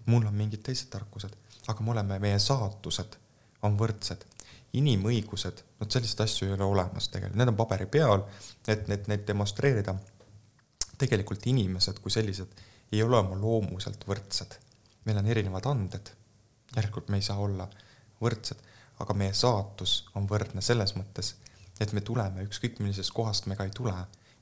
mul 0.06 0.28
on 0.28 0.36
mingid 0.36 0.64
teised 0.66 0.90
tarkused, 0.94 1.36
aga 1.68 1.84
me 1.84 1.92
oleme, 1.96 2.20
meie 2.20 2.40
saatused 2.40 3.18
on 3.68 3.78
võrdsed. 3.80 4.26
Inimõigused, 4.80 5.64
vot 5.80 5.92
selliseid 5.92 6.20
asju 6.28 6.48
ei 6.48 6.54
ole 6.54 6.66
olemas 6.66 7.10
tegelikult, 7.10 7.40
need 7.42 7.50
on 7.50 7.58
paberi 7.58 7.88
peal, 7.90 8.22
et 8.70 8.88
need, 8.88 9.08
neid 9.10 9.26
demonstreerida. 9.28 9.96
tegelikult 11.00 11.46
inimesed 11.48 12.00
kui 12.04 12.12
sellised 12.12 12.62
ei 12.92 13.04
ole 13.04 13.18
oma 13.18 13.36
loomuselt 13.40 14.06
võrdsed. 14.08 14.58
meil 15.06 15.18
on 15.18 15.26
erinevad 15.26 15.66
anded, 15.66 16.12
järelikult 16.76 17.10
me 17.10 17.18
ei 17.18 17.26
saa 17.26 17.38
olla 17.38 17.70
võrdsed, 18.22 18.58
aga 19.00 19.14
meie 19.14 19.34
saatus 19.34 20.10
on 20.16 20.28
võrdne 20.28 20.62
selles 20.62 20.96
mõttes, 20.96 21.36
et 21.80 21.94
me 21.94 22.02
tuleme, 22.02 22.44
ükskõik 22.44 22.80
millisest 22.80 23.14
kohast 23.16 23.48
me 23.48 23.56
ka 23.56 23.66
ei 23.66 23.72
tule, 23.76 23.96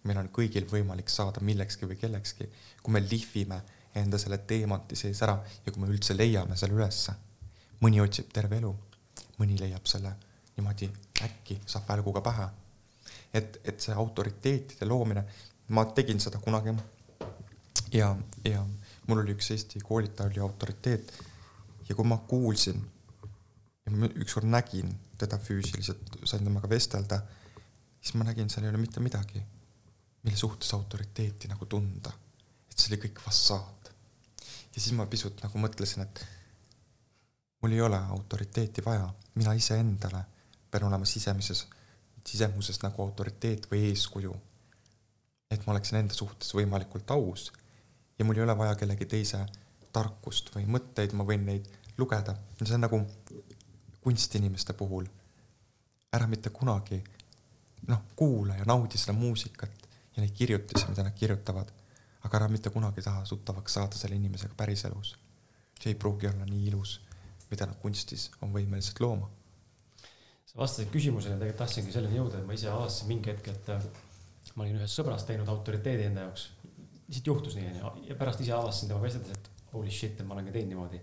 meil 0.08 0.22
on 0.22 0.30
kõigil 0.34 0.68
võimalik 0.70 1.10
saada 1.12 1.43
millekski 1.43 1.89
või 1.89 1.99
kellekski, 1.99 2.47
kui 2.84 2.95
me 2.95 3.01
lihvime 3.03 3.62
enda 3.97 4.20
selle 4.22 4.39
teemanti 4.49 4.95
sees 4.95 5.22
ära 5.26 5.38
ja 5.66 5.72
kui 5.72 5.82
me 5.84 5.89
üldse 5.91 6.16
leiame 6.18 6.58
selle 6.58 6.78
ülesse. 6.78 7.14
mõni 7.82 7.99
otsib 8.01 8.32
terve 8.34 8.58
elu, 8.58 8.72
mõni 9.38 9.60
leiab 9.60 9.86
selle 9.86 10.16
niimoodi 10.55 10.89
äkki, 11.22 11.60
saab 11.66 11.86
välguga 11.89 12.22
pähe. 12.22 12.47
et, 13.34 13.60
et 13.64 13.82
see 13.82 13.93
autoriteetide 13.93 14.86
loomine, 14.86 15.24
ma 15.70 15.86
tegin 15.86 16.20
seda 16.20 16.39
kunagi 16.39 16.74
ja, 17.91 18.16
ja 18.43 18.66
mul 19.08 19.24
oli 19.24 19.36
üks 19.36 19.51
Eesti 19.51 19.80
koolitaja 19.84 20.30
oli 20.30 20.39
autoriteet 20.39 21.12
ja 21.89 21.95
kui 21.95 22.05
ma 22.05 22.18
kuulsin 22.18 22.80
ja 23.86 23.91
ma 23.91 24.10
ükskord 24.16 24.47
nägin 24.47 24.95
teda 25.18 25.38
füüsiliselt, 25.41 26.18
sain 26.24 26.43
temaga 26.43 26.70
vestelda, 26.70 27.22
siis 28.01 28.14
ma 28.20 28.28
nägin, 28.28 28.49
seal 28.49 28.68
ei 28.68 28.70
ole 28.70 28.82
mitte 28.82 29.01
midagi, 29.01 29.41
mille 30.28 30.38
suhtes 30.38 30.74
autoriteeti 30.74 31.48
nagu 31.48 31.66
tunda. 31.66 32.12
et 32.72 32.76
see 32.78 32.92
oli 32.92 33.00
kõik 33.06 33.22
fassaad. 33.24 33.92
ja 34.76 34.82
siis 34.82 34.92
ma 34.96 35.06
pisut 35.06 35.40
nagu 35.44 35.60
mõtlesin, 35.64 36.04
et 36.04 36.26
mul 37.62 37.72
ei 37.72 37.82
ole 37.82 37.98
autoriteeti 37.98 38.84
vaja, 38.86 39.08
mina 39.36 39.54
iseendale 39.56 40.26
pean 40.72 40.84
olema 40.84 41.06
sisemises, 41.06 41.64
sisemuses 42.26 42.82
nagu 42.84 43.02
autoriteet 43.02 43.70
või 43.72 43.86
eeskuju. 43.94 44.36
et 45.52 45.66
ma 45.66 45.74
oleksin 45.78 46.02
enda 46.02 46.14
suhtes 46.14 46.52
võimalikult 46.60 47.16
aus 47.16 47.52
ja 48.20 48.26
mul 48.26 48.36
ei 48.36 48.44
ole 48.44 48.58
vaja 48.58 48.76
kellegi 48.76 49.06
teise 49.06 49.46
tarkust 49.94 50.52
või 50.56 50.68
mõtteid, 50.68 51.16
ma 51.16 51.24
võin 51.24 51.46
neid 51.46 51.72
lugeda. 51.98 52.36
see 52.64 52.76
on 52.76 52.84
nagu 52.84 53.02
kunstinimeste 54.02 54.74
puhul. 54.74 55.08
ära 56.12 56.28
mitte 56.28 56.50
kunagi 56.50 57.04
noh, 57.88 58.02
kuula 58.16 58.56
ja 58.56 58.66
naudi 58.66 58.98
seda 58.98 59.14
muusikat 59.14 59.87
ja 60.18 60.24
neid 60.24 60.34
kirjutisi, 60.36 60.89
mida 60.89 61.05
nad 61.05 61.15
kirjutavad, 61.15 61.72
aga 62.26 62.39
ära 62.41 62.49
mitte 62.51 62.74
kunagi 62.74 63.03
taha 63.05 63.24
tuttavaks 63.30 63.78
saada 63.80 63.99
selle 63.99 64.18
inimesega 64.18 64.57
päriselus. 64.57 65.15
see 65.78 65.91
ei 65.93 65.95
pruugi 65.95 66.28
olla 66.28 66.45
nii 66.45 66.68
ilus, 66.68 66.99
mida 67.51 67.68
nad 67.70 67.78
kunstis 67.82 68.32
on 68.41 68.53
võimelised 68.53 68.99
looma. 68.99 69.30
sa 70.45 70.57
vastasid 70.57 70.91
küsimusele, 70.91 71.38
tegelikult 71.38 71.63
tahtsingi 71.63 71.93
selleni 71.93 72.18
jõuda, 72.18 72.41
et 72.41 72.47
ma 72.47 72.53
ise 72.57 72.70
avastasin 72.74 73.07
mingi 73.13 73.30
hetk, 73.30 73.47
et 73.53 73.70
äh, 73.70 73.89
ma 74.55 74.65
olin 74.65 74.80
ühest 74.82 74.97
sõbrast 74.97 75.30
teinud 75.30 75.49
autoriteedi 75.53 76.09
enda 76.09 76.26
jaoks 76.26 76.49
lihtsalt 77.07 77.28
juhtus 77.28 77.55
nii, 77.55 77.68
onju. 77.72 78.07
ja 78.09 78.15
pärast 78.15 78.41
ise 78.43 78.53
avastasin 78.55 78.91
temaga 78.91 79.07
vesteldes, 79.07 79.38
et 79.38 79.74
holy 79.74 79.91
shit, 79.91 80.20
et 80.20 80.28
ma 80.28 80.36
olen 80.36 80.47
ka 80.47 80.55
teinud 80.55 80.74
niimoodi. 80.74 80.99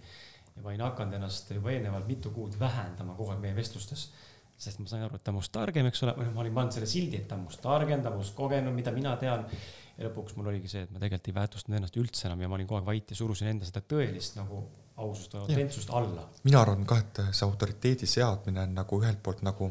ja 0.57 0.63
ma 0.63 0.71
olin 0.71 0.85
hakanud 0.85 1.17
ennast 1.19 1.51
juba 1.51 1.73
eelnevalt 1.73 2.07
mitu 2.09 2.31
kuud 2.31 2.59
vähendama 2.61 3.15
kogu 3.15 3.33
aeg 3.33 3.41
meie 3.43 3.57
vestlustes. 3.57 4.11
Sest 4.57 4.81
ma 4.81 4.89
sain 4.91 5.03
aru, 5.05 5.19
et 5.19 5.25
ta 5.25 5.33
on 5.33 5.39
must 5.41 5.53
targem, 5.53 5.89
eks 5.91 6.05
ole, 6.07 6.15
või 6.19 6.29
noh, 6.29 6.37
ma 6.37 6.45
olin 6.45 6.55
pannud 6.59 6.77
selle 6.77 6.89
sildi, 6.91 7.19
et 7.23 7.27
ta 7.31 7.39
on 7.39 7.49
must 7.49 7.61
targem, 7.65 8.05
ta 8.05 8.13
on 8.13 8.21
must 8.21 8.37
kogenud, 8.37 8.75
mida 8.77 8.93
mina 8.95 9.17
tean. 9.21 9.49
ja 9.95 10.07
lõpuks 10.09 10.37
mul 10.37 10.49
oligi 10.51 10.71
see, 10.71 10.85
et 10.87 10.95
ma 10.95 11.03
tegelikult 11.03 11.29
ei 11.31 11.35
väärtustanud 11.37 11.79
ennast 11.79 11.99
üldse 12.01 12.27
enam 12.27 12.41
ja 12.43 12.49
ma 12.51 12.57
olin 12.57 12.67
kogu 12.67 12.81
aeg 12.81 12.87
vait 12.87 13.11
ja 13.11 13.19
surusin 13.19 13.51
enda 13.53 13.67
seda 13.69 13.83
tõelist 13.93 14.39
nagu 14.39 14.63
ausust 15.05 15.35
või 15.35 15.45
autentsust 15.45 15.93
alla. 15.95 16.29
mina 16.47 16.63
arvan 16.63 16.87
ka, 16.87 16.99
et 16.99 17.21
see 17.31 17.47
autoriteedi 17.47 18.09
seadmine 18.11 18.65
on 18.67 18.75
nagu 18.75 18.99
ühelt 19.03 19.23
poolt 19.23 19.45
nagu 19.47 19.71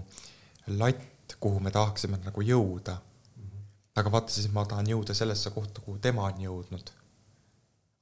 latt, 0.80 1.36
kuhu 1.40 1.60
me 1.64 1.72
tahaksime 1.76 2.22
nagu 2.24 2.44
jõuda 2.44 3.00
aga 3.96 4.12
vaata, 4.12 4.34
siis 4.34 4.50
ma 4.54 4.66
tahan 4.66 4.90
jõuda 4.90 5.16
sellesse 5.18 5.52
kohta, 5.54 5.82
kuhu 5.86 6.00
tema 6.02 6.26
on 6.30 6.42
jõudnud. 6.42 6.92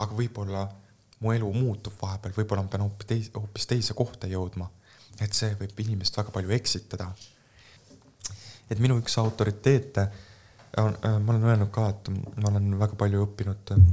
aga 0.01 0.15
võib-olla 0.17 0.63
mu 1.21 1.33
elu 1.35 1.51
muutub 1.53 1.93
vahepeal, 2.01 2.33
võib-olla 2.33 2.63
ma 2.65 2.71
pean 2.73 2.83
hoopis 2.87 3.07
teise, 3.07 3.31
hoopis 3.35 3.67
teise 3.69 3.93
kohta 3.93 4.27
jõudma. 4.27 4.69
Et 5.21 5.37
see 5.37 5.53
võib 5.59 5.79
inimest 5.83 6.17
väga 6.17 6.33
palju 6.33 6.53
eksitada. 6.57 7.11
et 8.71 8.79
minu 8.79 8.97
üks 9.01 9.17
autoriteete 9.19 10.07
on, 10.79 10.95
äh, 11.05 11.17
ma 11.19 11.33
olen 11.33 11.43
öelnud 11.43 11.71
ka, 11.71 11.89
et 11.89 12.09
ma 12.11 12.49
olen 12.49 12.77
väga 12.79 12.95
palju 12.95 13.25
õppinud 13.25 13.73
ähm, 13.75 13.89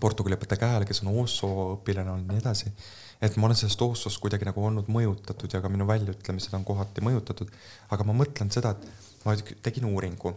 portugali 0.00 0.36
õpetaja 0.36 0.60
käel, 0.60 0.84
kes 0.84 1.02
on 1.02 1.14
Osso 1.22 1.48
õpilane 1.78 2.12
olnud 2.12 2.28
ja 2.28 2.36
nii 2.36 2.44
edasi. 2.44 2.72
et 3.20 3.36
ma 3.36 3.48
olen 3.48 3.56
sellest 3.56 3.82
Ossost 3.82 4.20
kuidagi 4.20 4.44
nagu 4.44 4.64
olnud 4.64 4.90
mõjutatud 4.92 5.52
ja 5.52 5.62
ka 5.64 5.72
minu 5.72 5.86
väljaütlemised 5.88 6.54
on 6.54 6.64
kohati 6.64 7.04
mõjutatud. 7.04 7.52
aga 7.90 8.04
ma 8.04 8.12
mõtlen 8.12 8.52
seda, 8.52 8.76
et 8.76 9.24
ma 9.24 9.36
tegin 9.62 9.88
uuringu 9.88 10.36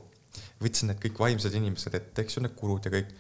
võtsin 0.64 0.92
need 0.92 1.00
kõik 1.04 1.20
vaimsed 1.20 1.56
inimesed 1.56 1.96
ette, 1.96 2.24
eks 2.24 2.38
ju, 2.38 2.44
need 2.44 2.56
gurud 2.60 2.86
ja 2.86 2.94
kõik. 2.94 3.14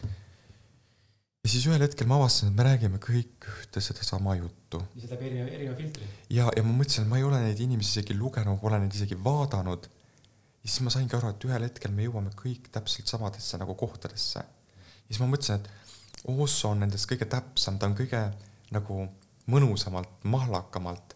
Ja 1.44 1.50
siis 1.50 1.66
ühel 1.70 1.82
hetkel 1.84 2.08
ma 2.10 2.18
avastasin, 2.20 2.52
et 2.52 2.58
me 2.58 2.66
räägime 2.68 3.00
kõik 3.04 3.48
ühte 3.48 3.82
sedasama 3.84 4.36
juttu. 4.40 4.82
lihtsalt 4.96 5.16
läbi 5.16 5.30
erineva, 5.30 5.54
erineva 5.56 5.78
filtri. 5.78 6.10
ja, 6.30 6.50
ja 6.56 6.64
ma 6.64 6.76
mõtlesin, 6.82 7.06
et 7.06 7.12
ma 7.12 7.20
ei 7.20 7.28
ole 7.28 7.42
neid 7.46 7.62
inimesi 7.64 8.00
isegi 8.00 8.18
lugenud, 8.18 8.60
pole 8.62 8.80
neid 8.82 8.96
isegi 8.96 9.18
vaadanud. 9.24 9.90
ja 10.64 10.68
siis 10.68 10.82
ma 10.86 10.94
saingi 10.94 11.16
aru, 11.16 11.32
et 11.32 11.48
ühel 11.48 11.68
hetkel 11.70 11.96
me 11.96 12.08
jõuame 12.08 12.34
kõik 12.36 12.68
täpselt 12.74 13.08
samadesse 13.08 13.60
nagu 13.62 13.76
kohtadesse. 13.80 14.44
ja 14.44 15.08
siis 15.08 15.22
ma 15.24 15.30
mõtlesin, 15.32 15.64
et 15.64 15.78
Osso 16.28 16.74
on 16.74 16.82
nendest 16.84 17.08
kõige 17.08 17.30
täpsem, 17.32 17.78
ta 17.80 17.88
on 17.88 17.96
kõige 17.96 18.20
nagu 18.76 19.06
mõnusamalt, 19.50 20.20
mahlakamalt 20.28 21.16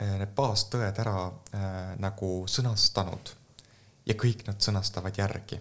eh, 0.00 0.14
need 0.18 0.32
baastõed 0.34 0.96
ära 1.04 1.26
äh, 1.28 1.92
nagu 2.00 2.30
sõnastanud 2.48 3.34
ja 4.08 4.16
kõik 4.16 4.46
nad 4.48 4.62
sõnastavad 4.64 5.18
järgi. 5.20 5.60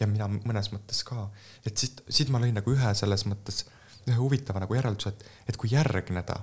Ja 0.00 0.08
mina 0.10 0.28
mõnes 0.34 0.70
mõttes 0.72 1.02
ka, 1.06 1.28
et 1.66 1.78
siit, 1.78 2.02
siit 2.08 2.30
ma 2.32 2.40
lõin 2.42 2.54
nagu 2.56 2.74
ühe 2.74 2.94
selles 2.98 3.26
mõttes, 3.30 3.64
ühe 4.08 4.16
huvitava 4.18 4.62
nagu 4.62 4.76
järelduse, 4.76 5.14
et, 5.14 5.24
et 5.50 5.58
kui 5.60 5.72
järgneda, 5.72 6.36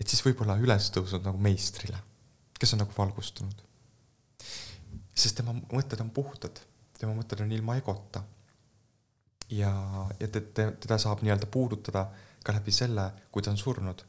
et 0.00 0.08
siis 0.08 0.22
võib-olla 0.24 0.56
üles 0.62 0.90
tõusnud 0.94 1.26
nagu 1.26 1.40
meistrile. 1.42 1.98
kes 2.60 2.74
on 2.74 2.82
nagu 2.82 2.92
valgustunud. 2.96 3.62
sest 5.14 5.36
tema 5.36 5.52
mõtted 5.72 6.00
on 6.00 6.10
puhtad, 6.10 6.60
tema 6.98 7.14
mõtted 7.16 7.40
on 7.40 7.52
ilma 7.52 7.76
egota. 7.76 8.22
ja, 9.50 9.72
ja 10.20 10.28
teda, 10.28 10.98
saab 10.98 11.22
nii-öelda 11.22 11.46
puudutada 11.46 12.10
ka 12.44 12.52
läbi 12.52 12.72
selle, 12.72 13.10
kui 13.30 13.42
ta 13.42 13.50
on 13.50 13.58
surnud. 13.58 14.04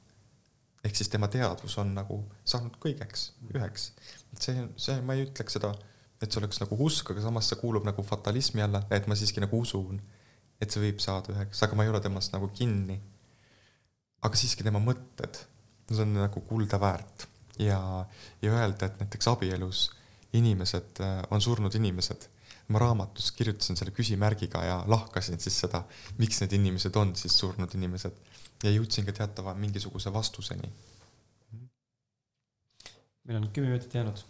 ehk 0.84 0.96
siis 0.96 1.10
tema 1.10 1.28
teadvus 1.28 1.78
on 1.78 1.94
nagu 1.96 2.24
saanud 2.46 2.78
kõigeks, 2.80 3.32
üheks. 3.54 3.92
see, 4.40 4.68
see, 4.78 5.02
ma 5.02 5.14
ei 5.14 5.26
ütleks 5.26 5.58
seda, 5.58 5.74
et 6.22 6.30
see 6.30 6.42
oleks 6.42 6.62
nagu 6.62 6.78
usk, 6.86 7.12
aga 7.14 7.24
samas 7.24 7.50
see 7.50 7.60
kuulub 7.60 7.86
nagu 7.88 8.04
fatalismi 8.06 8.62
alla, 8.62 8.84
et 8.94 9.08
ma 9.10 9.18
siiski 9.18 9.42
nagu 9.42 9.62
usun, 9.62 10.02
et 10.62 10.70
see 10.70 10.84
võib 10.84 11.02
saada 11.02 11.34
üheks, 11.34 11.64
aga 11.66 11.78
ma 11.78 11.86
ei 11.86 11.94
ole 11.94 12.02
temast 12.04 12.36
nagu 12.36 12.52
kinni. 12.58 13.00
aga 14.22 14.38
siiski 14.38 14.62
tema 14.62 14.78
mõtted, 14.78 15.40
see 15.90 16.04
on 16.04 16.14
nagu 16.20 16.44
kulda 16.46 16.78
väärt 16.82 17.26
ja, 17.58 17.80
ja 18.42 18.52
öelda, 18.54 18.86
et 18.86 19.00
näiteks 19.02 19.32
abielus 19.32 19.88
inimesed 20.38 21.02
äh, 21.02 21.24
on 21.34 21.42
surnud 21.42 21.76
inimesed. 21.76 22.30
ma 22.72 22.80
raamatus 22.80 23.32
kirjutasin 23.36 23.76
selle 23.76 23.92
küsimärgiga 23.92 24.62
ja 24.64 24.78
lahkasin 24.88 25.42
siis 25.44 25.58
seda, 25.60 25.82
miks 26.22 26.40
need 26.40 26.54
inimesed 26.56 26.96
on 26.96 27.16
siis 27.20 27.36
surnud 27.42 27.74
inimesed 27.76 28.22
ja 28.64 28.72
jõudsin 28.72 29.10
ka 29.10 29.18
teatava 29.18 29.58
mingisuguse 29.58 30.14
vastuseni. 30.14 30.72
meil 33.26 33.42
on 33.42 33.50
kümme 33.52 33.74
minutit 33.74 33.94
jäänud, 33.94 34.24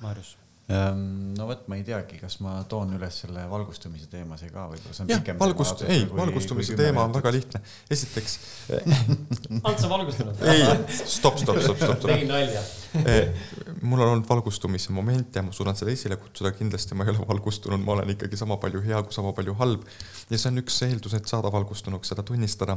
Maarjus 0.00 0.36
no 0.68 1.46
vot, 1.48 1.62
ma 1.70 1.78
ei 1.78 1.84
teagi, 1.86 2.18
kas 2.20 2.34
ma 2.44 2.58
toon 2.68 2.90
üles 2.98 3.22
selle 3.22 3.46
valgustumise 3.48 4.08
teema 4.12 4.36
see 4.36 4.50
ka 4.52 4.66
võib-olla. 4.68 5.06
jah, 5.08 5.30
valgust, 5.40 5.84
ei, 5.88 6.02
valgustumise 6.12 6.76
teema 6.76 7.06
on 7.08 7.14
väga 7.14 7.32
lihtne. 7.32 7.62
esiteks 7.90 8.34
Ants 9.68 9.86
on 9.86 9.94
valgustunud. 9.94 10.42
ei, 10.52 10.66
stopp, 11.08 11.40
stopp, 11.40 11.62
stopp, 11.64 11.80
stopp. 11.80 12.04
tegin 12.04 12.28
nalja 12.28 12.60
eh, 13.14 13.32
mul 13.80 14.02
on 14.04 14.12
olnud 14.12 14.28
valgustumise 14.28 14.92
moment 14.92 15.40
ja 15.40 15.44
ma 15.46 15.56
suudan 15.56 15.76
seda 15.78 15.92
esile 15.94 16.20
kutsuda, 16.20 16.52
kindlasti 16.56 16.96
ma 16.98 17.08
ei 17.08 17.14
ole 17.14 17.24
valgustunud, 17.32 17.80
ma 17.84 17.96
olen 17.96 18.12
ikkagi 18.12 18.36
sama 18.36 18.60
palju 18.60 18.84
hea 18.84 19.00
kui 19.06 19.16
sama 19.16 19.32
palju 19.36 19.56
halb. 19.62 19.88
ja 20.28 20.36
see 20.36 20.52
on 20.52 20.62
üks 20.66 20.80
eeldus, 20.84 21.16
et 21.16 21.32
saada 21.32 21.52
valgustunuks, 21.52 22.12
seda 22.12 22.24
tunnistada. 22.28 22.76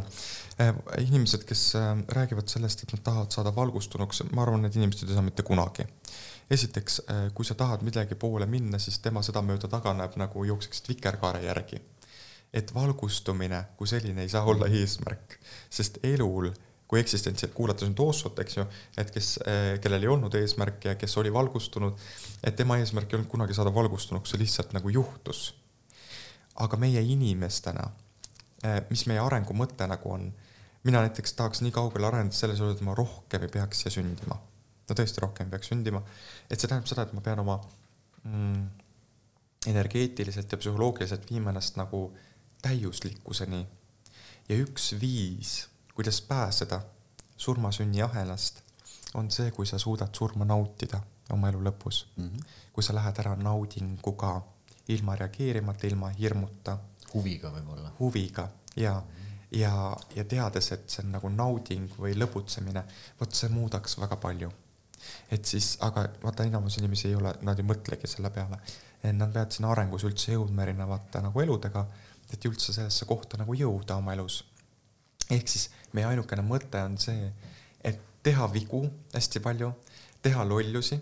Eh, 0.63 0.71
inimesed, 1.03 1.43
kes 1.47 1.67
eh, 1.75 1.93
räägivad 2.15 2.47
sellest, 2.51 2.85
et 2.85 2.95
nad 2.95 3.03
tahavad 3.03 3.35
saada 3.35 3.51
valgustunuks, 3.55 4.23
ma 4.31 4.45
arvan, 4.45 4.63
need 4.63 4.79
inimesed 4.79 5.09
ei 5.09 5.19
saa 5.19 5.27
mitte 5.27 5.43
kunagi 5.47 5.87
esiteks, 6.51 7.01
äh, 7.09 7.33
kui 7.33 7.45
sa 7.45 7.55
tahad 7.55 7.83
millegi 7.87 8.15
poole 8.19 8.45
minna, 8.45 8.79
siis 8.79 8.99
tema 8.99 9.23
sedamööda 9.23 9.69
taganeb 9.71 10.17
nagu 10.19 10.43
jookseksid 10.45 10.91
vikerkaare 10.95 11.45
järgi. 11.47 11.81
et 12.53 12.73
valgustumine 12.75 13.61
kui 13.79 13.87
selline 13.87 14.25
ei 14.25 14.29
saa 14.29 14.43
olla 14.43 14.67
eesmärk, 14.67 15.37
sest 15.69 16.01
elul 16.03 16.49
kui 16.87 16.99
eksistentsialt 16.99 17.53
kuulates 17.55 17.87
nüüd 17.87 18.01
Ossot, 18.03 18.39
eks 18.43 18.57
ju, 18.57 18.65
et 18.99 19.11
kes, 19.15 19.29
äh, 19.47 19.79
kellel 19.79 20.03
ei 20.03 20.11
olnud 20.11 20.35
eesmärki 20.35 20.89
ja 20.91 20.95
kes 20.99 21.15
oli 21.17 21.31
valgustunud, 21.33 21.95
et 22.43 22.55
tema 22.59 22.75
eesmärk 22.81 23.13
ei 23.13 23.21
olnud 23.21 23.31
kunagi 23.31 23.55
saada 23.55 23.71
valgustunuks, 23.73 24.33
see 24.33 24.43
lihtsalt 24.43 24.75
nagu 24.75 24.89
juhtus. 24.89 25.55
aga 26.55 26.77
meie 26.77 27.01
inimestena, 27.01 27.87
äh, 28.65 28.81
mis 28.89 29.05
meie 29.07 29.23
arengu 29.23 29.55
mõte 29.55 29.87
nagu 29.87 30.11
on, 30.11 30.33
mina 30.83 31.07
näiteks 31.07 31.33
tahaks 31.33 31.61
nii 31.61 31.71
kaugele 31.71 32.07
areneda 32.07 32.35
selles 32.35 32.59
osas, 32.59 32.75
et 32.75 32.85
ma 32.85 32.95
rohkem 32.95 33.47
ei 33.47 33.55
peaks 33.55 33.79
siia 33.79 33.95
sündima 33.95 34.35
no 34.91 34.97
tõesti 34.97 35.23
rohkem 35.23 35.49
peaks 35.51 35.71
sündima. 35.71 36.01
Et 36.51 36.59
see 36.59 36.67
tähendab 36.67 36.89
seda, 36.89 37.05
et 37.07 37.13
ma 37.15 37.23
pean 37.23 37.39
oma 37.39 37.57
mm, 38.27 38.63
energeetiliselt 39.71 40.51
ja 40.51 40.57
psühholoogiliselt 40.59 41.29
viima 41.29 41.53
ennast 41.53 41.77
nagu 41.79 42.09
täiuslikkuseni. 42.61 43.67
ja 44.49 44.57
üks 44.57 44.91
viis, 45.01 45.67
kuidas 45.95 46.21
pääseda 46.21 46.81
surma-sünni 47.37 48.01
ahelast, 48.03 48.61
on 49.13 49.31
see, 49.31 49.51
kui 49.51 49.65
sa 49.65 49.79
suudad 49.79 50.15
surma 50.15 50.45
nautida 50.45 51.01
oma 51.31 51.49
elu 51.49 51.61
lõpus 51.63 52.05
mm. 52.15 52.27
-hmm. 52.27 52.43
kui 52.73 52.83
sa 52.83 52.95
lähed 52.95 53.19
ära 53.19 53.35
naudinguga, 53.35 54.41
ilma 54.87 55.15
reageerimata, 55.15 55.87
ilma 55.87 56.09
hirmuta. 56.09 56.77
huviga 57.13 57.51
võib-olla. 57.51 57.91
huviga 57.99 58.49
ja 58.75 58.93
mm, 58.93 59.07
-hmm. 59.07 59.57
ja, 59.59 59.97
ja 60.15 60.23
teades, 60.23 60.71
et 60.71 60.89
see 60.89 61.05
on 61.05 61.11
nagu 61.11 61.29
nauding 61.29 61.89
või 61.99 62.17
lõbutsemine, 62.17 62.83
vot 63.19 63.35
see 63.35 63.49
muudaks 63.49 63.97
väga 63.99 64.15
palju 64.15 64.51
et 65.31 65.45
siis, 65.45 65.77
aga 65.85 66.05
vaata, 66.23 66.45
enamus 66.47 66.77
inimesi 66.81 67.07
ei 67.09 67.15
ole, 67.15 67.33
nad 67.47 67.59
ei 67.59 67.67
mõtlegi 67.67 68.09
selle 68.09 68.31
peale. 68.33 68.59
Nad 69.01 69.31
peavad 69.33 69.53
sinna 69.55 69.71
arengus 69.73 70.03
üldse 70.05 70.35
jõudma 70.35 70.65
erinevate 70.65 71.23
nagu 71.25 71.41
eludega, 71.41 71.85
et 72.31 72.45
üldse 72.45 72.73
sellesse 72.75 73.07
kohta 73.09 73.39
nagu 73.41 73.55
jõuda 73.57 73.97
oma 73.97 74.13
elus. 74.13 74.43
ehk 75.31 75.47
siis 75.47 75.69
meie 75.95 76.05
ainukene 76.09 76.43
mõte 76.43 76.79
on 76.83 76.97
see, 76.99 77.29
et 77.87 77.99
teha 78.23 78.47
vigu 78.51 78.81
hästi 79.13 79.39
palju, 79.39 79.71
teha 80.21 80.43
lollusi. 80.45 80.99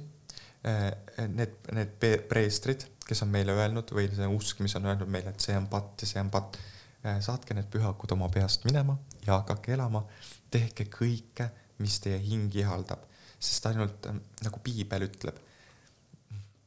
Eh, 0.64 1.28
need, 1.32 1.56
need 1.74 1.94
preestrid, 2.30 2.84
kes 3.08 3.24
on 3.24 3.32
meile 3.32 3.56
öelnud 3.56 3.90
või 3.96 4.10
see 4.12 4.28
usk, 4.28 4.60
mis 4.60 4.76
on 4.76 4.90
öelnud 4.92 5.10
meile, 5.10 5.32
et 5.32 5.42
see 5.42 5.56
on 5.58 5.70
patt 5.72 6.04
ja 6.04 6.10
see 6.10 6.22
on 6.22 6.30
patt, 6.34 6.60
eh, 7.04 7.22
saatke 7.24 7.56
need 7.56 7.70
pühakud 7.72 8.12
oma 8.12 8.28
peast 8.30 8.68
minema 8.68 8.98
ja 9.26 9.40
hakake 9.40 9.74
elama. 9.74 10.04
tehke 10.52 10.88
kõike, 10.90 11.50
mis 11.78 12.00
teie 12.02 12.18
hing 12.20 12.56
ihaldab 12.56 13.09
sest 13.40 13.66
ainult 13.72 14.10
äh, 14.10 14.20
nagu 14.46 14.60
piibel 14.64 15.08
ütleb, 15.08 15.40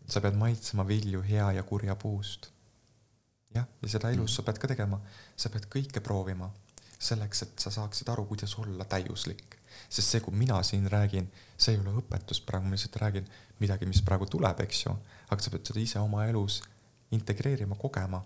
sa 0.08 0.20
pead 0.20 0.36
maitsema 0.36 0.84
vilju 0.88 1.22
hea 1.24 1.52
ja 1.58 1.62
kurja 1.62 1.96
puust. 1.96 2.50
jah, 3.54 3.68
ja 3.82 3.88
seda 3.88 4.10
elus 4.10 4.34
sa 4.36 4.42
pead 4.42 4.58
ka 4.58 4.68
tegema, 4.70 5.00
sa 5.36 5.52
pead 5.52 5.68
kõike 5.72 6.00
proovima 6.00 6.48
selleks, 7.02 7.42
et 7.42 7.58
sa 7.58 7.70
saaksid 7.74 8.08
aru, 8.08 8.24
kuidas 8.30 8.54
olla 8.58 8.84
täiuslik. 8.84 9.58
sest 9.88 10.08
see, 10.08 10.20
kui 10.20 10.34
mina 10.36 10.62
siin 10.62 10.86
räägin, 10.90 11.26
see 11.56 11.74
ei 11.74 11.80
ole 11.80 11.94
õpetus 12.00 12.40
praegu, 12.44 12.68
ma 12.68 12.76
lihtsalt 12.76 12.96
räägin 13.00 13.28
midagi, 13.60 13.86
mis 13.88 14.02
praegu 14.04 14.26
tuleb, 14.30 14.60
eks 14.64 14.84
ju, 14.84 14.92
aga 15.30 15.42
sa 15.42 15.50
pead 15.50 15.68
seda 15.68 15.80
ise 15.80 16.00
oma 16.00 16.26
elus 16.28 16.60
integreerima, 17.12 17.76
kogema, 17.80 18.22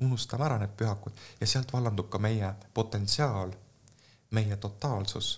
unustama 0.00 0.46
ära 0.46 0.58
need 0.60 0.72
pühakud 0.76 1.16
ja 1.40 1.48
sealt 1.48 1.72
vallandub 1.72 2.08
ka 2.12 2.20
meie 2.22 2.52
potentsiaal, 2.76 3.52
meie 4.36 4.56
totaalsus 4.56 5.32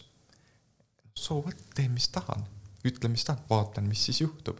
so 1.14 1.40
what, 1.40 1.58
teen, 1.74 1.92
mis 1.94 2.08
tahan, 2.12 2.44
ütlen, 2.88 3.12
mis 3.14 3.24
tahan, 3.28 3.42
vaatan, 3.50 3.88
mis 3.88 4.04
siis 4.08 4.22
juhtub. 4.24 4.58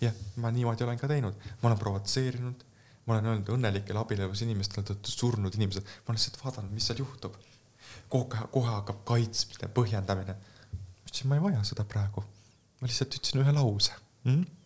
jah, 0.00 0.14
ma 0.40 0.50
niimoodi 0.54 0.84
olen 0.86 0.98
ka 0.98 1.10
teinud, 1.10 1.34
ma 1.62 1.68
olen 1.70 1.80
provotseerinud, 1.80 2.64
ma 3.06 3.16
olen 3.16 3.30
öelnud 3.30 3.50
õnnelikele 3.56 4.00
abielus 4.00 4.44
inimestele, 4.46 4.84
te 4.86 4.94
olete 4.94 5.12
surnud 5.12 5.56
inimesed, 5.58 5.84
ma 5.84 6.12
olen 6.12 6.20
lihtsalt 6.20 6.40
vaadanud, 6.44 6.74
mis 6.74 6.86
seal 6.88 7.02
juhtub. 7.02 7.36
kohe, 8.08 8.46
kohe 8.54 8.70
hakkab 8.70 9.02
kaitsmine, 9.08 9.70
põhjendamine. 9.74 10.36
ütlesin, 11.04 11.28
ma 11.28 11.40
ei 11.40 11.46
vaja 11.48 11.64
seda 11.66 11.84
praegu. 11.84 12.24
ma 12.80 12.90
lihtsalt 12.90 13.18
ütlesin 13.18 13.42
ühe 13.42 13.56
lause 13.56 13.92
mm? 14.24 14.63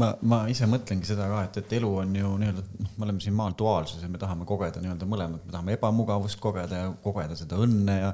Ma, 0.00 0.08
ma 0.26 0.38
ise 0.50 0.66
mõtlengi 0.70 1.06
seda 1.08 1.26
ka, 1.30 1.42
et, 1.46 1.58
et 1.60 1.74
elu 1.78 1.90
on 2.00 2.14
ju 2.18 2.30
nii-öelda, 2.40 2.62
noh, 2.80 2.92
me 2.96 3.06
oleme 3.06 3.22
siin 3.22 3.36
maal 3.36 3.54
duaalsuses 3.58 4.02
ja 4.04 4.10
me 4.10 4.20
tahame 4.20 4.46
kogeda 4.48 4.80
nii-öelda 4.82 5.08
mõlemat, 5.08 5.44
me 5.46 5.54
tahame 5.54 5.76
ebamugavust 5.76 6.40
kogeda 6.42 6.80
ja 6.80 6.88
kogeda 7.04 7.36
seda 7.38 7.58
õnne 7.62 7.96
ja, 7.98 8.08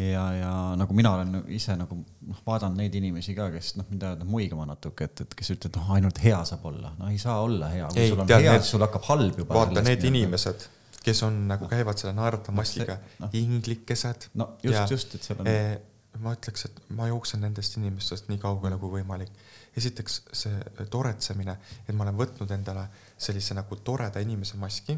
ja, 0.00 0.24
ja 0.38 0.52
nagu 0.80 0.96
mina 0.96 1.12
olen 1.18 1.42
ise 1.56 1.76
nagu 1.78 1.98
noh, 2.00 2.38
vaadanud 2.46 2.80
neid 2.80 2.94
inimesi 3.00 3.36
ka, 3.36 3.48
kes 3.54 3.74
noh, 3.80 3.88
mind 3.90 4.06
ajavad 4.08 4.30
muigama 4.30 4.68
natuke, 4.70 5.10
et, 5.10 5.26
et 5.26 5.36
kes 5.40 5.52
ütlevad, 5.56 5.80
noh, 5.80 5.90
ainult 5.98 6.22
hea 6.24 6.38
saab 6.48 6.70
olla, 6.70 6.94
no 7.00 7.10
ei 7.12 7.20
saa 7.22 7.40
olla 7.44 7.72
hea, 7.74 7.90
kui 7.92 8.04
ei, 8.04 8.14
sul 8.14 8.24
on 8.24 8.30
tead, 8.30 8.46
hea, 8.46 8.56
siis 8.62 8.72
sul 8.76 8.86
hakkab 8.86 9.10
halb 9.10 9.42
juba. 9.44 9.60
vaata 9.60 9.84
need 9.86 10.08
inimesed 10.12 10.70
kes 11.06 11.20
on 11.22 11.44
nagu 11.46 11.68
käivad 11.70 12.00
selle 12.00 12.16
naeratava 12.16 12.56
maskiga 12.56 12.96
no,, 13.20 13.28
inglikesed. 13.36 14.30
no 14.40 14.54
just 14.64 14.90
just, 14.90 15.14
et 15.14 15.28
seal 15.28 15.42
on 15.42 15.50
eh, 15.50 15.76
ma 16.22 16.32
ütleks, 16.34 16.66
et 16.66 16.80
ma 16.98 17.06
jooksen 17.10 17.44
nendest 17.44 17.76
inimestest 17.78 18.30
nii 18.30 18.40
kaugele 18.42 18.78
kui 18.80 18.96
võimalik 18.98 19.30
esiteks 19.76 20.20
see 20.32 20.86
toretsemine, 20.90 21.56
et 21.86 21.94
ma 21.94 22.06
olen 22.06 22.16
võtnud 22.16 22.50
endale 22.54 22.86
sellise 23.18 23.54
nagu 23.54 23.76
toreda 23.84 24.22
inimese 24.24 24.56
maski 24.56 24.96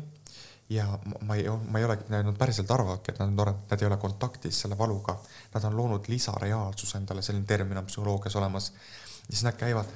ja 0.71 0.87
ma 1.25 1.35
ei, 1.35 1.47
ma 1.49 1.81
ei 1.81 1.85
ole, 1.85 1.99
nad 2.13 2.37
päriselt 2.39 2.71
arvavadki, 2.71 3.13
et 3.13 3.21
nad 3.23 3.31
on 3.33 3.37
toredad, 3.37 3.63
nad 3.71 3.83
ei 3.83 3.89
ole 3.89 3.97
kontaktis 4.01 4.61
selle 4.65 4.79
valuga. 4.79 5.17
Nad 5.55 5.65
on 5.65 5.77
loonud 5.77 6.11
lisareaalsuse 6.13 6.99
endale, 7.01 7.25
selline 7.25 7.49
termin 7.49 7.81
on 7.81 7.89
psühholoogias 7.89 8.37
olemas. 8.37 8.73
ja 9.29 9.31
siis 9.31 9.45
nad 9.45 9.57
käivad, 9.57 9.89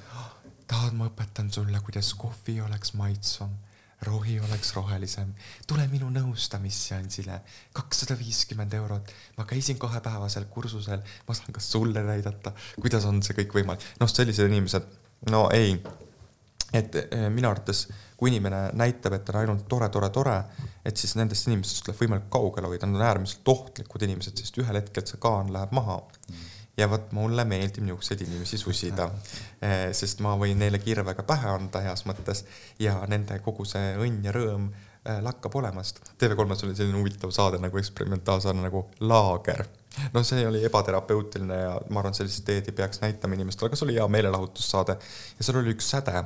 tahad, 0.67 0.97
ma 0.97 1.11
õpetan 1.11 1.53
sulle, 1.53 1.81
kuidas 1.85 2.15
kohvi 2.15 2.61
oleks 2.61 2.95
maitsvam 2.95 3.53
rohi 4.07 4.39
oleks 4.41 4.75
rohelisem, 4.77 5.33
tule 5.67 5.87
minu 5.91 6.11
nõustamisseansile, 6.13 7.41
kakssada 7.77 8.17
viiskümmend 8.19 8.75
eurot. 8.79 9.13
ma 9.37 9.45
käisin 9.45 9.79
kahepäevasel 9.79 10.45
kursusel, 10.51 11.03
ma 11.29 11.35
saan 11.35 11.53
ka 11.53 11.61
sulle 11.61 12.03
näidata, 12.03 12.53
kuidas 12.81 13.05
on 13.05 13.23
see 13.23 13.37
kõik 13.43 13.59
võimalik. 13.61 13.85
noh, 14.01 14.11
sellised 14.11 14.49
inimesed, 14.51 14.89
no 15.31 15.49
ei. 15.55 15.77
et 16.73 16.95
eh, 16.97 17.29
minu 17.29 17.49
arvates, 17.49 17.89
kui 18.17 18.31
inimene 18.31 18.71
näitab, 18.79 19.13
et 19.19 19.29
on 19.29 19.41
ainult 19.43 19.69
tore, 19.69 19.89
tore, 19.89 20.09
tore, 20.11 20.39
et 20.85 20.97
siis 20.97 21.15
nendest 21.19 21.47
inimestest 21.51 21.85
tuleb 21.85 22.01
võimalikult 22.01 22.33
kaugele 22.33 22.71
hoida, 22.73 22.87
nad 22.87 23.01
on 23.01 23.07
äärmiselt 23.11 23.49
ohtlikud 23.49 24.03
inimesed, 24.03 24.39
sest 24.39 24.59
ühel 24.63 24.81
hetkel 24.81 25.07
see 25.07 25.21
kaan 25.21 25.53
läheb 25.53 25.75
maha. 25.77 26.01
Mm 26.31 26.51
ja 26.77 26.89
vot 26.91 27.13
mulle 27.13 27.45
meeldib 27.45 27.85
niisuguseid 27.85 28.25
inimesi 28.25 28.59
susida, 28.59 29.09
eh, 29.61 29.91
sest 29.97 30.23
ma 30.25 30.35
võin 30.41 30.59
neile 30.59 30.81
kirvega 30.81 31.25
pähe 31.29 31.51
anda 31.53 31.83
heas 31.85 32.07
mõttes 32.09 32.45
ja 32.81 32.97
nende 33.09 33.39
kogu 33.45 33.67
see 33.69 33.93
õnn 34.01 34.25
ja 34.25 34.33
rõõm 34.33 34.71
äh, 34.73 35.21
lakkab 35.25 35.57
olemast. 35.61 36.01
TV3-s 36.19 36.65
oli 36.67 36.77
selline 36.79 36.99
huvitav 36.99 37.35
saade 37.35 37.61
nagu 37.61 37.79
eksperimentaalsaade 37.79 38.65
nagu 38.65 38.87
Laager. 39.01 39.67
no 40.15 40.23
see 40.25 40.47
oli 40.49 40.65
ebaterapeutiline 40.65 41.57
ja 41.65 41.75
ma 41.91 42.01
arvan, 42.01 42.15
sellist 42.17 42.45
teed 42.49 42.71
ei 42.71 42.77
peaks 42.77 43.03
näitama 43.05 43.37
inimestele, 43.37 43.69
aga 43.69 43.77
see 43.77 43.91
oli 43.91 43.99
hea 44.01 44.09
meelelahutussaade 44.09 44.97
ja 45.39 45.45
seal 45.45 45.61
oli 45.61 45.77
üks 45.77 45.93
säde 45.93 46.25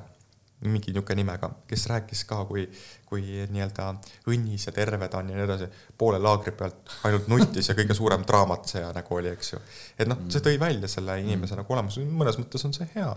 mingi 0.70 0.92
niisugune 0.92 1.20
nimega, 1.20 1.50
kes 1.68 1.86
rääkis 1.90 2.24
ka, 2.28 2.42
kui, 2.48 2.64
kui 3.08 3.22
nii-öelda 3.52 3.88
õnnis 4.32 4.66
ja 4.68 4.74
terve 4.76 5.08
ta 5.12 5.20
on 5.22 5.30
ja 5.32 5.38
nii 5.38 5.46
edasi, 5.46 5.68
poole 5.98 6.20
laagri 6.22 6.54
pealt 6.56 6.92
ainult 7.08 7.30
nuttis 7.32 7.70
ja 7.70 7.76
kõige 7.78 7.96
suurem 7.96 8.26
draamatseja 8.26 8.90
nagu 8.96 9.18
oli, 9.18 9.32
eks 9.36 9.52
ju. 9.52 9.62
et 9.98 10.10
noh, 10.10 10.26
see 10.32 10.44
tõi 10.44 10.60
välja 10.60 10.90
selle 10.90 11.18
inimese 11.22 11.58
nagu 11.58 11.76
olemuse, 11.76 12.04
mõnes 12.06 12.40
mõttes 12.40 12.66
on 12.68 12.76
see 12.76 12.88
hea. 12.94 13.10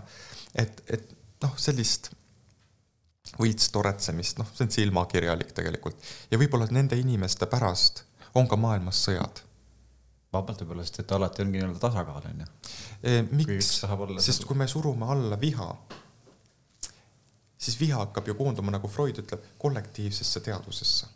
et, 0.54 0.82
et 0.88 1.12
noh, 1.44 1.54
sellist 1.60 2.12
võits 3.38 3.70
toretsemist, 3.72 4.40
noh, 4.40 4.48
see 4.54 4.66
on 4.66 4.74
silmakirjalik 4.74 5.54
tegelikult 5.56 6.10
ja 6.30 6.40
võib-olla 6.40 6.66
nende 6.74 6.98
inimeste 6.98 7.46
pärast 7.50 8.04
on 8.34 8.48
ka 8.50 8.58
maailmas 8.58 9.04
sõjad 9.06 9.44
vabalt 10.32 10.62
võib-olla, 10.62 10.84
sest 10.86 11.02
et 11.02 11.12
alati 11.14 11.42
ongi 11.44 11.58
nii-öelda 11.58 11.80
tasakaal, 11.82 12.26
on 12.30 12.44
ju. 12.44 12.48
E, 13.02 13.16
miks, 13.34 13.72
sest 14.22 14.46
kui 14.46 14.58
me 14.58 14.68
surume 14.70 15.08
alla 15.10 15.38
viha, 15.40 15.68
siis 17.60 17.80
viha 17.80 17.98
hakkab 17.98 18.28
ju 18.28 18.34
koonduma, 18.34 18.72
nagu 18.72 18.88
Freud 18.88 19.20
ütleb, 19.22 19.44
kollektiivsesse 19.58 20.40
teadvusesse. 20.40 21.06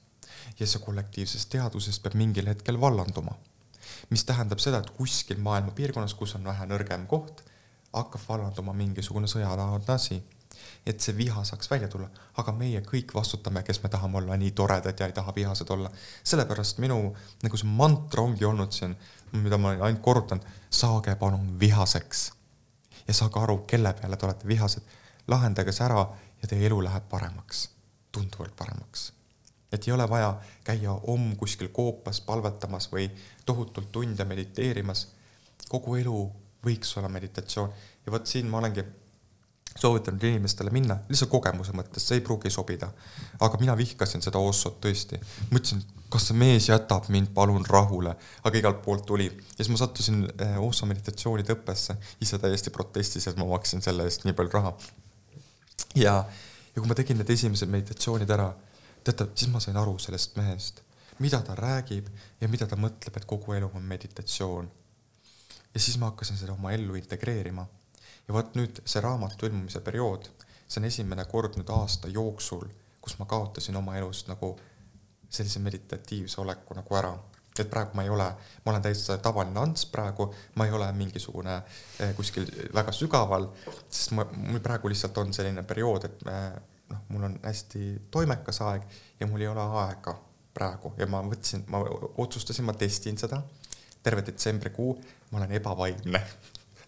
ja 0.61 0.67
see 0.67 0.81
kollektiivsest 0.85 1.49
teadvusest 1.51 2.03
peab 2.03 2.15
mingil 2.21 2.47
hetkel 2.47 2.81
vallanduma. 2.81 3.33
mis 4.11 4.25
tähendab 4.25 4.59
seda, 4.59 4.79
et 4.79 4.91
kuskil 4.91 5.39
maailma 5.39 5.71
piirkonnas, 5.71 6.15
kus 6.15 6.35
on 6.35 6.45
vähe 6.45 6.67
nõrgem 6.67 7.07
koht, 7.07 7.43
hakkab 7.93 8.21
vallanduma 8.29 8.73
mingisugune 8.73 9.27
sõjalaadne 9.27 9.95
asi. 9.95 10.23
et 10.87 11.01
see 11.01 11.17
viha 11.17 11.45
saaks 11.45 11.71
välja 11.71 11.89
tulla, 11.89 12.09
aga 12.37 12.53
meie 12.53 12.81
kõik 12.81 13.15
vastutame, 13.15 13.63
kes 13.63 13.83
me 13.83 13.89
tahame 13.89 14.19
olla 14.19 14.37
nii 14.37 14.51
toredad 14.51 15.01
ja 15.01 15.07
ei 15.07 15.13
taha 15.13 15.33
vihased 15.37 15.71
olla. 15.71 15.91
sellepärast 16.25 16.79
minu 16.79 17.15
nagu 17.43 17.57
see 17.57 17.69
mantra 17.69 18.23
ongi 18.23 18.45
olnud 18.45 18.73
siin, 18.73 18.97
mida 19.33 19.59
ma 19.59 19.71
ainult 19.71 20.03
korrutanud, 20.03 20.45
saage 20.71 21.17
palun 21.17 21.57
vihaseks. 21.61 22.33
ja 23.09 23.15
saage 23.15 23.41
aru, 23.41 23.59
kelle 23.59 23.93
peale 23.93 24.17
te 24.17 24.27
olete 24.27 24.49
vihased 24.49 24.83
lahendage 25.29 25.73
see 25.73 25.85
ära 25.87 26.05
ja 26.45 26.49
teie 26.49 26.67
elu 26.69 26.83
läheb 26.85 27.09
paremaks, 27.09 27.69
tunduvalt 28.13 28.57
paremaks. 28.57 29.13
et 29.73 29.89
ei 29.89 29.93
ole 29.93 30.05
vaja 30.09 30.35
käia 30.65 30.93
homm 31.07 31.37
kuskil 31.37 31.69
koopas 31.75 32.21
palvetamas 32.21 32.91
või 32.93 33.09
tohutult 33.47 33.93
tunde 33.93 34.25
mediteerimas. 34.25 35.09
kogu 35.69 35.97
elu 35.97 36.19
võiks 36.67 36.99
olla 36.99 37.09
meditatsioon 37.09 37.73
ja 38.07 38.13
vot 38.13 38.27
siin 38.27 38.51
ma 38.51 38.59
olengi 38.59 38.85
soovitanud 39.79 40.23
inimestele 40.23 40.71
minna 40.71 40.99
lihtsalt 41.09 41.31
kogemuse 41.31 41.73
mõttes, 41.75 42.05
see 42.07 42.21
ei 42.21 42.25
pruugi 42.27 42.51
sobida. 42.51 42.91
aga 43.41 43.59
mina 43.61 43.77
vihkasin 43.77 44.23
seda 44.23 44.39
Ossot 44.39 44.77
tõesti. 44.85 45.19
mõtlesin, 45.51 45.81
kas 46.11 46.29
see 46.29 46.37
mees 46.39 46.69
jätab 46.69 47.09
mind 47.09 47.33
palun 47.35 47.65
rahule, 47.69 48.15
aga 48.45 48.59
igalt 48.59 48.83
poolt 48.83 49.07
tuli. 49.07 49.27
ja 49.27 49.65
siis 49.65 49.73
ma 49.73 49.81
sattusin 49.81 50.29
eh, 50.39 50.61
Osso 50.61 50.87
meditatsioonide 50.87 51.57
õppesse, 51.57 51.97
ise 52.21 52.39
täiesti 52.39 52.71
protestis, 52.71 53.27
et 53.27 53.41
ma 53.41 53.49
maksin 53.57 53.83
selle 53.83 54.05
eest 54.05 54.29
nii 54.29 54.37
palju 54.37 54.55
raha 54.61 54.77
ja, 55.95 56.15
ja 56.75 56.81
kui 56.81 56.89
ma 56.89 56.97
tegin 56.99 57.19
need 57.21 57.31
esimesed 57.31 57.71
meditatsioonid 57.71 58.31
ära, 58.31 58.49
teate, 59.05 59.29
siis 59.35 59.51
ma 59.53 59.61
sain 59.63 59.77
aru 59.77 59.97
sellest 60.03 60.37
mehest, 60.39 60.81
mida 61.23 61.41
ta 61.47 61.55
räägib 61.59 62.09
ja 62.41 62.49
mida 62.51 62.67
ta 62.67 62.79
mõtleb, 62.81 63.17
et 63.17 63.29
kogu 63.29 63.55
elu 63.55 63.71
on 63.75 63.83
meditatsioon. 63.83 64.71
ja 65.75 65.81
siis 65.81 65.99
ma 65.99 66.13
hakkasin 66.13 66.37
seda 66.39 66.53
oma 66.53 66.73
ellu 66.73 66.95
integreerima. 66.95 67.67
ja 68.29 68.35
vot 68.35 68.55
nüüd 68.55 68.81
see 68.85 69.01
raamatu 69.01 69.47
ilmumise 69.47 69.81
periood, 69.81 70.31
see 70.69 70.81
on 70.81 70.89
esimene 70.91 71.25
kord 71.25 71.59
nüüd 71.59 71.71
aasta 71.71 72.09
jooksul, 72.09 72.67
kus 73.01 73.19
ma 73.19 73.27
kaotasin 73.27 73.77
oma 73.77 73.97
elust 73.97 74.29
nagu 74.29 74.57
sellise 75.29 75.61
meditatiivse 75.61 76.41
oleku 76.41 76.75
nagu 76.75 76.97
ära 76.97 77.15
et 77.63 77.71
praegu 77.71 77.95
ma 77.95 78.03
ei 78.03 78.11
ole, 78.11 78.27
ma 78.65 78.73
olen 78.73 78.83
täitsa 78.83 79.19
tavaline 79.23 79.61
Ants 79.61 79.87
praegu, 79.87 80.27
ma 80.59 80.67
ei 80.67 80.73
ole 80.75 80.91
mingisugune 80.93 81.57
eh, 82.01 82.15
kuskil 82.17 82.47
väga 82.75 82.93
sügaval, 82.93 83.49
sest 83.89 84.15
ma, 84.17 84.27
mul 84.37 84.63
praegu 84.65 84.91
lihtsalt 84.91 85.19
on 85.23 85.35
selline 85.37 85.63
periood, 85.63 86.09
et 86.09 86.25
me, 86.27 86.39
noh, 86.91 87.05
mul 87.15 87.29
on 87.31 87.37
hästi 87.45 87.85
toimekas 88.11 88.61
aeg 88.67 88.89
ja 89.21 89.29
mul 89.31 89.45
ei 89.45 89.53
ole 89.53 89.69
aega 89.85 90.17
praegu. 90.55 90.95
Ja 90.99 91.07
ma 91.11 91.23
võtsin, 91.27 91.65
ma 91.71 91.83
otsustasin, 92.23 92.67
ma 92.67 92.75
testin 92.79 93.19
seda. 93.19 93.43
Terve 94.05 94.23
detsembrikuu, 94.27 94.99
ma 95.31 95.41
olen 95.41 95.55
ebavaimne 95.57 96.21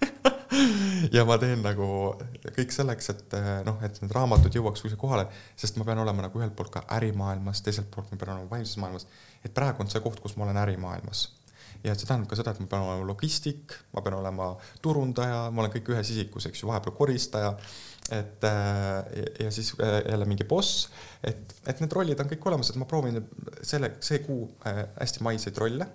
ja 1.16 1.24
ma 1.28 1.36
teen 1.40 1.62
nagu 1.64 1.86
kõik 2.56 2.74
selleks, 2.74 3.10
et 3.12 3.36
noh, 3.66 3.78
et 3.86 3.98
need 4.02 4.12
raamatud 4.14 4.54
jõuaks 4.54 4.84
kuskile 4.84 5.00
kohale, 5.00 5.26
sest 5.58 5.78
ma 5.80 5.86
pean 5.88 6.00
olema 6.02 6.26
nagu 6.26 6.40
ühelt 6.40 6.54
poolt 6.58 6.72
ka 6.74 6.84
ärimaailmas, 6.98 7.62
teiselt 7.66 7.90
poolt 7.92 8.12
ma 8.12 8.20
pean 8.20 8.34
olema 8.36 8.50
vaimses 8.52 8.78
maailmas. 8.82 9.08
et 9.44 9.54
praegu 9.54 9.84
on 9.84 9.90
see 9.90 10.02
koht, 10.04 10.20
kus 10.20 10.36
ma 10.36 10.46
olen 10.46 10.60
ärimaailmas. 10.62 11.26
ja 11.84 11.94
see 11.94 12.08
tähendab 12.08 12.30
ka 12.30 12.38
seda, 12.38 12.54
et 12.54 12.62
ma 12.62 12.70
pean 12.70 12.86
olema 12.86 13.08
logistik, 13.08 13.76
ma 13.94 14.02
pean 14.04 14.18
olema 14.20 14.52
turundaja, 14.82 15.50
ma 15.50 15.64
olen 15.64 15.74
kõik 15.76 15.92
ühes 15.94 16.14
isikus, 16.14 16.48
eks 16.50 16.62
ju, 16.62 16.70
vahepeal 16.70 16.96
koristaja. 16.96 17.52
et 18.10 18.42
ja, 18.42 19.02
ja 19.46 19.50
siis 19.50 19.74
äh, 19.82 20.00
jälle 20.10 20.28
mingi 20.30 20.44
boss, 20.44 20.88
et, 21.24 21.56
et 21.66 21.80
need 21.82 21.92
rollid 21.92 22.20
on 22.22 22.30
kõik 22.30 22.50
olemas, 22.50 22.70
et 22.70 22.80
ma 22.80 22.88
proovin 22.88 23.22
selle, 23.62 23.96
see 24.00 24.22
kuu 24.24 24.46
hästi 24.64 25.24
maiseid 25.26 25.58
rolle 25.58 25.88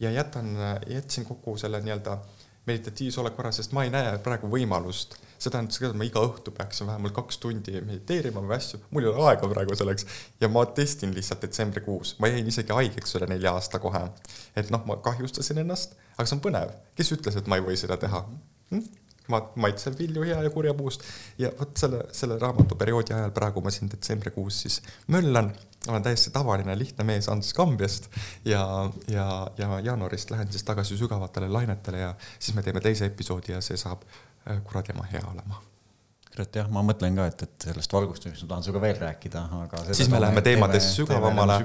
ja 0.00 0.10
jätan, 0.10 0.56
jätsin 0.90 1.26
kokku 1.28 1.54
selle 1.60 1.78
nii-öelda 1.84 2.16
äh, 2.16 2.43
meditatiivse 2.68 3.20
oleku 3.20 3.42
ära, 3.42 3.52
sest 3.52 3.74
ma 3.76 3.84
ei 3.84 3.92
näe 3.92 4.16
praegu 4.24 4.48
võimalust. 4.52 5.18
see 5.38 5.52
tähendab 5.52 5.74
seda, 5.74 5.90
et 5.90 5.98
ma 6.00 6.06
iga 6.06 6.22
õhtu 6.24 6.54
peaksin 6.56 6.86
vähemalt 6.88 7.12
kaks 7.16 7.38
tundi 7.42 7.74
mediteerima 7.84 8.40
või 8.40 8.54
asju, 8.56 8.78
mul 8.90 9.04
ei 9.04 9.10
ole 9.10 9.26
aega 9.28 9.50
praegu 9.50 9.76
selleks 9.76 10.06
ja 10.40 10.48
ma 10.48 10.64
testin 10.78 11.12
lihtsalt 11.14 11.42
detsembrikuus, 11.44 12.14
ma 12.22 12.30
jäin 12.32 12.48
isegi 12.48 12.72
haigeks 12.72 13.18
üle 13.18 13.28
nelja 13.28 13.52
aasta 13.52 13.82
kohe. 13.82 14.06
et 14.56 14.70
noh, 14.72 14.84
ma 14.88 14.96
kahjustasin 15.04 15.60
ennast, 15.64 15.98
aga 16.16 16.28
see 16.28 16.38
on 16.38 16.44
põnev, 16.46 16.76
kes 16.96 17.12
ütles, 17.18 17.36
et 17.36 17.50
ma 17.50 17.60
ei 17.60 17.66
või 17.66 17.76
seda 17.80 18.00
teha 18.00 18.24
hm?? 18.70 18.84
ma 19.28 19.40
maitsen 19.56 19.96
vilju 19.98 20.24
hea 20.28 20.40
ja 20.44 20.50
kurja 20.52 20.74
puust 20.76 21.04
ja 21.40 21.50
vot 21.58 21.76
selle, 21.80 22.02
selle 22.12 22.36
raamatuperioodi 22.40 23.14
ajal 23.16 23.32
praegu 23.36 23.62
ma 23.64 23.72
siin 23.72 23.88
detsembrikuus 23.92 24.58
siis 24.66 24.80
möllan, 25.12 25.52
olen 25.88 26.02
täiesti 26.02 26.30
tavaline 26.34 26.78
lihtne 26.78 27.04
mees 27.04 27.28
Ants 27.28 27.52
Kambjast 27.54 28.08
ja, 28.44 28.90
ja, 29.08 29.28
ja 29.58 29.80
jaanuarist 29.80 30.30
lähen 30.30 30.52
siis 30.52 30.64
tagasi 30.64 30.96
sügavatele 30.96 31.48
lainetele 31.48 31.98
ja 31.98 32.14
siis 32.38 32.56
me 32.56 32.62
teeme 32.62 32.80
teise 32.80 33.06
episoodi 33.12 33.52
ja 33.52 33.60
see 33.60 33.76
saab 33.76 34.02
äh, 34.08 34.60
kuradi 34.64 34.94
ema 34.96 35.06
hea 35.12 35.22
olema 35.32 35.62
kurat 36.34 36.56
jah, 36.58 36.70
ma 36.72 36.82
mõtlen 36.82 37.14
ka, 37.14 37.28
et, 37.30 37.42
et 37.46 37.66
sellest 37.68 37.92
valgustamisest 37.94 38.42
ma 38.44 38.50
tahan 38.50 38.64
sinuga 38.66 38.80
veel 38.82 38.96
rääkida, 38.98 39.42
aga. 39.54 39.82
siis 39.94 40.08
me 40.10 40.18
läheme 40.18 40.42
teemadest 40.42 40.96
sügavamale, 40.96 41.60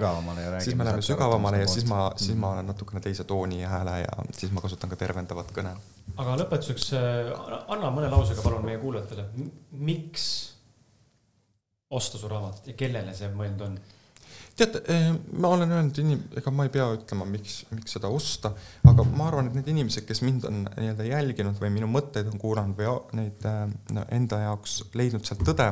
siis 0.61 0.77
me 0.77 0.85
läheme 0.85 1.05
sügavamale 1.05 1.61
ja 1.63 1.69
siis 1.71 1.87
ma, 1.89 2.03
siis 2.21 2.37
ma 2.37 2.51
olen 2.53 2.69
natukene 2.69 3.01
teise 3.01 3.25
tooni 3.29 3.63
ja 3.63 3.71
hääle 3.71 3.95
ja 4.03 4.27
siis 4.29 4.53
ma 4.53 4.61
kasutan 4.61 4.93
ka 4.93 4.99
tervendavat 4.99 5.49
kõne. 5.55 5.73
aga 6.15 6.37
lõpetuseks 6.43 6.91
äh, 6.99 7.31
anna 7.65 7.89
mõne 7.95 8.11
lausega 8.13 8.45
palun 8.45 8.67
meie 8.67 8.77
kuulajatele, 8.81 9.25
miks 9.89 10.27
osta 11.89 12.21
su 12.21 12.29
raamatut 12.29 12.69
ja 12.69 12.77
kellele 12.77 13.15
see 13.17 13.31
mõeldud 13.33 13.65
on? 13.71 13.79
Teate, 14.59 14.81
eh, 14.91 15.09
ma 15.39 15.51
olen 15.55 15.71
öelnud 15.71 15.99
inim-, 16.01 16.25
ega 16.39 16.51
ma 16.53 16.65
ei 16.67 16.73
pea 16.73 16.87
ütlema, 16.95 17.27
miks, 17.29 17.61
miks 17.73 17.95
seda 17.95 18.11
osta, 18.13 18.51
aga 18.89 19.05
ma 19.07 19.29
arvan, 19.29 19.49
et 19.49 19.57
need 19.59 19.71
inimesed, 19.73 20.05
kes 20.07 20.21
mind 20.25 20.47
on 20.49 20.61
nii-öelda 20.67 21.07
jälginud 21.07 21.59
või 21.61 21.71
minu 21.79 21.89
mõtteid 21.91 22.29
on 22.31 22.41
kuulanud 22.41 22.77
või 22.79 22.93
neid 23.19 23.47
eh, 23.49 23.63
no, 23.95 24.05
enda 24.15 24.43
jaoks 24.45 24.81
leidnud 24.99 25.25
sealt 25.27 25.43
tõde 25.47 25.71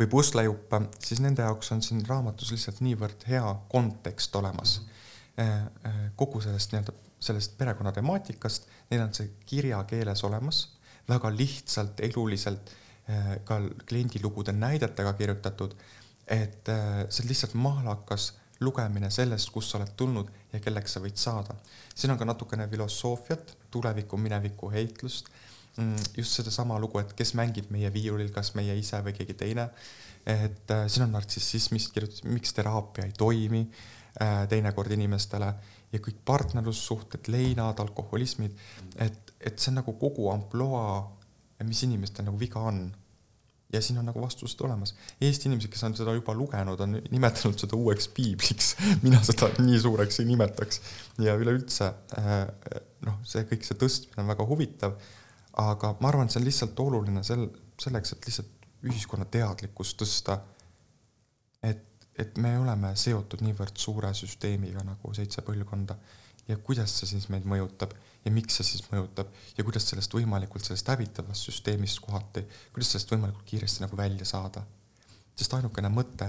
või 0.00 0.08
puslejuppe, 0.10 0.84
siis 1.02 1.20
nende 1.20 1.44
jaoks 1.44 1.74
on 1.74 1.82
siin 1.84 2.02
raamatus 2.08 2.54
lihtsalt 2.54 2.80
niivõrd 2.84 3.26
hea 3.28 3.44
kontekst 3.68 4.36
olemas. 4.40 4.80
-hmm. 4.80 6.10
kogu 6.16 6.40
sellest 6.40 6.72
nii-öelda, 6.72 6.92
sellest 7.20 7.58
perekonna 7.58 7.92
temaatikast, 7.92 8.68
neil 8.90 9.02
on 9.04 9.14
see 9.14 9.30
kirjakeeles 9.46 10.24
olemas, 10.24 10.62
väga 11.08 11.30
lihtsalt, 11.36 12.00
eluliselt, 12.00 12.72
ka 13.44 13.60
kliendilugude 13.88 14.52
näidetega 14.52 15.12
kirjutatud 15.18 15.74
et 16.30 16.68
äh, 16.68 17.04
see 17.10 17.24
on 17.24 17.28
lihtsalt 17.32 17.54
mahlakas 17.58 18.32
lugemine 18.60 19.10
sellest, 19.10 19.50
kust 19.50 19.72
sa 19.72 19.78
oled 19.80 19.92
tulnud 19.96 20.28
ja 20.52 20.60
kelleks 20.62 20.96
sa 20.96 21.02
võid 21.02 21.18
saada. 21.18 21.56
siin 21.94 22.12
on 22.12 22.18
ka 22.20 22.28
natukene 22.28 22.68
filosoofiat, 22.68 23.56
tuleviku, 23.70 24.16
mineviku 24.20 24.70
heitlust, 24.70 25.30
mm, 25.76 25.96
just 26.16 26.36
sedasama 26.38 26.78
lugu, 26.78 27.00
et 27.00 27.12
kes 27.16 27.34
mängib 27.34 27.70
meie 27.70 27.90
viiulil, 27.92 28.30
kas 28.34 28.54
meie 28.54 28.76
ise 28.78 29.00
või 29.04 29.16
keegi 29.16 29.34
teine. 29.34 29.70
et 30.26 30.70
äh, 30.70 30.86
siin 30.86 31.06
on 31.06 31.14
nartsissismist 31.16 31.94
kirjutatud, 31.94 32.28
miks 32.30 32.52
teraapia 32.52 33.06
ei 33.08 33.12
toimi 33.16 33.62
äh, 34.20 34.46
teinekord 34.48 34.92
inimestele 34.92 35.54
ja 35.92 35.98
kõik 35.98 36.20
partnerlussuhted, 36.24 37.30
leinad, 37.32 37.80
alkoholismid, 37.80 38.52
et, 38.96 39.32
et 39.40 39.58
see 39.58 39.72
on 39.72 39.80
nagu 39.80 39.96
kogu 39.98 40.28
ampluaa, 40.30 41.00
mis 41.64 41.82
inimestel 41.88 42.28
nagu 42.28 42.38
viga 42.38 42.60
on 42.60 42.90
ja 43.72 43.82
siin 43.82 43.98
on 44.00 44.08
nagu 44.10 44.20
vastused 44.22 44.60
olemas. 44.66 44.94
Eesti 45.20 45.48
inimesed, 45.48 45.70
kes 45.70 45.84
on 45.86 45.96
seda 45.98 46.14
juba 46.16 46.34
lugenud, 46.34 46.80
on 46.80 46.96
nimetanud 47.10 47.58
seda 47.60 47.78
uueks 47.78 48.08
piibliks 48.14 48.74
mina 49.04 49.22
seda 49.26 49.50
nii 49.58 49.80
suureks 49.80 50.20
ei 50.22 50.30
nimetaks. 50.30 50.80
ja 51.22 51.36
üleüldse 51.38 51.90
äh, 52.18 52.38
noh, 53.06 53.20
see 53.26 53.44
kõik 53.48 53.66
see 53.66 53.78
tõstmine 53.80 54.24
on 54.24 54.32
väga 54.32 54.46
huvitav, 54.48 54.96
aga 55.60 55.94
ma 56.00 56.10
arvan, 56.10 56.28
et 56.28 56.34
see 56.34 56.42
on 56.42 56.48
lihtsalt 56.48 56.82
oluline 56.82 57.22
sel, 57.26 57.46
selleks, 57.80 58.16
et 58.16 58.30
lihtsalt 58.30 58.68
ühiskonna 58.90 59.26
teadlikkust 59.30 60.00
tõsta. 60.00 60.40
et, 61.62 61.84
et 62.18 62.36
me 62.38 62.56
oleme 62.58 62.94
seotud 62.96 63.44
niivõrd 63.44 63.76
suure 63.78 64.12
süsteemiga 64.16 64.84
nagu 64.84 65.14
seitse 65.14 65.44
põlvkonda 65.46 65.96
ja 66.50 66.58
kuidas 66.66 66.92
see 66.98 67.08
siis 67.12 67.28
meid 67.30 67.46
mõjutab 67.48 67.94
ja 68.24 68.32
miks 68.34 68.58
see 68.58 68.66
siis 68.72 68.84
mõjutab 68.90 69.30
ja 69.56 69.64
kuidas 69.64 69.86
sellest 69.88 70.14
võimalikult, 70.14 70.64
sellest 70.66 70.88
hävitavast 70.92 71.48
süsteemist 71.48 72.02
kohati, 72.04 72.42
kuidas 72.74 72.92
sellest 72.92 73.12
võimalikult 73.14 73.46
kiiresti 73.48 73.84
nagu 73.84 73.96
välja 73.96 74.26
saada. 74.28 74.64
sest 75.40 75.54
ainukene 75.56 75.88
mõte, 75.88 76.26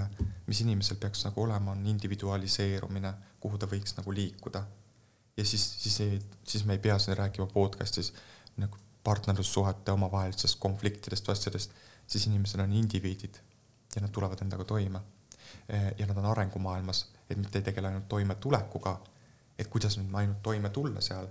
mis 0.47 0.61
inimesel 0.63 0.95
peaks 0.97 1.25
nagu 1.25 1.41
olema, 1.43 1.71
on 1.71 1.85
individualiseerumine, 1.93 3.13
kuhu 3.43 3.57
ta 3.57 3.67
võiks 3.67 3.97
nagu 3.97 4.11
liikuda. 4.11 4.63
ja 5.37 5.45
siis, 5.45 5.65
siis 5.83 5.99
ei, 6.01 6.21
siis 6.47 6.65
me 6.65 6.73
ei 6.73 6.79
pea 6.79 6.99
siin 6.99 7.17
rääkima 7.17 7.47
podcast'is 7.47 8.13
nagu 8.57 8.77
partnerlussuhete 9.03 9.91
omavahelistest 9.91 10.59
konfliktidest, 10.59 11.29
asjadest, 11.29 11.71
siis 12.07 12.27
inimesed 12.27 12.59
on 12.59 12.73
indiviidid 12.73 13.39
ja 13.95 14.01
nad 14.01 14.11
tulevad 14.11 14.41
endaga 14.41 14.63
toime. 14.63 15.01
ja 15.97 16.05
nad 16.07 16.17
on 16.17 16.25
arengumaailmas, 16.25 17.05
et 17.29 17.37
mitte 17.37 17.59
ei 17.59 17.63
tegele 17.63 17.87
ainult 17.87 18.07
toimetulekuga, 18.09 19.01
et 19.61 19.69
kuidas 19.71 19.97
nüüd 19.99 20.13
ainult 20.17 20.41
toime 20.45 20.71
tulla 20.73 21.03
seal, 21.05 21.29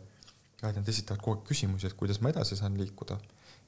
vaid 0.63 0.81
nad 0.81 0.91
esitavad 0.93 1.23
kogu 1.23 1.39
aeg 1.39 1.47
küsimusi, 1.51 1.89
et 1.89 1.97
kuidas 1.99 2.21
ma 2.25 2.33
edasi 2.35 2.59
saan 2.59 2.77
liikuda, 2.81 3.19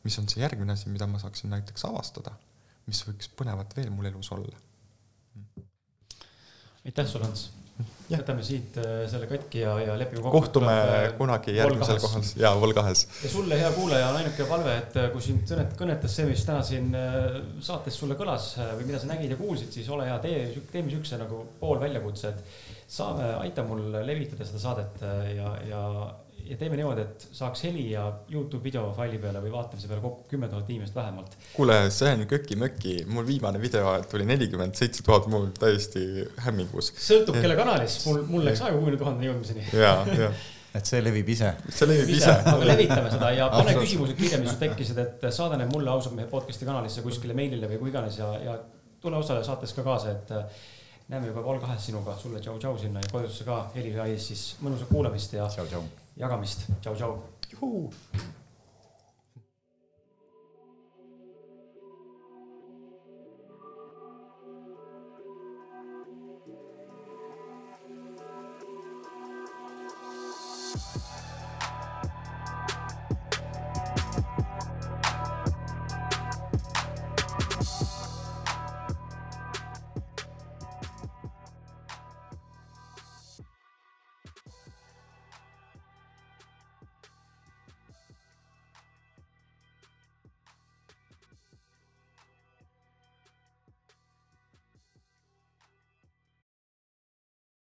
mis 0.04 0.18
on 0.20 0.28
see 0.30 0.42
järgmine 0.42 0.76
asi, 0.76 0.90
mida 0.92 1.08
ma 1.10 1.20
saaksin 1.22 1.52
näiteks 1.54 1.86
avastada, 1.88 2.34
mis 2.86 3.02
võiks 3.06 3.30
põnevat 3.38 3.74
veel 3.78 3.90
mul 3.94 4.10
elus 4.12 4.32
olla. 4.36 4.60
aitäh 6.84 7.06
sulle, 7.06 7.28
Ants 7.30 7.50
võtame 8.12 8.44
siit 8.44 8.76
äh, 8.80 9.04
selle 9.10 9.28
katki 9.30 9.62
ja, 9.62 9.72
ja 9.80 9.94
lepime 9.98 10.20
kokku. 10.20 10.40
kohtume 10.40 10.72
äh, 10.72 11.06
kunagi 11.16 11.54
järgmisel 11.56 12.00
kohal, 12.02 12.24
jaa, 12.38 12.52
Vol2-s. 12.60 13.06
ja 13.24 13.30
sulle, 13.32 13.58
hea 13.60 13.70
kuulaja, 13.72 14.10
on 14.10 14.18
ainuke 14.20 14.46
palve, 14.50 14.74
et 14.82 14.98
äh, 15.00 15.08
kui 15.14 15.24
sind 15.24 15.46
kõnet, 15.48 15.72
kõnetas 15.78 16.16
see, 16.18 16.26
mis 16.28 16.44
täna 16.48 16.64
siin 16.66 16.92
saates 17.64 17.96
sulle 18.02 18.18
kõlas 18.18 18.52
või 18.76 18.90
mida 18.90 19.00
sa 19.00 19.08
nägid 19.10 19.32
ja 19.32 19.40
kuulsid, 19.40 19.72
siis 19.74 19.88
ole 19.92 20.08
hea, 20.10 20.18
tee, 20.24 20.44
tee 20.72 20.84
niisuguse 20.84 21.20
nagu 21.22 21.42
poolväljakutse, 21.62 22.34
et 22.34 22.71
saame, 22.92 23.30
aita 23.40 23.64
mul 23.64 23.88
levitada 24.04 24.44
seda 24.48 24.60
saadet 24.60 25.06
ja, 25.36 25.54
ja 25.68 25.82
ja 26.42 26.56
teeme 26.58 26.76
niimoodi, 26.78 27.04
et 27.06 27.26
saaks 27.32 27.64
heli 27.66 27.84
ja 27.92 28.04
Youtube 28.32 28.64
videofaili 28.64 29.18
peale 29.22 29.42
või 29.44 29.52
vaatamise 29.54 29.88
peale 29.88 30.02
kokku 30.02 30.26
kümme 30.32 30.48
tuhat 30.50 30.70
inimest 30.70 30.96
vähemalt. 30.96 31.36
kuule, 31.54 31.76
see 31.94 32.10
on 32.16 32.24
köki-möki, 32.30 32.96
mul 33.10 33.26
viimane 33.26 33.60
video 33.62 33.92
tuli 34.10 34.26
nelikümmend 34.28 34.78
seitse 34.78 35.04
tuhat, 35.06 35.28
mul 35.32 35.50
täiesti 35.58 36.26
hämmingus. 36.46 36.92
sõltub 37.06 37.38
kelle 37.40 37.56
kanalist, 37.58 38.06
mul, 38.08 38.24
mul 38.28 38.44
läks 38.48 38.64
aega 38.64 38.74
kuuekümne 38.74 39.04
tuhandeni 39.04 39.30
jõudmiseni. 39.30 39.68
ja, 39.84 39.94
ja 40.18 40.32
et 40.72 40.88
see 40.88 41.02
levib 41.04 41.28
ise. 41.28 41.54
see 41.68 41.88
levib 41.88 42.12
ise. 42.16 42.34
aga 42.34 42.68
levitame 42.72 43.14
seda 43.14 43.32
ja 43.36 43.48
pane 43.52 43.78
küsimused 43.78 44.18
kirja, 44.18 44.42
mis 44.42 44.54
sul 44.54 44.60
tekkisid, 44.66 45.02
et 45.06 45.26
saada 45.30 45.60
need 45.60 45.72
mulle 45.72 45.92
ausalt 45.94 46.16
mehe 46.18 46.30
podcast'i 46.32 46.68
kanalisse 46.68 47.04
kuskile 47.06 47.36
meilile 47.38 47.70
või 47.70 47.80
kui 47.82 47.92
iganes 47.92 48.18
ja, 48.18 48.30
ja 48.42 48.56
tule 49.02 49.18
osale 49.18 49.44
saates 49.44 49.74
ka 49.76 49.84
kaasa, 49.86 50.16
et 50.16 50.32
näeme 51.12 51.26
juba 51.26 51.40
Vol2-s 51.44 51.86
sinuga, 51.90 52.14
sulle 52.16 52.40
tšau-tšau 52.40 52.78
sinna 52.80 53.00
ja 53.04 53.10
kodusse 53.12 53.44
ka 53.44 53.58
Heli 53.74 53.92
Haies 53.96 54.28
siis 54.30 54.44
mõnusat 54.64 54.88
kuulamist 54.88 55.34
ja 55.36 55.48
tšau, 55.48 55.66
tšau. 55.68 55.82
jagamist. 56.16 56.64
tšau-tšau. 56.80 57.18